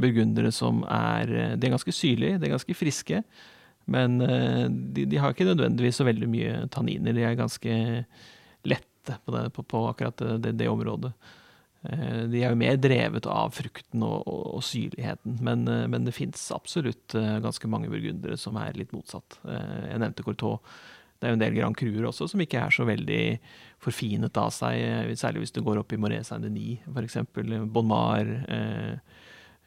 burgundere 0.00 0.52
som 0.54 0.82
er 0.88 1.56
De 1.58 1.68
er 1.68 1.74
ganske 1.74 1.92
syrlige, 1.94 2.38
de 2.40 2.48
er 2.48 2.56
ganske 2.56 2.78
friske. 2.78 3.22
Men 3.90 4.20
eh, 4.24 4.66
de, 4.68 5.04
de, 5.04 5.20
har 5.20 5.34
ikke 5.34 5.48
nødvendigvis 5.48 6.00
så 6.00 6.08
veldig 6.08 6.28
mye 6.30 6.66
tanniner. 6.72 7.16
De 7.16 7.24
er 7.24 7.38
ganske 7.38 7.78
lette 8.64 9.18
på, 9.24 9.34
det, 9.34 9.48
på, 9.56 9.64
på 9.68 9.82
akkurat 9.90 10.24
det, 10.40 10.54
det, 10.56 10.70
området. 10.72 11.12
Eh, 11.84 12.22
de 12.32 12.40
er 12.40 12.54
jo 12.54 12.60
mer 12.60 12.80
drevet 12.80 13.28
av 13.28 13.52
frukten 13.56 14.06
og, 14.06 14.24
og, 14.24 14.42
og 14.58 14.64
syrligheten, 14.64 15.36
men, 15.44 15.68
eh, 15.68 15.84
men 15.92 16.08
det 16.08 16.16
fins 16.16 16.48
absolutt 16.56 17.16
ganske 17.44 17.70
mange 17.70 17.92
burgundere 17.92 18.40
som 18.40 18.56
er 18.60 18.76
litt 18.78 18.94
motsatt. 18.96 19.40
Jeg 19.44 20.00
nevnte 20.00 20.24
Courtois 20.26 20.80
det 21.20 21.28
er 21.28 21.32
jo 21.32 21.38
en 21.38 21.44
del 21.44 21.58
Grand 21.58 21.76
Cruer 21.78 22.08
også 22.08 22.28
som 22.30 22.42
ikke 22.42 22.62
er 22.62 22.74
så 22.74 22.86
veldig 22.88 23.22
forfinet 23.84 24.40
av 24.40 24.50
seg, 24.54 24.78
eh, 24.80 25.12
særlig 25.18 25.44
hvis 25.44 25.54
du 25.56 25.62
går 25.64 25.82
opp 25.82 25.92
i 25.94 26.00
Moret 26.00 26.26
Saint-Denis, 26.28 26.84
f.eks. 26.90 27.20
Bon 27.72 27.86
Mar. 27.88 28.24
Eh, 28.24 29.20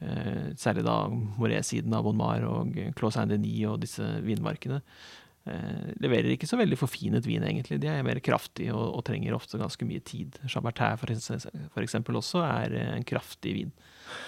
eh, 0.05 0.49
særlig 0.59 0.85
da 0.87 0.97
Moret-siden 1.11 1.95
av 1.97 2.07
Bon 2.07 2.17
Mar 2.17 2.45
og 2.47 2.75
Clos 2.97 3.17
Saint-Denis 3.17 3.63
og 3.71 3.79
disse 3.85 4.05
vinmarkene. 4.25 4.81
Eh, 5.47 5.93
leverer 6.03 6.33
ikke 6.33 6.47
så 6.49 6.59
veldig 6.59 6.77
forfinet 6.79 7.27
vin, 7.27 7.45
egentlig. 7.45 7.79
De 7.79 7.87
er 7.91 8.03
mer 8.05 8.19
kraftige 8.23 8.73
og, 8.75 8.97
og 8.97 9.05
trenger 9.07 9.35
ofte 9.37 9.59
ganske 9.59 9.87
mye 9.87 10.03
tid. 10.03 10.35
Chabertin 10.49 10.97
f.eks. 10.97 11.95
også 12.03 12.43
er 12.43 12.75
eh, 12.75 12.91
en 12.97 13.07
kraftig 13.07 13.55
vin 13.61 13.71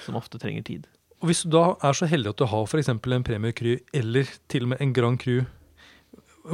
som 0.06 0.20
ofte 0.20 0.40
trenger 0.40 0.64
tid. 0.68 0.88
Og 1.20 1.28
Hvis 1.28 1.44
du 1.44 1.52
da 1.52 1.74
er 1.84 1.98
så 1.98 2.08
heldig 2.08 2.32
at 2.32 2.40
du 2.40 2.48
har 2.48 2.68
f.eks. 2.68 2.92
en 2.94 3.02
Premier 3.04 3.56
Cru 3.56 3.74
eller 3.94 4.30
til 4.52 4.68
og 4.68 4.76
med 4.76 4.84
en 4.86 4.94
Grand 4.96 5.20
Cru 5.20 5.42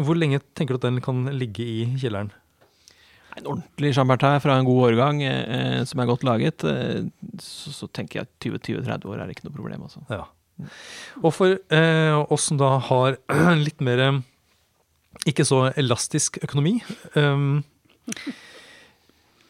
hvor 0.04 0.18
lenge 0.18 0.42
tenker 0.58 0.76
du 0.76 0.82
at 0.82 0.88
den 0.90 1.04
kan 1.04 1.24
ligge 1.36 1.64
i 1.64 1.86
kjelleren? 2.00 2.32
En 3.36 3.50
ordentlig 3.52 3.92
chambertin 3.98 4.40
fra 4.44 4.56
en 4.56 4.68
god 4.68 4.86
årgang 4.90 5.20
eh, 5.28 5.82
som 5.88 6.00
er 6.00 6.08
godt 6.08 6.24
laget, 6.24 6.64
eh, 6.64 7.04
så, 7.44 7.74
så, 7.76 7.90
tenker 7.92 8.22
jeg 8.22 8.30
at 8.30 8.48
20-30 8.88 9.10
år 9.12 9.24
er 9.24 9.34
ikke 9.34 9.48
noe 9.50 9.58
problem. 9.58 9.84
Altså. 9.88 10.04
Ja. 10.08 10.24
Og 11.20 11.34
for 11.36 11.58
eh, 11.58 12.16
oss 12.32 12.48
som 12.48 12.60
da 12.62 12.78
har 12.88 13.20
litt 13.66 13.84
mer 13.84 14.04
eh, 14.06 14.22
ikke 15.28 15.46
så 15.48 15.66
elastisk 15.80 16.38
økonomi 16.44 16.78
um, 17.16 17.64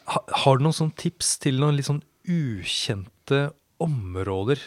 Har 0.06 0.56
du 0.56 0.64
noen 0.64 0.76
sånn 0.76 0.94
tips 0.98 1.34
til 1.42 1.58
noen 1.60 1.76
litt 1.76 1.88
sånn 1.88 2.04
ukjente 2.26 3.48
områder 3.82 4.62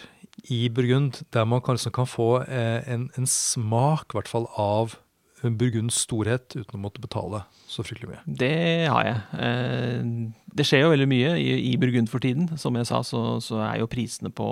i 0.53 0.67
Burgund 0.71 1.21
der 1.34 1.47
man 1.49 1.63
kanskje 1.65 1.91
kan 1.95 2.07
få 2.07 2.43
eh, 2.45 2.86
en, 2.88 3.09
en 3.17 3.27
smak, 3.27 4.13
i 4.13 4.19
hvert 4.19 4.32
fall, 4.32 4.47
av 4.55 4.95
Burgunds 5.43 6.01
storhet 6.03 6.55
uten 6.57 6.75
å 6.75 6.81
måtte 6.81 7.01
betale 7.03 7.43
så 7.69 7.83
fryktelig 7.85 8.11
mye? 8.11 8.21
Det 8.25 8.89
har 8.91 9.05
jeg. 9.07 9.19
Eh, 9.39 10.45
det 10.59 10.65
skjer 10.67 10.83
jo 10.83 10.93
veldig 10.93 11.09
mye 11.09 11.33
i 11.39 11.73
Burgund 11.79 12.11
for 12.11 12.23
tiden. 12.23 12.49
Som 12.59 12.77
jeg 12.79 12.89
sa, 12.89 13.01
så, 13.07 13.23
så 13.43 13.61
er 13.63 13.79
jo 13.79 13.89
prisene 13.91 14.33
på 14.33 14.49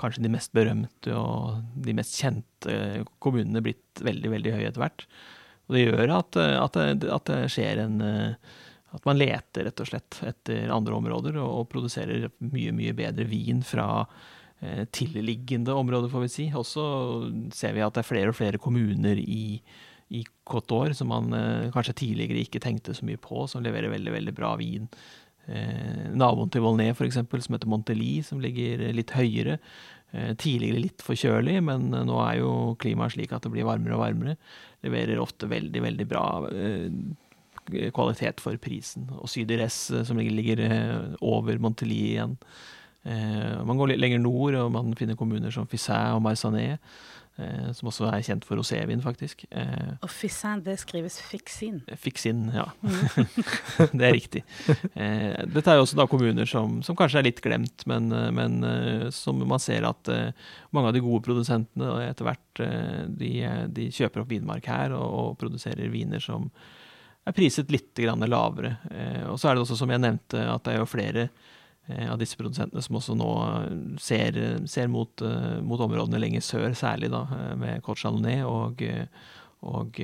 kanskje 0.00 0.26
de 0.26 0.32
mest 0.32 0.52
berømte 0.56 1.14
og 1.16 1.62
de 1.86 1.94
mest 1.96 2.18
kjente 2.20 3.04
kommunene 3.22 3.62
blitt 3.64 4.02
veldig, 4.04 4.32
veldig 4.34 4.54
høye 4.58 4.68
etter 4.68 4.82
hvert. 4.82 5.06
Og 5.66 5.76
det 5.76 5.84
gjør 5.86 6.14
at, 6.18 6.38
at, 6.38 6.78
det, 6.78 7.10
at 7.10 7.28
det 7.30 7.40
skjer 7.50 7.82
en 7.86 7.98
At 8.96 9.04
man 9.04 9.18
leter 9.18 9.66
rett 9.66 9.80
og 9.82 9.88
slett 9.88 10.20
etter 10.24 10.70
andre 10.72 10.94
områder 10.94 11.36
og, 11.42 11.48
og 11.60 11.68
produserer 11.72 12.28
mye, 12.38 12.72
mye 12.72 12.94
bedre 12.96 13.26
vin 13.28 13.58
fra 13.66 14.06
eh, 14.62 14.86
tilliggende 14.94 15.74
områder, 15.74 16.08
får 16.08 16.22
vi 16.22 16.30
si. 16.32 16.46
Også 16.54 16.84
ser 17.52 17.74
vi 17.76 17.84
at 17.84 17.94
det 17.94 18.04
er 18.04 18.08
flere 18.08 18.32
og 18.32 18.38
flere 18.38 18.62
kommuner 18.62 19.18
i 19.20 19.60
i 20.14 20.22
Coteur, 20.46 20.92
som 20.94 21.10
man 21.10 21.32
eh, 21.34 21.68
kanskje 21.74 21.96
tidligere 22.02 22.44
ikke 22.44 22.62
tenkte 22.62 22.94
så 22.94 23.06
mye 23.06 23.18
på, 23.20 23.46
som 23.50 23.64
leverer 23.64 23.90
veldig 23.90 24.12
veldig 24.14 24.34
bra 24.36 24.52
vin. 24.60 24.86
Eh, 25.46 26.06
naboen 26.14 26.50
til 26.50 26.62
Volnay, 26.62 26.92
f.eks., 26.94 27.18
som 27.18 27.56
heter 27.56 27.70
Monteli, 27.70 28.20
som 28.26 28.42
ligger 28.42 28.86
litt 28.94 29.14
høyere. 29.16 29.58
Eh, 30.14 30.32
tidligere 30.38 30.80
litt 30.84 31.02
for 31.02 31.18
kjølig, 31.18 31.58
men 31.66 31.90
eh, 31.90 32.04
nå 32.06 32.16
er 32.22 32.40
jo 32.40 32.50
klimaet 32.82 33.16
slik 33.16 33.34
at 33.34 33.44
det 33.44 33.52
blir 33.52 33.66
varmere 33.66 33.96
og 33.96 34.04
varmere. 34.04 34.36
Leverer 34.86 35.22
ofte 35.22 35.48
veldig, 35.50 35.82
veldig 35.82 36.06
bra 36.08 36.26
eh, 36.52 37.90
kvalitet 37.94 38.40
for 38.42 38.58
prisen. 38.62 39.08
Og 39.18 39.28
Sydires, 39.32 39.80
eh, 39.90 40.06
som 40.06 40.20
ligger, 40.22 40.62
over 41.20 41.58
Monteli 41.58 42.00
igjen. 42.12 42.38
man 43.06 43.78
går 43.78 43.92
litt 43.92 44.00
lenger 44.02 44.18
nord, 44.18 44.54
og 44.58 44.72
man 44.74 44.94
finner 44.98 45.14
kommuner 45.14 45.52
som 45.54 45.66
Fissin 45.70 46.16
og 46.16 46.22
Marsanet. 46.24 46.80
Eh, 47.36 47.72
som 47.76 47.90
også 47.90 48.06
er 48.08 48.22
kjent 48.24 48.46
for 48.48 48.56
rosévin, 48.56 49.02
faktisk. 49.04 49.42
Eh, 49.50 49.90
og 50.00 50.08
Fissin, 50.08 50.62
det 50.64 50.78
skrives 50.80 51.18
fiksin? 51.20 51.82
Fiksin, 52.00 52.46
ja. 52.54 52.64
Mm. 52.80 53.26
det 53.98 54.06
er 54.06 54.14
riktig. 54.16 54.42
Eh, 54.94 55.34
dette 55.52 55.68
er 55.68 55.76
jo 55.76 55.84
også 55.84 55.98
da 56.00 56.06
kommuner 56.08 56.48
som, 56.48 56.78
som 56.86 56.96
kanskje 56.96 57.20
er 57.20 57.26
litt 57.28 57.42
glemt, 57.44 57.84
men, 57.90 58.08
men, 58.32 58.56
som 59.12 59.42
man 59.44 59.60
ser 59.60 59.84
at 59.84 60.08
mange 60.72 60.88
av 60.88 60.96
de 60.96 61.02
gode 61.04 61.20
produsentene 61.26 62.06
etter 62.06 62.24
hvert 62.24 62.62
de, 63.20 63.32
de 63.68 63.90
kjøper 63.92 64.22
opp 64.22 64.32
vinmark 64.32 64.70
her 64.70 64.94
og, 64.96 65.04
og, 65.04 65.36
produserer 65.40 65.92
viner 65.92 66.22
som 66.24 66.48
er 67.26 67.36
priset 67.36 67.68
litt 67.74 68.00
lavere. 68.00 68.78
Og 69.28 69.36
så 69.36 69.50
er 69.50 69.56
det 69.56 69.66
også, 69.66 69.76
som 69.76 69.92
jeg 69.92 70.00
nevnte, 70.00 70.40
at 70.40 70.64
det 70.64 70.72
er 70.72 70.80
jo 70.80 70.88
flere 70.88 71.26
Eh, 71.26 71.52
av 71.86 72.18
disse 72.18 72.38
produsentene 72.38 72.82
som 72.82 72.98
også 72.98 73.14
nå 73.18 73.30
ser, 74.02 74.38
ser 74.66 74.90
mot, 74.90 75.12
uh, 75.22 75.58
mot, 75.62 75.80
områdene 75.84 76.18
lenger 76.22 76.42
sør, 76.42 76.72
særlig 76.74 77.12
da, 77.12 77.22
eh, 77.36 77.52
med 77.60 77.84
Côte 77.86 78.02
Chalonnet 78.02 78.42
og, 78.48 78.82
og 79.66 80.00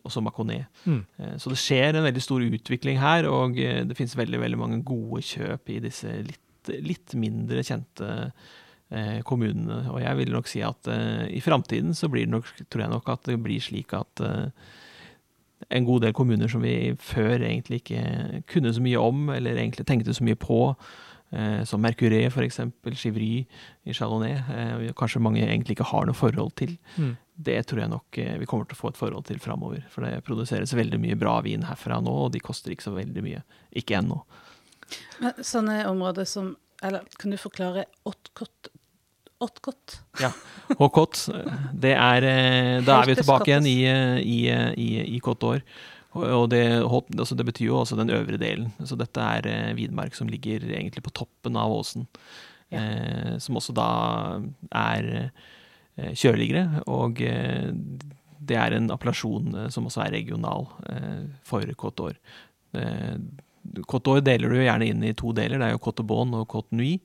også 0.00 0.22
Maconet. 0.24 0.66
Mm. 0.88 1.02
Så 1.38 1.52
det 1.52 1.58
skjer 1.60 1.98
en 1.98 2.06
veldig 2.06 2.22
stor 2.24 2.42
utvikling 2.46 2.98
her, 3.02 3.28
og 3.28 3.58
det 3.58 3.96
finnes 3.98 4.16
veldig, 4.16 4.40
veldig 4.40 4.58
mange 4.58 4.80
gode 4.86 5.22
kjøp 5.26 5.74
i 5.74 5.80
disse 5.84 6.14
litt, 6.24 6.72
litt 6.86 7.14
mindre 7.18 7.64
kjente 7.66 8.10
eh, 8.90 9.20
kommunene. 9.26 9.82
Og 9.92 10.00
jeg 10.02 10.18
vil 10.20 10.34
nok 10.34 10.50
si 10.50 10.62
at 10.66 10.90
eh, 10.90 11.26
i 11.36 11.42
framtiden 11.44 11.96
så 11.96 12.10
blir 12.12 12.26
det 12.26 12.34
nok, 12.34 12.50
tror 12.68 12.84
jeg 12.84 12.94
nok 12.94 13.10
at 13.14 13.30
det 13.30 13.38
blir 13.42 13.62
slik 13.64 13.94
at 13.96 14.24
eh, 14.24 14.70
en 15.68 15.84
god 15.84 16.06
del 16.06 16.16
kommuner 16.16 16.48
som 16.50 16.64
vi 16.64 16.94
før 17.00 17.42
egentlig 17.42 17.82
ikke 17.82 18.42
kunne 18.50 18.72
så 18.74 18.82
mye 18.84 19.00
om, 19.00 19.28
eller 19.34 19.58
egentlig 19.58 19.86
tenkte 19.88 20.14
så 20.16 20.24
mye 20.26 20.38
på. 20.40 20.60
Eh, 21.30 21.64
som 21.64 21.82
Mercuré, 21.82 22.24
f.eks. 22.26 22.60
Chivry 22.98 23.46
i 23.86 23.94
Chalonnet. 23.94 24.48
Eh, 24.50 24.86
kanskje 24.98 25.22
mange 25.22 25.44
egentlig 25.44 25.76
ikke 25.76 25.90
har 25.92 26.08
noe 26.08 26.16
forhold 26.16 26.56
til. 26.58 26.74
Mm. 26.96 27.12
Det 27.40 27.60
tror 27.70 27.84
jeg 27.84 27.92
nok 27.92 28.18
eh, 28.18 28.34
vi 28.40 28.48
kommer 28.50 28.66
til 28.66 28.78
å 28.78 28.80
få 28.80 28.90
et 28.90 28.98
forhold 28.98 29.28
til 29.28 29.38
framover. 29.42 29.84
For 29.92 30.06
det 30.06 30.24
produseres 30.26 30.74
veldig 30.74 30.98
mye 31.02 31.18
bra 31.20 31.38
vin 31.46 31.68
herfra 31.68 32.00
nå, 32.02 32.16
og 32.26 32.34
de 32.34 32.42
koster 32.42 32.74
ikke 32.74 32.88
så 32.88 32.96
veldig 32.96 33.24
mye. 33.26 33.44
Ikke 33.78 34.00
ennå. 34.00 34.18
Men 35.20 35.38
Sånne 35.46 35.84
områder 35.86 36.26
som 36.26 36.56
Eller 36.82 37.04
kan 37.20 37.30
du 37.30 37.36
forklare 37.36 37.84
Otcot 38.08 38.70
Åttkott. 39.40 40.02
Ja. 40.20 40.28
Håkott. 40.78 41.22
Det 41.72 41.94
er 41.96 42.24
eh, 42.28 42.82
Da 42.84 42.98
er 43.00 43.08
vi 43.08 43.16
tilbake 43.16 43.48
igjen 43.48 43.68
i, 43.68 43.78
eh, 43.88 44.18
i, 44.20 44.36
eh, 44.52 44.68
i, 44.76 44.88
i 45.16 45.20
Kottår. 45.24 45.62
Og 46.12 46.50
det, 46.52 46.64
altså 46.82 47.36
det, 47.38 47.46
betyr 47.48 47.70
jo 47.70 47.78
også 47.80 47.96
den 47.96 48.12
øvre 48.12 48.36
delen. 48.40 48.68
Så 48.84 48.98
dette 49.00 49.22
er 49.38 49.72
Vidmark 49.78 50.16
som 50.18 50.28
ligger 50.28 50.66
egentlig 50.68 51.04
på 51.06 51.14
toppen 51.22 51.56
av 51.56 51.72
åsen. 51.72 52.04
Ja. 52.68 52.82
Eh, 52.82 53.32
som 53.40 53.56
også 53.56 53.72
da 53.78 53.88
er 54.68 55.30
kjøligere. 55.96 56.84
Og 56.90 57.16
det 57.20 58.60
er 58.60 58.76
en 58.76 58.92
appellasjon 58.92 59.70
som 59.72 59.88
også 59.88 60.04
er 60.04 60.16
regional 60.18 60.68
for 61.46 61.64
Côte 61.80 61.96
d'Or. 62.02 62.20
Côte 63.88 64.04
d'Or 64.04 64.24
deler 64.24 64.52
du 64.52 64.60
jo 64.60 64.68
gjerne 64.68 64.92
inn 64.92 65.04
i 65.04 65.16
to 65.16 65.32
deler. 65.36 65.60
Det 65.60 65.70
er 65.70 65.76
jo 65.78 65.84
Côte 65.88 66.04
Bonne 66.06 66.44
og 66.44 66.48
Côte 66.52 66.76
Nuit. 66.76 67.04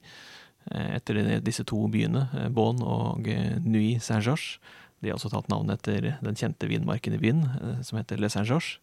Etter 0.71 1.19
disse 1.45 1.61
to 1.67 1.83
byene, 1.93 2.23
Bonn 2.49 2.79
og 2.81 3.27
Nuit 3.61 4.01
Saint-Georges. 4.01 4.57
De 5.03 5.11
har 5.11 5.19
også 5.19 5.29
tatt 5.29 5.51
navnet 5.51 5.77
etter 5.77 6.15
den 6.25 6.39
kjente 6.39 6.65
vinmarken 6.65 7.13
i 7.13 7.19
byen, 7.21 7.43
som 7.85 7.99
heter 7.99 8.17
Le 8.17 8.31
Saint-Georges. 8.33 8.79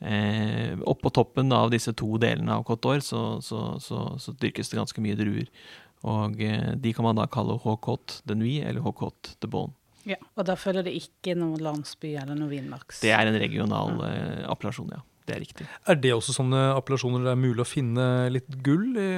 Eh, 0.00 0.78
Oppå 0.80 1.10
toppen 1.10 1.52
av 1.52 1.70
disse 1.72 1.92
to 1.96 2.18
delene 2.20 2.52
av 2.58 2.64
Côte 2.66 2.82
d'Or 2.82 3.00
så, 3.00 3.22
så, 3.42 3.78
så, 3.80 4.18
så, 4.20 4.34
dyrkes 4.40 4.68
det 4.68 4.80
ganske 4.80 5.04
mye 5.04 5.16
druer. 5.18 5.48
Og 6.04 6.40
eh, 6.42 6.74
de 6.76 6.92
kan 6.92 7.06
man 7.06 7.16
da 7.16 7.28
kalle 7.30 7.56
Håkåt 7.62 8.20
de 8.28 8.36
Nuit 8.36 8.66
eller 8.66 8.84
Håkåt 8.84 9.36
de 9.40 9.50
Bonne. 9.50 9.76
Ja, 10.04 10.18
og 10.36 10.44
da 10.44 10.58
følger 10.60 10.84
det 10.84 10.92
ikke 10.98 11.32
noen 11.38 11.62
landsby 11.64 12.10
eller 12.20 12.36
noen 12.36 12.50
vinmarks? 12.50 13.00
Det 13.00 13.14
er 13.16 13.30
en 13.30 13.38
regional 13.40 14.02
eh, 14.04 14.42
appellasjon, 14.52 14.92
ja. 14.92 15.00
Det 15.24 15.32
er 15.32 15.40
riktig. 15.40 15.66
Er 15.88 15.96
det 15.96 16.10
også 16.12 16.34
sånne 16.36 16.60
appellasjoner 16.76 17.22
det 17.24 17.32
er 17.32 17.40
mulig 17.40 17.62
å 17.64 17.68
finne 17.68 18.06
litt 18.32 18.58
gull 18.64 18.90
i? 19.00 19.10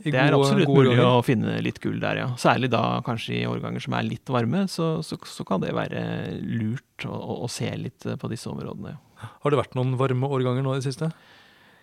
i 0.00 0.12
det 0.14 0.22
er 0.22 0.32
absolutt 0.32 0.70
mulig 0.70 0.94
årganger? 0.94 1.18
å 1.18 1.24
finne 1.26 1.56
litt 1.60 1.80
gull 1.82 1.98
der, 2.00 2.22
ja. 2.22 2.28
Særlig 2.40 2.70
da 2.72 2.82
kanskje 3.04 3.34
i 3.36 3.48
årganger 3.48 3.84
som 3.84 3.96
er 3.98 4.06
litt 4.08 4.32
varme, 4.32 4.64
så, 4.72 4.88
så, 5.04 5.18
så 5.28 5.44
kan 5.48 5.60
det 5.60 5.74
være 5.76 6.00
lurt 6.40 7.04
å, 7.04 7.12
å, 7.44 7.50
se 7.52 7.68
litt 7.76 8.08
på 8.08 8.32
disse 8.32 8.48
områdene. 8.48 8.96
Har 9.20 9.52
det 9.52 9.60
vært 9.60 9.76
noen 9.76 9.98
varme 10.00 10.32
årganger 10.32 10.64
nå 10.64 10.72
i 10.72 10.80
det 10.80 10.88
siste? 10.88 11.10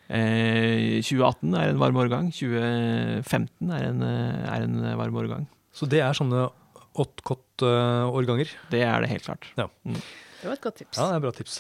Eh, 0.08 0.98
2018 1.06 1.54
er 1.60 1.76
en 1.76 1.82
varm 1.84 2.02
årgang. 2.02 2.32
2015 2.34 3.76
er 3.78 3.90
en, 3.92 4.06
er 4.08 4.66
en 4.66 4.80
varm 4.98 5.22
årgang. 5.22 5.46
Så 5.70 5.86
det 5.86 6.02
er 6.02 6.18
sånne 6.18 6.48
åttkott-årganger? 6.98 8.58
Det 8.72 8.82
er 8.82 9.04
det 9.04 9.12
helt 9.12 9.28
klart. 9.30 9.52
Ja. 9.60 9.70
Mm. 9.86 10.02
Det 10.42 10.50
var 10.50 10.58
et 10.58 10.66
godt 10.68 10.78
tips. 10.84 10.98
Ja, 10.98 11.08
det 11.08 11.16
er 11.16 11.22
et 11.22 11.26
bra 11.26 11.34
tips. 11.36 11.56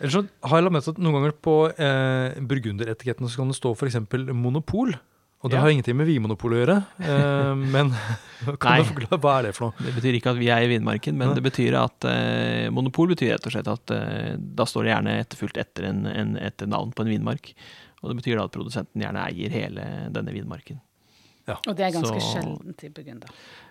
Ellers 0.00 0.16
så 0.16 0.24
har 0.50 0.58
jeg 0.58 0.66
lagt 0.66 0.74
merke 0.76 0.88
til 0.88 0.96
at 0.96 1.04
noen 1.04 1.18
ganger 1.18 1.36
på 1.48 1.54
eh, 1.70 2.40
burgunderetiketten 2.50 3.30
så 3.30 3.42
kan 3.42 3.52
det 3.52 3.58
stå 3.58 3.74
f.eks. 3.76 4.00
monopol. 4.34 4.96
Og 5.38 5.52
det 5.52 5.54
ja. 5.54 5.62
har 5.62 5.70
ingenting 5.70 5.94
med 5.94 6.08
Vinmonopolet 6.08 6.56
å 6.56 6.62
gjøre. 6.64 6.76
Eh, 6.98 7.52
men 7.74 7.92
kan 8.62 8.80
du 8.80 8.88
forklare, 8.88 9.20
hva 9.22 9.34
er 9.38 9.46
det 9.48 9.52
for 9.54 9.68
noe? 9.68 9.86
Det 9.86 9.94
betyr 10.00 10.18
ikke 10.18 10.32
at 10.34 10.40
vi 10.40 10.50
er 10.50 10.66
i 10.66 10.72
vinmarken, 10.72 11.18
men 11.20 11.30
ja. 11.30 11.36
det 11.38 11.44
betyr 11.46 11.78
at 11.78 12.08
eh, 12.10 12.66
monopol 12.74 13.12
betyr 13.12 13.36
rett 13.36 13.46
og 13.46 13.54
slett 13.54 13.70
at 13.70 13.94
eh, 13.94 14.32
da 14.34 14.66
står 14.66 14.88
det 14.88 14.92
gjerne 14.96 15.14
etterfulgt 15.22 15.62
etter, 15.62 15.86
en, 15.92 16.02
en, 16.10 16.34
et 16.42 16.66
navn 16.66 16.90
på 16.90 17.06
en 17.06 17.12
vinmark. 17.14 17.52
Og 18.02 18.10
det 18.10 18.18
betyr 18.18 18.38
da 18.38 18.48
at 18.48 18.54
produsenten 18.54 19.02
gjerne 19.02 19.28
eier 19.30 19.54
hele 19.54 19.86
denne 20.14 20.34
vinmarken. 20.34 20.82
Ja. 21.48 21.56
Og 21.62 21.72
det 21.78 21.86
er 21.86 21.94
ganske 21.94 22.18
så, 22.18 22.34
sjeldent 22.34 22.84
i 22.84 22.90
Burgunder? 22.92 23.30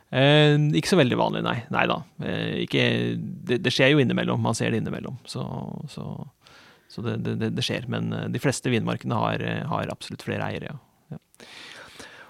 Eh, 0.09 0.55
ikke 0.79 0.93
så 0.93 0.99
veldig 0.99 1.19
vanlig, 1.19 1.43
nei. 1.45 1.57
Nei 1.73 1.85
da. 1.89 1.99
Eh, 2.23 2.63
ikke, 2.63 2.83
det, 3.17 3.59
det, 3.65 3.73
skjer 3.75 3.93
jo 3.93 4.03
innimellom. 4.03 4.41
Man 4.43 4.57
ser 4.57 4.71
det 4.71 4.81
innimellom. 4.81 5.17
Så, 5.27 5.43
så, 5.91 6.05
så 6.91 7.03
det, 7.05 7.17
det, 7.27 7.51
det, 7.57 7.65
skjer. 7.65 7.89
Men 7.91 8.11
eh, 8.15 8.27
de 8.31 8.41
fleste 8.43 8.71
vinmarkene 8.71 9.19
har, 9.19 9.43
eh, 9.43 9.63
har 9.67 9.91
absolutt 9.93 10.23
flere 10.27 10.47
eiere, 10.47 10.71
ja. 10.71 11.17
ja. 11.17 11.49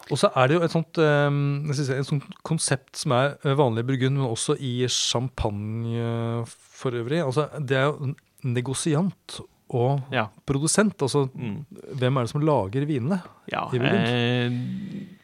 Og 0.08 0.16
så 0.22 0.30
er 0.40 0.48
det 0.48 0.56
jo 0.56 0.64
et 0.64 0.72
sånt, 0.72 1.00
et 1.04 2.08
sånt, 2.08 2.28
konsept 2.48 2.96
som 2.96 3.12
er 3.12 3.34
vanlig 3.60 3.84
i 3.84 3.88
Burgund, 3.90 4.16
men 4.16 4.30
også 4.30 4.56
i 4.64 4.88
champagne 4.88 6.46
for 6.48 6.96
øvrig. 6.96 7.20
Altså, 7.26 7.50
det 7.60 7.76
er 7.76 7.90
jo 7.90 8.14
negosiant 8.48 9.42
og 9.76 10.14
ja. 10.16 10.30
produsent. 10.48 10.96
Altså, 11.04 11.26
mm. 11.28 11.58
hvem 12.00 12.18
er 12.18 12.24
det 12.24 12.32
som 12.32 12.46
lager 12.48 12.88
vinene 12.88 13.20
ja, 13.52 13.66
i 13.68 13.82
Burgund? 13.82 14.08
Eh, 14.08 15.17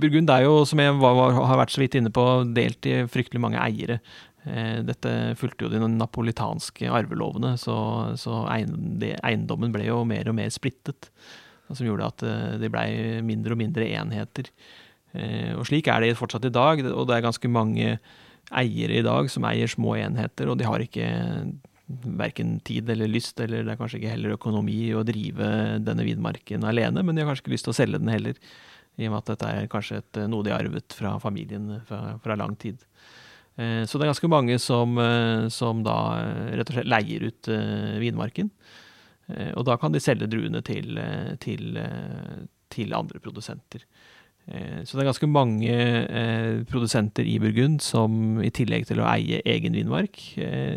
Burgund 0.00 0.30
er 0.32 0.44
jo, 0.44 0.60
som 0.68 0.80
jeg 0.82 0.94
var, 1.00 1.36
har 1.36 1.60
vært 1.62 1.72
så 1.72 1.80
vidt 1.80 1.96
inne 1.96 2.12
på, 2.12 2.24
delt 2.56 2.88
i 2.88 2.98
fryktelig 3.08 3.40
mange 3.40 3.60
eiere. 3.62 4.00
Eh, 4.46 4.82
dette 4.86 5.12
fulgte 5.40 5.66
jo 5.66 5.72
de 5.72 5.80
napolitanske 5.90 6.90
arvelovene, 6.92 7.54
så, 7.58 7.76
så 8.20 8.44
eiendommen 8.52 9.72
ble 9.74 9.88
jo 9.88 10.02
mer 10.08 10.28
og 10.30 10.36
mer 10.38 10.52
splittet. 10.54 11.10
Som 11.72 11.88
gjorde 11.88 12.10
at 12.12 12.26
eh, 12.26 12.58
det 12.62 12.70
blei 12.74 12.88
mindre 13.26 13.56
og 13.56 13.62
mindre 13.62 13.88
enheter. 13.88 14.52
Eh, 15.16 15.56
og 15.56 15.66
slik 15.66 15.88
er 15.90 16.04
det 16.04 16.18
fortsatt 16.20 16.46
i 16.46 16.54
dag, 16.54 16.84
og 16.92 17.08
det 17.08 17.16
er 17.16 17.26
ganske 17.26 17.50
mange 17.50 17.96
eiere 18.54 19.00
i 19.00 19.06
dag 19.06 19.32
som 19.32 19.48
eier 19.48 19.70
små 19.70 19.96
enheter, 19.98 20.52
og 20.52 20.60
de 20.60 20.68
har 20.68 20.84
ikke 20.84 21.08
verken 22.18 22.56
tid 22.66 22.88
eller 22.90 23.10
lyst, 23.10 23.38
eller 23.42 23.64
det 23.64 23.72
er 23.74 23.78
kanskje 23.78 24.00
ikke 24.00 24.12
heller 24.12 24.34
økonomi 24.34 24.90
å 24.94 25.04
drive 25.06 25.48
denne 25.86 26.06
vidmarken 26.06 26.66
alene, 26.66 27.02
men 27.02 27.14
de 27.14 27.22
har 27.22 27.30
kanskje 27.30 27.46
ikke 27.46 27.54
lyst 27.54 27.66
til 27.68 27.74
å 27.74 27.78
selge 27.78 28.00
den 28.02 28.10
heller 28.10 28.38
i 28.96 29.06
og 29.06 29.12
med 29.12 29.22
at 29.22 29.30
dette 29.34 29.52
er 29.52 29.70
kanskje 29.70 30.00
et, 30.00 30.18
noe 30.30 30.44
de 30.44 30.52
har 30.54 30.64
arvet 30.64 30.94
fra 30.96 31.16
familien 31.20 31.80
fra, 31.88 32.16
fra 32.22 32.36
lang 32.38 32.56
tid. 32.60 32.80
Eh, 33.56 33.84
så 33.88 33.96
det 33.96 34.04
er 34.04 34.12
ganske 34.12 34.30
mange 34.30 34.58
som, 34.60 34.98
eh, 35.00 35.46
som, 35.52 35.80
da 35.84 35.96
eh, 36.20 36.56
rett 36.60 36.72
og 36.72 36.76
slett 36.76 36.90
leier 36.90 37.30
ut 37.30 37.52
vinmarken. 38.02 38.52
Og 39.58 39.64
da 39.66 39.74
kan 39.74 39.90
de 39.90 39.98
selge 39.98 40.28
druene 40.30 40.60
til, 40.62 41.00
til, 41.42 41.78
til 42.70 42.92
andre 42.94 43.18
produsenter. 43.18 43.82
Så 44.46 44.94
det 44.94 45.02
er 45.02 45.08
ganske 45.08 45.26
mange 45.26 45.78
produsenter 46.70 47.26
i 47.26 47.34
Burgund 47.42 47.82
som 47.82 48.38
i 48.38 48.52
tillegg 48.54 48.86
til 48.86 49.02
å 49.02 49.08
eie 49.10 49.40
egen 49.42 49.74
vinmark, 49.74 50.22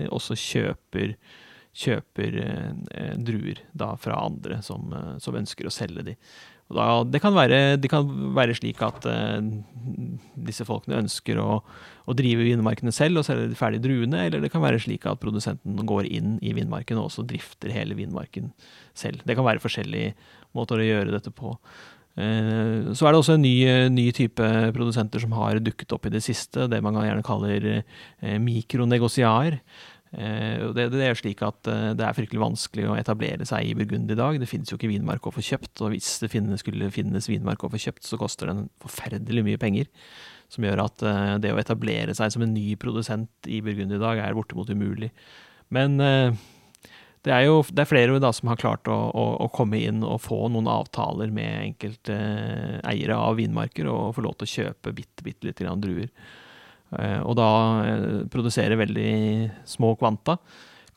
også 0.09 0.34
kjøper, 0.34 1.13
kjøper 1.78 2.39
druer 3.22 3.61
fra 4.01 4.17
andre 4.17 4.63
som, 4.65 4.97
som 5.22 5.38
ønsker 5.38 5.70
å 5.70 5.76
selge 5.78 6.07
de. 6.09 6.17
Da, 6.70 7.01
det, 7.01 7.17
kan 7.24 7.34
være, 7.34 7.80
det, 7.82 7.89
kan 7.89 8.05
være, 8.38 8.53
slik 8.53 8.82
at 8.86 9.05
uh, 9.09 9.41
disse 10.45 10.65
folkene 10.67 10.99
ønsker 11.01 11.39
å, 11.41 11.63
å 12.05 12.15
drive 12.17 12.45
vinmarkene 12.45 12.93
selv 12.93 13.22
og 13.22 13.26
selge 13.26 13.47
de 13.49 13.57
ferdige 13.57 13.88
druene, 13.88 14.28
eller 14.28 14.43
det 14.43 14.51
kan 14.53 14.61
være 14.61 14.82
slik 14.84 15.07
at 15.09 15.22
produsenten 15.24 15.82
går 15.89 16.05
inn 16.05 16.36
i 16.45 16.53
vinmarken 16.53 17.01
og 17.01 17.09
også 17.09 17.26
drifter 17.30 17.74
hele 17.74 17.97
vinmarken 17.97 18.51
selv. 18.93 19.26
Det 19.26 19.34
kan 19.38 19.47
være 19.47 19.63
forskjellige 19.63 20.13
måter 20.57 20.78
å 20.78 20.86
gjøre 20.86 21.15
dette 21.15 21.34
på. 21.34 21.55
Uh, 22.20 22.93
så 22.93 23.07
er 23.07 23.15
det 23.15 23.24
også 23.24 23.39
en 23.39 23.45
ny, 23.47 23.55
ny, 23.95 24.05
type 24.13 24.53
produsenter 24.76 25.26
som 25.26 25.34
har 25.39 25.57
dukket 25.65 25.97
opp 25.97 26.05
i 26.05 26.13
det 26.13 26.22
siste, 26.22 26.70
det 26.70 26.84
man 26.86 27.01
gjerne 27.01 27.26
kaller 27.26 27.65
uh, 27.82 28.38
mikronegosiaer. 28.45 29.57
Uh, 30.10 30.72
det, 30.74 30.88
det, 30.89 31.03
er 31.05 31.18
slik 31.18 31.43
at 31.45 31.68
uh, 31.70 31.91
det 31.97 32.05
er 32.05 32.16
fryktelig 32.18 32.41
vanskelig 32.41 32.88
å 32.89 32.97
etablere 32.97 33.45
seg 33.45 33.68
i 33.68 33.76
Burgund 33.78 34.10
i 34.10 34.18
dag. 34.18 34.39
Det 34.41 34.49
finnes 34.49 34.72
jo 34.72 34.80
ikke 34.80 34.89
vinmark 34.89 35.28
å 35.30 35.34
få 35.36 35.43
kjøpt, 35.45 35.84
og 35.86 35.93
hvis 35.93 36.16
det 36.24 36.32
finnes, 36.34 36.64
skulle 36.64 36.89
finnes 36.93 37.30
vinmark 37.30 37.64
å 37.66 37.70
få 37.70 37.82
kjøpt, 37.82 38.07
så 38.07 38.18
koster 38.22 38.49
den 38.49 38.68
forferdelig 38.82 39.45
mye 39.45 39.62
penger. 39.62 39.91
Som 40.49 40.66
gjør 40.66 40.88
at 40.88 41.05
uh, 41.05 41.36
det 41.41 41.53
å 41.53 41.62
etablere 41.62 42.16
seg 42.18 42.34
som 42.34 42.45
en 42.45 42.55
ny 42.55 42.74
produsent 42.82 43.49
i 43.49 43.62
Burgund 43.66 43.93
i 43.93 44.01
dag 44.01 44.24
er 44.24 44.38
bortimot 44.38 44.72
umulig. 44.74 45.12
Men 45.70 46.01
det 47.22 47.34
er 47.36 47.43
jo 47.45 47.60
det 47.70 47.84
er 47.84 47.89
flere 47.89 48.18
da 48.18 48.32
som 48.34 48.49
har 48.49 48.57
klart 48.57 48.89
å, 48.89 48.95
å, 48.95 49.26
å, 49.43 49.47
komme 49.53 49.78
inn 49.78 50.01
og 50.07 50.22
få 50.24 50.47
noen 50.49 50.70
avtaler 50.72 51.30
med 51.36 51.66
enkelte 51.68 52.16
eiere 52.88 53.18
av 53.20 53.38
vinmarker 53.38 53.86
og 53.91 54.16
få 54.16 54.24
lov 54.26 54.39
til 54.39 54.47
å 54.47 54.53
kjøpe 54.55 54.95
bitte, 54.97 55.26
bitte 55.28 55.45
lite 55.45 55.68
grann 55.68 55.84
druer. 55.84 56.10
Eh, 56.98 57.22
og 57.22 57.38
da 57.38 57.52
produserer 58.32 58.34
produsere 58.34 58.80
veldig 58.80 59.12
små 59.70 59.94
kvanta. 60.00 60.40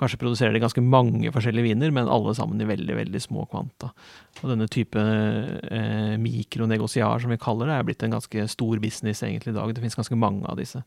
Kanskje 0.00 0.18
produserer 0.18 0.54
de 0.56 0.62
ganske 0.62 0.82
mange 0.82 1.30
forskjellige 1.30 1.68
viner, 1.68 1.92
men 1.94 2.10
alle 2.10 2.32
sammen 2.34 2.60
i 2.60 2.66
veldig 2.66 2.96
veldig 2.96 3.20
små 3.22 3.44
kvanta. 3.50 3.92
Og 4.40 4.50
denne 4.50 4.66
type 4.72 4.98
eh, 4.98 6.14
mikronegosiar, 6.18 7.22
som 7.22 7.30
vi 7.30 7.40
kaller 7.40 7.70
det, 7.70 7.76
er 7.76 7.86
blitt 7.86 8.02
en 8.06 8.16
ganske 8.16 8.46
stor 8.50 8.80
business 8.82 9.22
egentlig 9.22 9.52
i 9.52 9.58
dag. 9.58 9.74
Det 9.74 9.84
finnes 9.84 9.98
ganske 10.00 10.18
mange 10.18 10.48
av 10.48 10.58
disse 10.58 10.82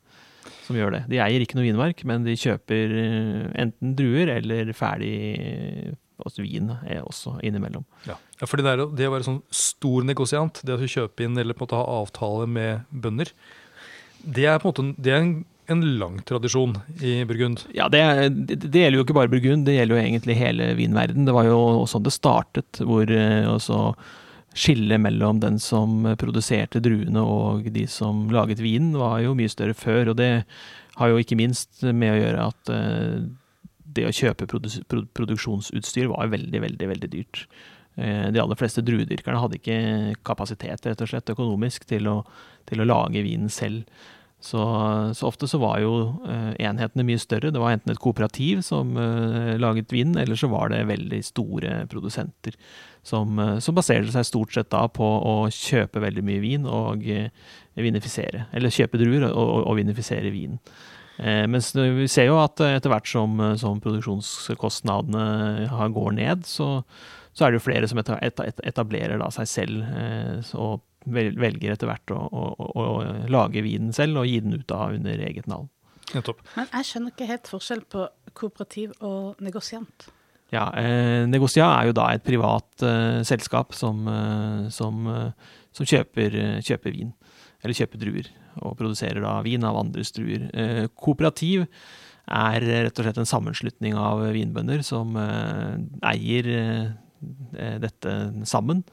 som 0.65 0.77
gjør 0.77 0.97
det. 0.97 1.03
De 1.11 1.21
eier 1.21 1.43
ikke 1.43 1.57
noe 1.57 1.67
vinmark, 1.67 2.01
men 2.07 2.25
de 2.25 2.35
kjøper 2.37 2.97
eh, 3.03 3.45
enten 3.65 3.93
druer 3.97 4.33
eller 4.39 4.73
ferdig 4.75 5.13
også 6.23 6.45
vin 6.45 6.71
er 6.87 7.03
også 7.03 7.37
innimellom. 7.45 7.85
Ja, 8.07 8.15
ja 8.39 8.47
for 8.47 8.59
det, 8.59 8.75
det 8.97 9.07
å 9.09 9.13
være 9.13 9.27
sånn 9.27 9.41
stor 9.53 10.05
negosiant, 10.07 10.61
det 10.65 10.75
å 10.75 10.89
kjøpe 10.89 11.25
inn 11.25 11.37
eller 11.37 11.55
på 11.55 11.65
en 11.65 11.67
måte 11.69 11.79
ha 11.79 12.01
avtale 12.01 12.47
med 12.49 12.85
bønder, 12.91 13.31
det 14.25 14.47
er 14.49 14.61
på 14.61 14.71
en 14.71 14.73
måte 14.73 15.03
det 15.05 15.13
er 15.13 15.23
en, 15.23 15.33
en 15.71 15.85
lang 15.99 16.19
tradisjon 16.27 16.75
i 16.99 17.17
Burgund. 17.29 17.63
Ja, 17.77 17.87
det, 17.91 18.03
det, 18.35 18.59
det, 18.65 18.83
gjelder 18.83 18.99
jo 18.99 19.05
ikke 19.07 19.17
bare 19.17 19.31
Burgund, 19.31 19.65
det 19.69 19.77
gjelder 19.77 19.97
jo 19.97 20.03
egentlig 20.03 20.37
hele 20.39 20.69
vinverden. 20.77 21.25
Det 21.27 21.35
var 21.35 21.49
jo 21.49 21.59
sånn 21.89 22.05
det 22.05 22.13
startet, 22.15 22.83
hvor 22.85 23.09
eh, 23.09 23.47
også 23.49 23.81
skillet 24.55 25.01
mellom 25.03 25.41
den 25.43 25.59
som 25.59 26.05
produserte 26.19 26.79
druene 26.83 27.21
og 27.21 27.67
de 27.75 27.83
som 27.91 28.25
laget 28.31 28.63
vinen, 28.63 28.95
var 28.97 29.19
jo 29.25 29.35
mye 29.35 29.51
større 29.51 29.75
før. 29.75 30.13
Og 30.13 30.19
det 30.19 30.45
har 30.95 31.11
jo 31.11 31.19
ikke 31.19 31.37
minst 31.39 31.83
med 31.83 32.13
å 32.13 32.19
gjøre 32.21 32.49
at 32.51 32.71
uh, 32.71 33.17
det 33.95 34.07
å 34.07 34.15
kjøpe 34.15 34.47
produksjonsutstyr 34.47 36.09
var 36.11 36.31
veldig, 36.31 36.61
veldig, 36.63 36.91
veldig 36.93 37.11
dyrt. 37.11 37.43
Uh, 37.99 38.31
de 38.31 38.41
aller 38.41 38.59
fleste 38.59 38.83
druedyrkerne 38.85 39.41
hadde 39.43 39.59
ikke 39.59 39.79
kapasitet 40.27 40.87
rett 40.87 41.03
og 41.03 41.11
slett 41.11 41.35
økonomisk 41.35 41.87
til 41.91 42.07
å, 42.11 42.21
til 42.69 42.79
å 42.79 42.87
lage 42.87 43.25
vinen 43.27 43.51
selv. 43.51 43.83
Så, 44.45 44.61
så, 45.17 45.25
ofte 45.25 45.47
så 45.49 45.57
var 45.57 45.79
jo 45.81 45.93
uh, 46.27 46.51
enhetene 46.61 47.05
mye 47.07 47.21
større. 47.21 47.49
Det 47.49 47.61
var 47.61 47.73
enten 47.73 47.95
et 47.95 48.01
kooperativ 48.01 48.61
som 48.67 48.93
uh, 48.93 49.55
laget 49.57 49.93
vin, 49.95 50.13
eller 50.21 50.37
så 50.37 50.51
var 50.51 50.69
det 50.69 50.83
veldig 50.91 51.21
store 51.25 51.79
produsenter 51.89 52.53
som, 53.01 53.39
uh, 53.41 53.57
som 53.57 53.77
baserte 53.77 54.13
seg 54.13 54.27
stort 54.29 54.53
sett 54.53 54.69
da 54.73 54.83
på 54.85 55.05
å 55.05 55.37
kjøpe 55.49 56.03
veldig 56.03 56.25
mye 56.29 56.43
vin 56.43 56.69
og 56.69 57.07
vinifisere. 57.73 58.45
Eller 58.53 58.73
kjøpe 58.73 59.01
druer 59.01 59.31
og, 59.31 59.33
og, 59.41 59.63
og 59.71 59.79
vinifisere 59.81 60.29
vin. 60.35 60.59
Eh, 61.17 61.45
mens 61.47 61.71
vi 61.75 62.07
ser 62.11 62.27
jo 62.27 62.39
at 62.41 62.59
etter 62.65 62.91
hvert 62.91 63.07
som, 63.07 63.37
som 63.59 63.79
produksjonskostnadene 63.83 65.67
går 65.95 66.17
ned, 66.17 66.43
så, 66.47 66.83
så, 67.31 67.45
er 67.45 67.51
det 67.51 67.61
jo 67.61 67.67
flere 67.69 67.87
som 67.87 68.01
etablerer 68.01 69.21
da 69.21 69.29
seg 69.33 69.47
selv 69.51 69.85
eh, 69.95 70.51
og 70.59 70.83
velger 71.05 71.73
etter 71.73 71.89
hvert 71.89 72.13
å, 72.13 72.19
å, 72.25 72.43
å, 72.81 72.85
lage 73.31 73.63
vinen 73.65 73.93
selv 73.95 74.21
og 74.21 74.29
gi 74.29 74.39
den 74.43 74.57
ut 74.57 74.75
av 74.75 74.95
under 74.97 75.25
eget 75.27 75.49
navn. 75.51 75.69
Men 76.13 76.69
jeg 76.69 76.87
skjønner 76.87 77.13
ikke 77.13 77.29
helt 77.29 77.49
forskjell 77.49 77.81
på 77.91 78.05
kooperativ 78.37 78.93
og 79.03 79.41
negosiant. 79.43 80.07
Ja, 80.53 80.69
eh, 80.77 81.25
Negosia 81.27 81.65
er 81.79 81.89
jo 81.89 81.95
da 81.97 82.11
et 82.13 82.23
privat 82.25 82.83
eh, 82.85 83.21
selskap 83.25 83.73
som, 83.73 84.05
eh, 84.07 84.67
som, 84.73 85.07
eh, 85.09 85.53
som 85.73 85.87
kjøper, 85.89 86.37
kjøper, 86.63 86.93
vin, 86.93 87.13
eller 87.63 87.77
kjøper 87.77 88.01
druer, 88.03 88.29
og 88.61 88.77
produserer 88.77 89.25
da 89.25 89.39
vin 89.45 89.65
av 89.65 89.79
andres 89.81 90.13
druer. 90.15 90.45
Eh, 90.53 90.85
kooperativ 90.93 91.65
er 92.25 92.61
rett 92.61 92.99
og 92.99 93.07
slett 93.07 93.19
en 93.21 93.29
sammenslutning 93.29 93.97
av 93.97 94.21
vinbønder 94.35 94.85
som 94.85 95.17
eh, 95.17 95.81
eier 96.13 96.53
dette 97.81 98.11
sammen 98.45 98.83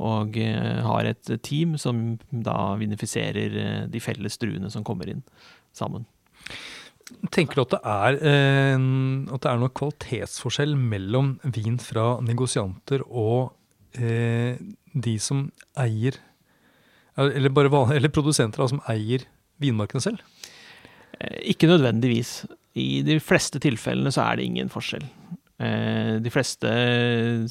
og 0.00 0.38
eh, 0.40 0.80
har 0.84 1.08
et 1.08 1.30
team 1.44 1.76
som 1.80 2.16
da 2.30 2.74
vinifiserer 2.80 3.56
eh, 3.62 3.86
de 3.90 4.02
felles 4.02 4.38
druene 4.40 4.70
som 4.72 4.84
kommer 4.86 5.10
inn 5.12 5.22
sammen. 5.76 6.06
Tenker 7.34 7.58
du 7.58 7.64
at 7.64 7.74
det 7.74 7.80
er, 7.82 8.18
eh, 8.32 8.86
at 9.34 9.44
det 9.44 9.50
er 9.50 9.60
noen 9.60 9.76
kvalitetsforskjell 9.76 10.76
mellom 10.78 11.34
vin 11.56 11.78
fra 11.82 12.14
negosianter 12.24 13.04
og 13.06 13.52
eh, 13.98 14.56
de 14.94 15.16
som 15.22 15.48
eier 15.78 16.18
eller, 17.20 17.50
bare 17.52 17.98
eller 17.98 18.12
produsenter 18.14 18.64
som 18.70 18.80
eier 18.88 19.26
vinmarkene 19.60 20.00
selv? 20.00 20.22
Ikke 21.44 21.68
nødvendigvis. 21.68 22.46
I 22.80 23.02
de 23.04 23.18
fleste 23.20 23.60
tilfellene 23.60 24.12
så 24.14 24.22
er 24.24 24.38
det 24.38 24.46
ingen 24.46 24.70
forskjell. 24.72 25.04
Eh, 25.60 26.14
de 26.24 26.30
fleste, 26.32 26.70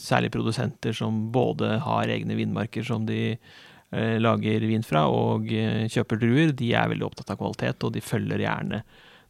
særlig 0.01 0.32
produsenter 0.34 0.95
som 0.97 1.28
både 1.34 1.76
har 1.86 2.10
egne 2.10 2.34
vinmarker 2.39 2.86
som 2.88 3.05
de 3.05 3.36
eh, 3.36 4.16
lager 4.18 4.66
vin 4.66 4.86
fra, 4.86 5.03
og 5.14 5.51
eh, 5.53 5.86
kjøper 5.93 6.18
druer, 6.24 6.55
de 6.57 6.72
er 6.74 6.89
veldig 6.89 7.05
opptatt 7.05 7.36
av 7.36 7.38
kvalitet, 7.38 7.86
og 7.86 7.93
de 7.93 8.01
følger 8.01 8.41
gjerne 8.41 8.82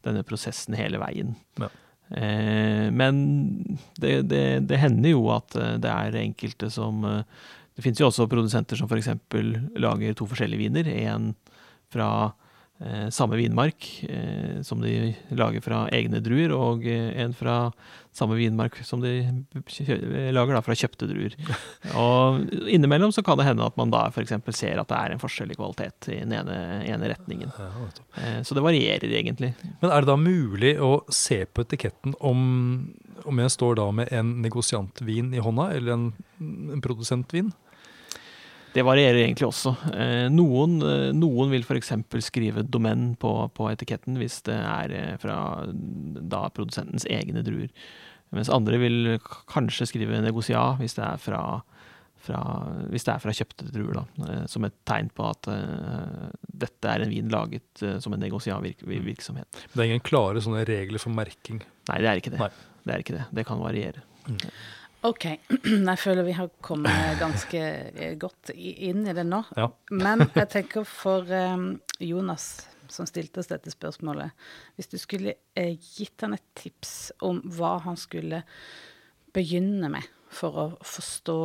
denne 0.07 0.23
prosessen 0.23 0.79
hele 0.79 1.01
veien. 1.01 1.35
Ja. 1.59 1.71
Men 2.09 3.17
det, 4.01 4.13
det, 4.31 4.41
det, 4.65 4.77
hender 4.81 5.11
jo 5.11 5.27
at 5.29 5.53
det 5.53 5.91
er 5.91 6.15
enkelte 6.17 6.71
som 6.73 7.03
Det 7.05 7.83
finnes 7.85 8.01
jo 8.01 8.07
også 8.07 8.25
produsenter 8.25 8.79
som 8.79 8.89
f.eks. 8.89 9.11
lager 9.77 10.15
to 10.17 10.25
forskjellige 10.25 10.63
viner. 10.63 10.89
En 11.03 11.27
fra 11.93 12.09
samme 13.11 13.35
vinmark 13.35 13.87
eh, 14.09 14.61
som 14.63 14.79
de 14.81 15.13
lager 15.35 15.63
fra 15.63 15.81
egne 15.91 16.21
druer, 16.23 16.53
og 16.55 16.85
eh, 16.87 17.09
en 17.19 17.33
fra 17.35 17.71
samme 18.15 18.37
vinmark 18.39 18.77
som 18.87 19.03
de 19.03 19.33
lager 20.31 20.55
da 20.55 20.61
fra 20.63 20.75
kjøpte 20.79 21.07
druer. 21.09 21.35
Og 21.99 22.47
innimellom 22.71 23.11
så 23.15 23.23
kan 23.23 23.37
det 23.39 23.45
hende 23.47 23.67
at 23.67 23.77
man 23.79 23.91
da 23.93 24.05
f.eks. 24.09 24.33
ser 24.55 24.81
at 24.81 24.89
det 24.89 24.97
er 24.97 25.13
en 25.13 25.21
forskjell 25.21 25.53
i 25.53 25.59
kvalitet 25.59 26.09
i 26.09 26.17
den 26.23 26.33
ene, 26.39 26.57
ene 26.87 27.11
retningen. 27.13 27.53
Eh, 28.17 28.41
så 28.47 28.57
det 28.57 28.65
varierer 28.65 29.11
egentlig. 29.11 29.53
Men 29.83 29.91
er 29.91 30.03
det 30.03 30.11
da 30.11 30.17
mulig 30.19 30.75
å 30.81 31.03
se 31.13 31.43
på 31.45 31.67
etiketten 31.67 32.15
om, 32.19 32.41
om 33.27 33.43
jeg 33.43 33.55
står 33.59 33.79
da 33.79 33.89
med 34.01 34.11
en 34.15 34.37
negosiantvin 34.43 35.33
i 35.35 35.43
hånda, 35.43 35.71
eller 35.77 35.95
en, 35.95 36.11
en 36.39 36.83
produsentvin? 36.83 37.53
Det 38.73 38.83
varierer 38.85 39.23
egentlig 39.23 39.47
også. 39.47 39.73
Eh, 39.95 40.27
noen, 40.31 40.77
eh, 40.85 41.09
noen 41.15 41.49
vil 41.53 41.65
f.eks. 41.65 41.93
skrive 42.25 42.63
domen 42.67 43.13
på, 43.19 43.31
på, 43.55 43.69
etiketten 43.71 44.19
hvis 44.21 44.41
det 44.45 44.59
er 44.59 44.93
eh, 44.93 45.15
fra 45.21 45.39
da 45.65 46.45
produsentens 46.53 47.07
egne 47.09 47.43
druer. 47.45 47.73
Mens 48.35 48.51
andre 48.53 48.77
vil 48.77 49.17
kanskje 49.49 49.89
skrive 49.89 50.21
negosia 50.21 50.75
hvis 50.77 50.93
det 50.99 51.05
er 51.07 51.21
fra, 51.21 51.41
fra, 52.21 52.41
hvis 52.91 53.07
det 53.07 53.15
er 53.15 53.23
fra 53.23 53.33
kjøpte 53.33 53.71
druer. 53.73 54.03
Da, 54.03 54.35
som 54.51 54.67
et 54.67 54.75
tegn 54.85 55.09
på 55.17 55.25
at 55.25 55.49
uh, 55.49 56.27
dette 56.45 56.91
er 56.91 57.01
en 57.01 57.09
vin 57.09 57.31
laget 57.33 57.81
uh, 57.81 57.95
som 57.97 58.13
en 58.13 58.21
negosia-virksomhet. 58.21 59.49
-virk 59.49 59.73
det 59.73 59.81
er 59.81 59.89
ingen 59.89 60.05
klare 60.05 60.43
sånne 60.45 60.61
regler 60.69 61.01
for 61.01 61.09
merking? 61.09 61.63
Nei, 61.89 61.97
det 62.05 62.11
er 62.11 62.21
ikke 62.21 62.35
det. 62.35 62.51
Det 62.85 62.93
er 62.93 63.01
ikke 63.01 63.17
det. 63.17 63.25
Det 63.33 63.47
kan 63.49 63.65
variere. 63.65 64.05
Mm. 64.29 64.37
OK. 65.01 65.25
Jeg 65.89 65.99
føler 65.99 66.27
vi 66.27 66.35
har 66.35 66.49
kommet 66.65 67.19
ganske 67.19 67.61
eh, 67.93 68.15
godt 68.19 68.51
inn 68.55 69.05
i 69.07 69.15
det 69.15 69.23
nå. 69.27 69.41
Ja. 69.55 69.69
Men 69.95 70.25
jeg 70.35 70.49
tenker 70.51 70.87
for 70.87 71.29
um, 71.29 71.71
Jonas, 72.03 72.67
som 72.91 73.07
stilte 73.07 73.39
oss 73.39 73.51
dette 73.51 73.71
spørsmålet 73.71 74.33
Hvis 74.75 74.89
du 74.91 74.97
skulle 74.99 75.35
eh, 75.55 75.77
gitt 75.77 76.25
han 76.25 76.35
et 76.35 76.45
tips 76.57 77.11
om 77.25 77.39
hva 77.55 77.77
han 77.85 77.99
skulle 77.99 78.41
begynne 79.35 79.91
med 79.93 80.07
for 80.33 80.57
å 80.57 80.67
forstå 80.85 81.39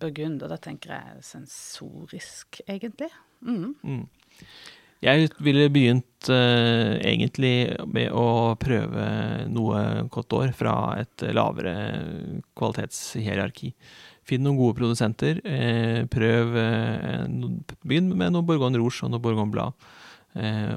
Burgund, 0.00 0.42
og 0.42 0.52
da 0.52 0.56
tenker 0.60 0.94
jeg 0.94 1.24
sensorisk, 1.26 2.60
egentlig. 2.66 3.10
Mm. 3.44 3.74
Mm. 3.84 4.04
Jeg 5.00 5.30
ville 5.40 5.70
begynt 5.72 6.28
uh, 6.28 6.98
egentlig 7.00 7.72
med 7.88 8.12
å 8.12 8.52
prøve 8.60 9.06
noe 9.48 10.04
godt 10.12 10.36
år 10.36 10.52
fra 10.56 10.74
et 11.00 11.24
lavere 11.32 11.72
kvalitetshierarki. 12.58 13.72
Finn 14.28 14.44
noen 14.44 14.58
gode 14.60 14.76
produsenter. 14.76 15.40
Uh, 15.40 16.04
prøv 16.12 16.52
uh, 16.52 17.24
Begynn 17.80 18.12
med 18.12 18.36
noe 18.36 18.44
Bourgogne 18.44 18.80
Rouge 18.82 19.06
og 19.06 19.14
noe 19.14 19.24
Bourgogne 19.24 19.56
Blad. 19.56 19.88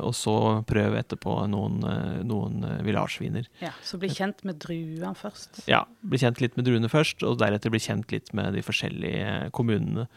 og 0.01 0.15
så 0.17 0.31
prøv 0.65 0.95
etterpå 0.97 1.33
noen, 1.45 1.83
noen 2.25 2.63
villasjviner. 2.81 3.45
Ja, 3.61 3.69
så 3.85 3.99
bli 4.01 4.09
kjent 4.09 4.39
med 4.47 4.57
druene 4.63 5.11
først? 5.13 5.59
Ja, 5.69 5.83
bli 6.01 6.17
kjent 6.17 6.41
litt 6.41 6.57
med 6.57 6.65
druene 6.65 6.89
først, 6.89 7.21
og 7.21 7.37
deretter 7.37 7.69
bli 7.69 7.83
kjent 7.83 8.09
litt 8.15 8.33
med 8.33 8.57
de 8.57 8.63
forskjellige 8.65 9.51
kommunene. 9.53 10.07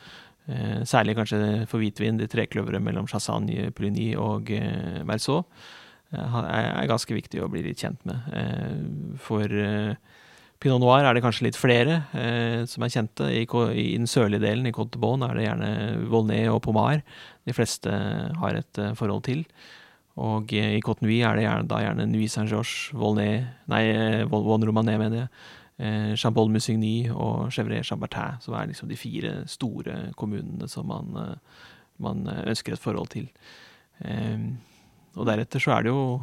Eh, 0.47 0.83
særlig 0.87 1.17
kanskje 1.19 1.67
for 1.67 1.83
hvitvin, 1.83 2.21
de 2.21 2.29
trekløveret 2.31 2.83
mellom 2.83 3.09
Chassagne, 3.11 3.73
Pouligny 3.75 4.13
og 4.21 4.53
eh, 4.55 5.01
Merceau 5.07 5.41
eh, 6.15 6.37
er 6.47 6.87
ganske 6.87 7.17
viktig 7.17 7.43
å 7.43 7.49
bli 7.51 7.65
litt 7.67 7.83
kjent 7.83 8.05
med. 8.07 9.17
For 9.23 9.51
Pinot 10.63 10.81
Noir 10.81 11.05
er 11.05 11.17
det 11.17 11.25
kanskje 11.25 11.49
litt 11.49 11.59
flere 11.59 11.99
som 12.71 12.85
er 12.87 12.93
kjente. 12.95 13.27
I, 13.29 13.43
den 13.99 14.07
sørlige 14.09 14.45
delen, 14.47 14.69
i 14.69 14.73
Côte 14.75 14.95
de 14.95 15.03
Bonne, 15.03 15.27
er 15.27 15.37
det 15.37 15.49
gjerne 15.49 15.73
Volnay 16.13 16.47
og 16.49 16.63
Pomar 16.65 17.03
de 17.47 17.55
fleste 17.55 17.91
har 18.41 18.57
et 18.57 18.81
forhold 18.97 19.27
til. 19.27 19.43
Og 20.17 20.55
i 20.55 20.81
Côte 20.81 21.05
Nuit 21.05 21.27
er 21.27 21.37
det 21.37 21.45
gjerne, 21.45 21.69
da 21.69 21.83
gjerne 21.83 22.09
Nuit 22.09 22.33
Saint-Georges, 22.33 22.95
Volnay 22.97 23.43
Nei, 23.69 23.85
Von 24.31 24.65
Romané, 24.65 24.97
mener 25.03 25.27
jeg 25.27 25.31
eh, 25.79 26.15
Chambol 26.19 26.51
Musigny 26.53 27.09
og 27.11 27.53
Chevre 27.53 27.83
Chambertin, 27.85 28.41
som 28.41 28.55
er 28.55 28.71
liksom 28.71 28.89
de 28.91 28.99
fire 29.01 29.35
store 29.51 30.13
kommunene 30.17 30.69
som 30.69 30.89
man, 30.91 31.13
eh, 31.23 31.67
man 31.99 32.27
ønsker 32.47 32.77
et 32.77 32.83
forhold 32.83 33.13
til. 33.15 33.29
Eh, 34.05 34.49
og 35.17 35.27
deretter 35.27 35.63
så 35.63 35.77
er 35.77 35.87
det 35.87 35.95
jo 35.95 36.23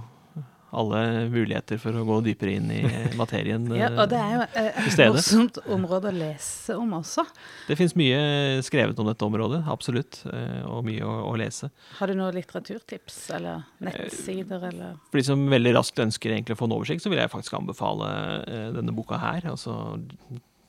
alle 0.74 1.00
muligheter 1.32 1.80
for 1.82 1.96
å 1.98 2.04
gå 2.08 2.20
dypere 2.26 2.56
inn 2.58 2.70
i 2.74 2.82
materien 3.20 3.66
ja, 3.78 3.90
og 3.92 4.08
det 4.12 4.20
er 4.20 4.34
jo 4.36 4.46
eh, 4.60 4.80
et 4.84 5.02
morsomt 5.14 5.60
område 5.72 6.10
å 6.10 6.16
lese 6.16 6.78
om 6.80 6.96
også. 6.98 7.26
Det 7.68 7.78
fins 7.80 7.96
mye 8.00 8.62
skrevet 8.66 9.00
om 9.02 9.10
dette 9.10 9.28
området, 9.28 9.62
absolutt, 9.72 10.22
eh, 10.30 10.64
og 10.68 10.86
mye 10.88 11.04
å, 11.06 11.16
å 11.30 11.36
lese. 11.40 11.70
Har 12.00 12.10
du 12.10 12.18
noen 12.18 12.36
litteraturtips 12.38 13.20
eller 13.38 13.68
nettsider 13.84 14.70
eller 14.72 14.98
For 15.12 15.22
de 15.22 15.28
som 15.28 15.46
veldig 15.52 15.76
raskt 15.78 16.02
ønsker 16.04 16.34
egentlig 16.34 16.58
å 16.58 16.64
få 16.64 16.70
en 16.70 16.78
oversikt, 16.80 17.06
så 17.06 17.14
vil 17.14 17.22
jeg 17.22 17.34
faktisk 17.34 17.60
anbefale 17.60 18.10
eh, 18.48 18.68
denne 18.76 18.96
boka 18.96 19.22
her. 19.22 19.46
altså 19.54 19.78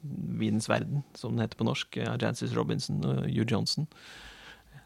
Vinens 0.04 0.68
verden, 0.68 1.00
som 1.16 1.32
den 1.32 1.46
heter 1.46 1.56
på 1.56 1.66
norsk, 1.66 1.96
av 2.04 2.20
Jancis 2.20 2.52
Robinson 2.56 3.00
og 3.08 3.24
Hugh 3.24 3.48
Johnson. 3.48 3.88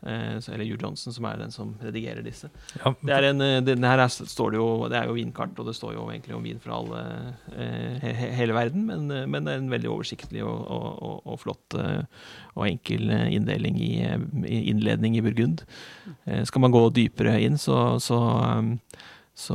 Eh, 0.02 0.36
eller 0.54 0.64
Hugh 0.64 0.78
Johnson, 0.82 1.12
som 1.12 1.26
er 1.26 1.40
den 1.40 1.50
som 1.50 1.72
redigerer 1.82 2.22
disse. 2.22 2.50
Ja. 2.78 2.92
Det, 3.00 3.14
er 3.14 3.26
en, 3.32 3.42
eh, 3.42 3.58
det, 3.66 3.74
her 3.82 3.98
er, 4.04 4.12
står 4.12 4.54
det, 4.54 4.60
jo, 4.60 4.68
det 4.90 4.98
er 5.00 5.10
jo 5.10 5.16
vinkart, 5.16 5.58
og 5.58 5.66
det 5.66 5.74
står 5.74 5.96
jo 5.96 6.06
egentlig 6.12 6.36
om 6.36 6.46
vin 6.46 6.62
fra 6.62 6.78
alle, 6.78 7.02
eh, 7.50 7.98
he, 8.04 8.30
hele 8.38 8.54
verden. 8.54 8.86
Men, 8.86 9.10
men, 9.26 9.42
det 9.42 9.56
er 9.56 9.64
en 9.64 9.72
veldig 9.72 9.90
oversiktlig 9.90 10.44
og, 10.46 10.62
og, 10.70 11.18
og, 11.26 11.36
flott 11.42 11.78
og 11.78 12.64
enkel 12.66 13.10
inndeling 13.10 13.78
i, 13.82 13.92
i, 14.46 14.62
innledning 14.70 15.18
i 15.18 15.22
Burgund. 15.24 15.64
Skal 16.46 16.62
man 16.62 16.74
gå 16.74 16.82
dypere 16.94 17.38
inn, 17.42 17.58
så, 17.60 17.98
så 18.02 18.18
så 19.38 19.54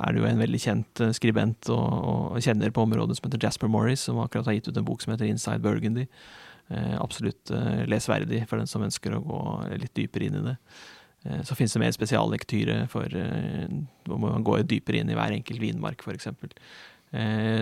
er 0.00 0.14
det 0.14 0.22
jo 0.22 0.28
en 0.30 0.38
veldig 0.40 0.58
kjent 0.62 1.00
skribent 1.12 1.68
og, 1.68 1.90
og, 1.92 2.38
kjenner 2.40 2.72
på 2.72 2.86
området 2.86 3.18
som 3.18 3.26
heter 3.26 3.42
Jasper 3.42 3.68
Morris, 3.68 4.06
som 4.06 4.16
akkurat 4.22 4.48
har 4.48 4.56
gitt 4.56 4.70
ut 4.70 4.78
en 4.80 4.86
bok 4.88 5.04
som 5.04 5.12
heter 5.12 5.28
Inside 5.28 5.60
Burgundy. 5.60 6.06
Eh, 6.72 7.00
absolutt 7.00 7.50
eh, 7.50 7.84
lesverdig 7.90 8.46
for 8.48 8.60
den 8.60 8.68
som 8.70 8.84
ønsker 8.86 9.12
å 9.12 9.22
gå 9.24 9.40
litt 9.82 9.92
dypere 9.96 10.28
inn 10.30 10.38
i 10.38 10.44
det. 10.46 10.54
Eh, 11.24 11.42
så 11.44 11.56
finnes 11.58 11.76
det 11.76 11.82
mer 11.82 11.94
spesiallektyre 11.96 12.78
for 12.92 13.18
hvor 14.08 14.22
man 14.22 14.46
går 14.46 14.64
dypere 14.70 15.02
inn 15.02 15.12
i 15.12 15.18
hver 15.18 15.36
enkelt 15.36 15.60
vinmark, 15.60 16.04
f.eks. 16.04 16.32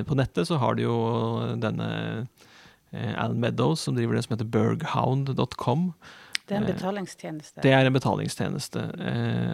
På 0.09 0.17
nettet 0.17 0.49
så 0.49 0.57
har 0.57 0.79
du 0.79 0.87
jo 0.87 0.97
denne 1.61 1.89
Alan 2.93 3.41
Meadows 3.41 3.83
som 3.85 3.97
driver 3.99 4.17
det 4.17 4.23
som 4.25 4.33
heter 4.33 4.49
berghound.com. 4.49 5.91
Det 6.49 6.57
er 6.57 6.63
en 6.63 6.69
betalingstjeneste. 6.71 7.61
Det 7.65 7.75
er 7.77 7.85
en 7.85 7.93
betalingstjeneste. 7.93 8.87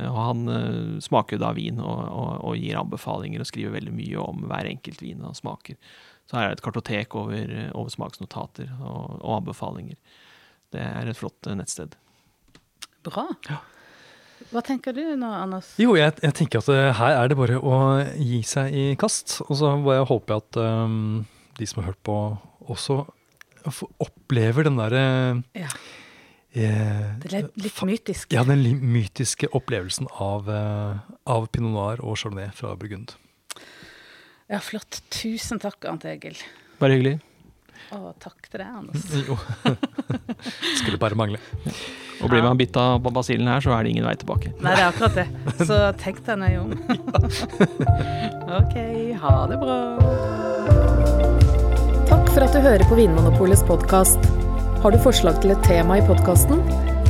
og 0.07 0.21
han 0.23 1.01
smaker 1.03 1.43
da 1.43 1.51
vin 1.57 1.83
og, 1.83 1.99
og, 2.07 2.31
og 2.47 2.63
gir 2.63 2.79
anbefalinger 2.79 3.43
og 3.43 3.51
skriver 3.51 3.75
veldig 3.75 3.97
mye 3.97 4.23
om 4.23 4.47
hver 4.47 4.71
enkelt 4.71 5.03
vin 5.03 5.27
han 5.27 5.35
smaker. 5.35 5.75
Så 6.29 6.37
her 6.37 6.45
er 6.45 6.53
det 6.53 6.59
et 6.59 6.65
kartotek 6.67 7.15
over, 7.17 7.53
over 7.73 7.93
smaksnotater 7.93 8.69
og, 8.83 9.19
og 9.23 9.39
anbefalinger. 9.39 9.97
Det 10.75 10.85
er 10.85 11.09
et 11.09 11.17
flott 11.17 11.49
eh, 11.49 11.57
nettsted. 11.57 11.97
Bra. 13.07 13.25
Hva 14.53 14.63
tenker 14.65 14.93
du 14.97 15.03
nå, 15.19 15.29
Anders? 15.33 15.71
Jo, 15.81 15.95
jeg, 15.97 16.19
jeg 16.21 16.37
tenker 16.37 16.61
at 16.61 16.69
eh, 16.73 16.91
her 16.99 17.17
er 17.17 17.31
det 17.31 17.39
bare 17.39 17.57
å 17.57 17.79
gi 18.21 18.43
seg 18.47 18.77
i 18.77 18.85
kast. 19.01 19.39
Og 19.49 19.57
så 19.61 19.73
bare 19.85 20.05
håper 20.09 20.35
jeg 20.35 20.45
at 20.45 20.61
um, 20.61 20.99
de 21.59 21.69
som 21.69 21.81
har 21.81 21.95
hørt 21.95 22.03
på, 22.05 22.19
også 22.69 23.01
opplever 24.01 24.69
den 24.69 24.79
derre 24.79 25.01
Ja, 25.57 25.71
eh, 26.53 27.09
det 27.25 27.33
er 27.33 27.49
litt 27.61 27.81
mytisk. 27.89 28.29
Ja, 28.37 28.45
den 28.49 28.63
mytiske 28.93 29.49
opplevelsen 29.57 30.13
av, 30.21 30.49
av 30.49 31.49
pinot 31.53 31.73
noir 31.73 32.05
og 32.05 32.21
chardonnay 32.21 32.53
fra 32.57 32.77
Burgund. 32.77 33.17
Ja, 34.49 34.61
flott. 34.65 35.03
Tusen 35.13 35.61
takk, 35.61 35.85
Arnt 35.85 36.07
Egil. 36.09 36.39
Bare 36.81 36.97
hyggelig. 36.97 37.19
Å, 37.93 38.15
takk 38.21 38.49
til 38.49 38.63
deg, 38.63 38.69
Anders. 38.81 39.05
Jo. 39.29 39.37
Skulle 40.81 40.99
bare 41.01 41.19
mangle. 41.19 41.41
Og 42.23 42.31
blir 42.33 42.43
man 42.43 42.57
bitt 42.59 42.77
av 42.81 43.05
basillen 43.15 43.49
her, 43.51 43.61
så 43.63 43.75
er 43.77 43.85
det 43.85 43.93
ingen 43.93 44.09
vei 44.09 44.15
tilbake. 44.19 44.55
Nei, 44.65 44.73
det 44.73 44.83
er 44.83 44.89
akkurat 44.89 45.19
det. 45.21 45.27
Så 45.69 45.77
tenk 46.01 46.23
deg 46.27 46.41
nøye 46.41 46.63
om. 46.65 46.73
OK, 48.59 48.75
ha 49.21 49.35
det 49.53 49.61
bra. 49.61 49.79
Takk 52.09 52.33
for 52.33 52.47
at 52.49 52.57
du 52.57 52.61
hører 52.65 52.85
på 52.89 52.99
Vinmonopolets 52.99 53.63
podkast. 53.69 54.31
Har 54.83 54.95
du 54.95 55.01
forslag 55.05 55.43
til 55.45 55.53
et 55.55 55.63
tema 55.69 56.01
i 56.01 56.07
podkasten? 56.09 56.65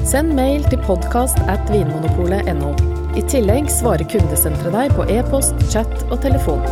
Send 0.08 0.34
mail 0.34 0.66
til 0.72 0.82
podkast 0.88 1.38
at 1.46 1.70
vinmonopolet.no. 1.70 2.74
I 3.18 3.24
tillegg 3.30 3.70
svarer 3.72 4.06
kundesenteret 4.10 4.74
deg 4.74 4.98
på 4.98 5.08
e-post, 5.14 5.56
chat 5.72 5.94
og 6.10 6.18
telefon. 6.26 6.64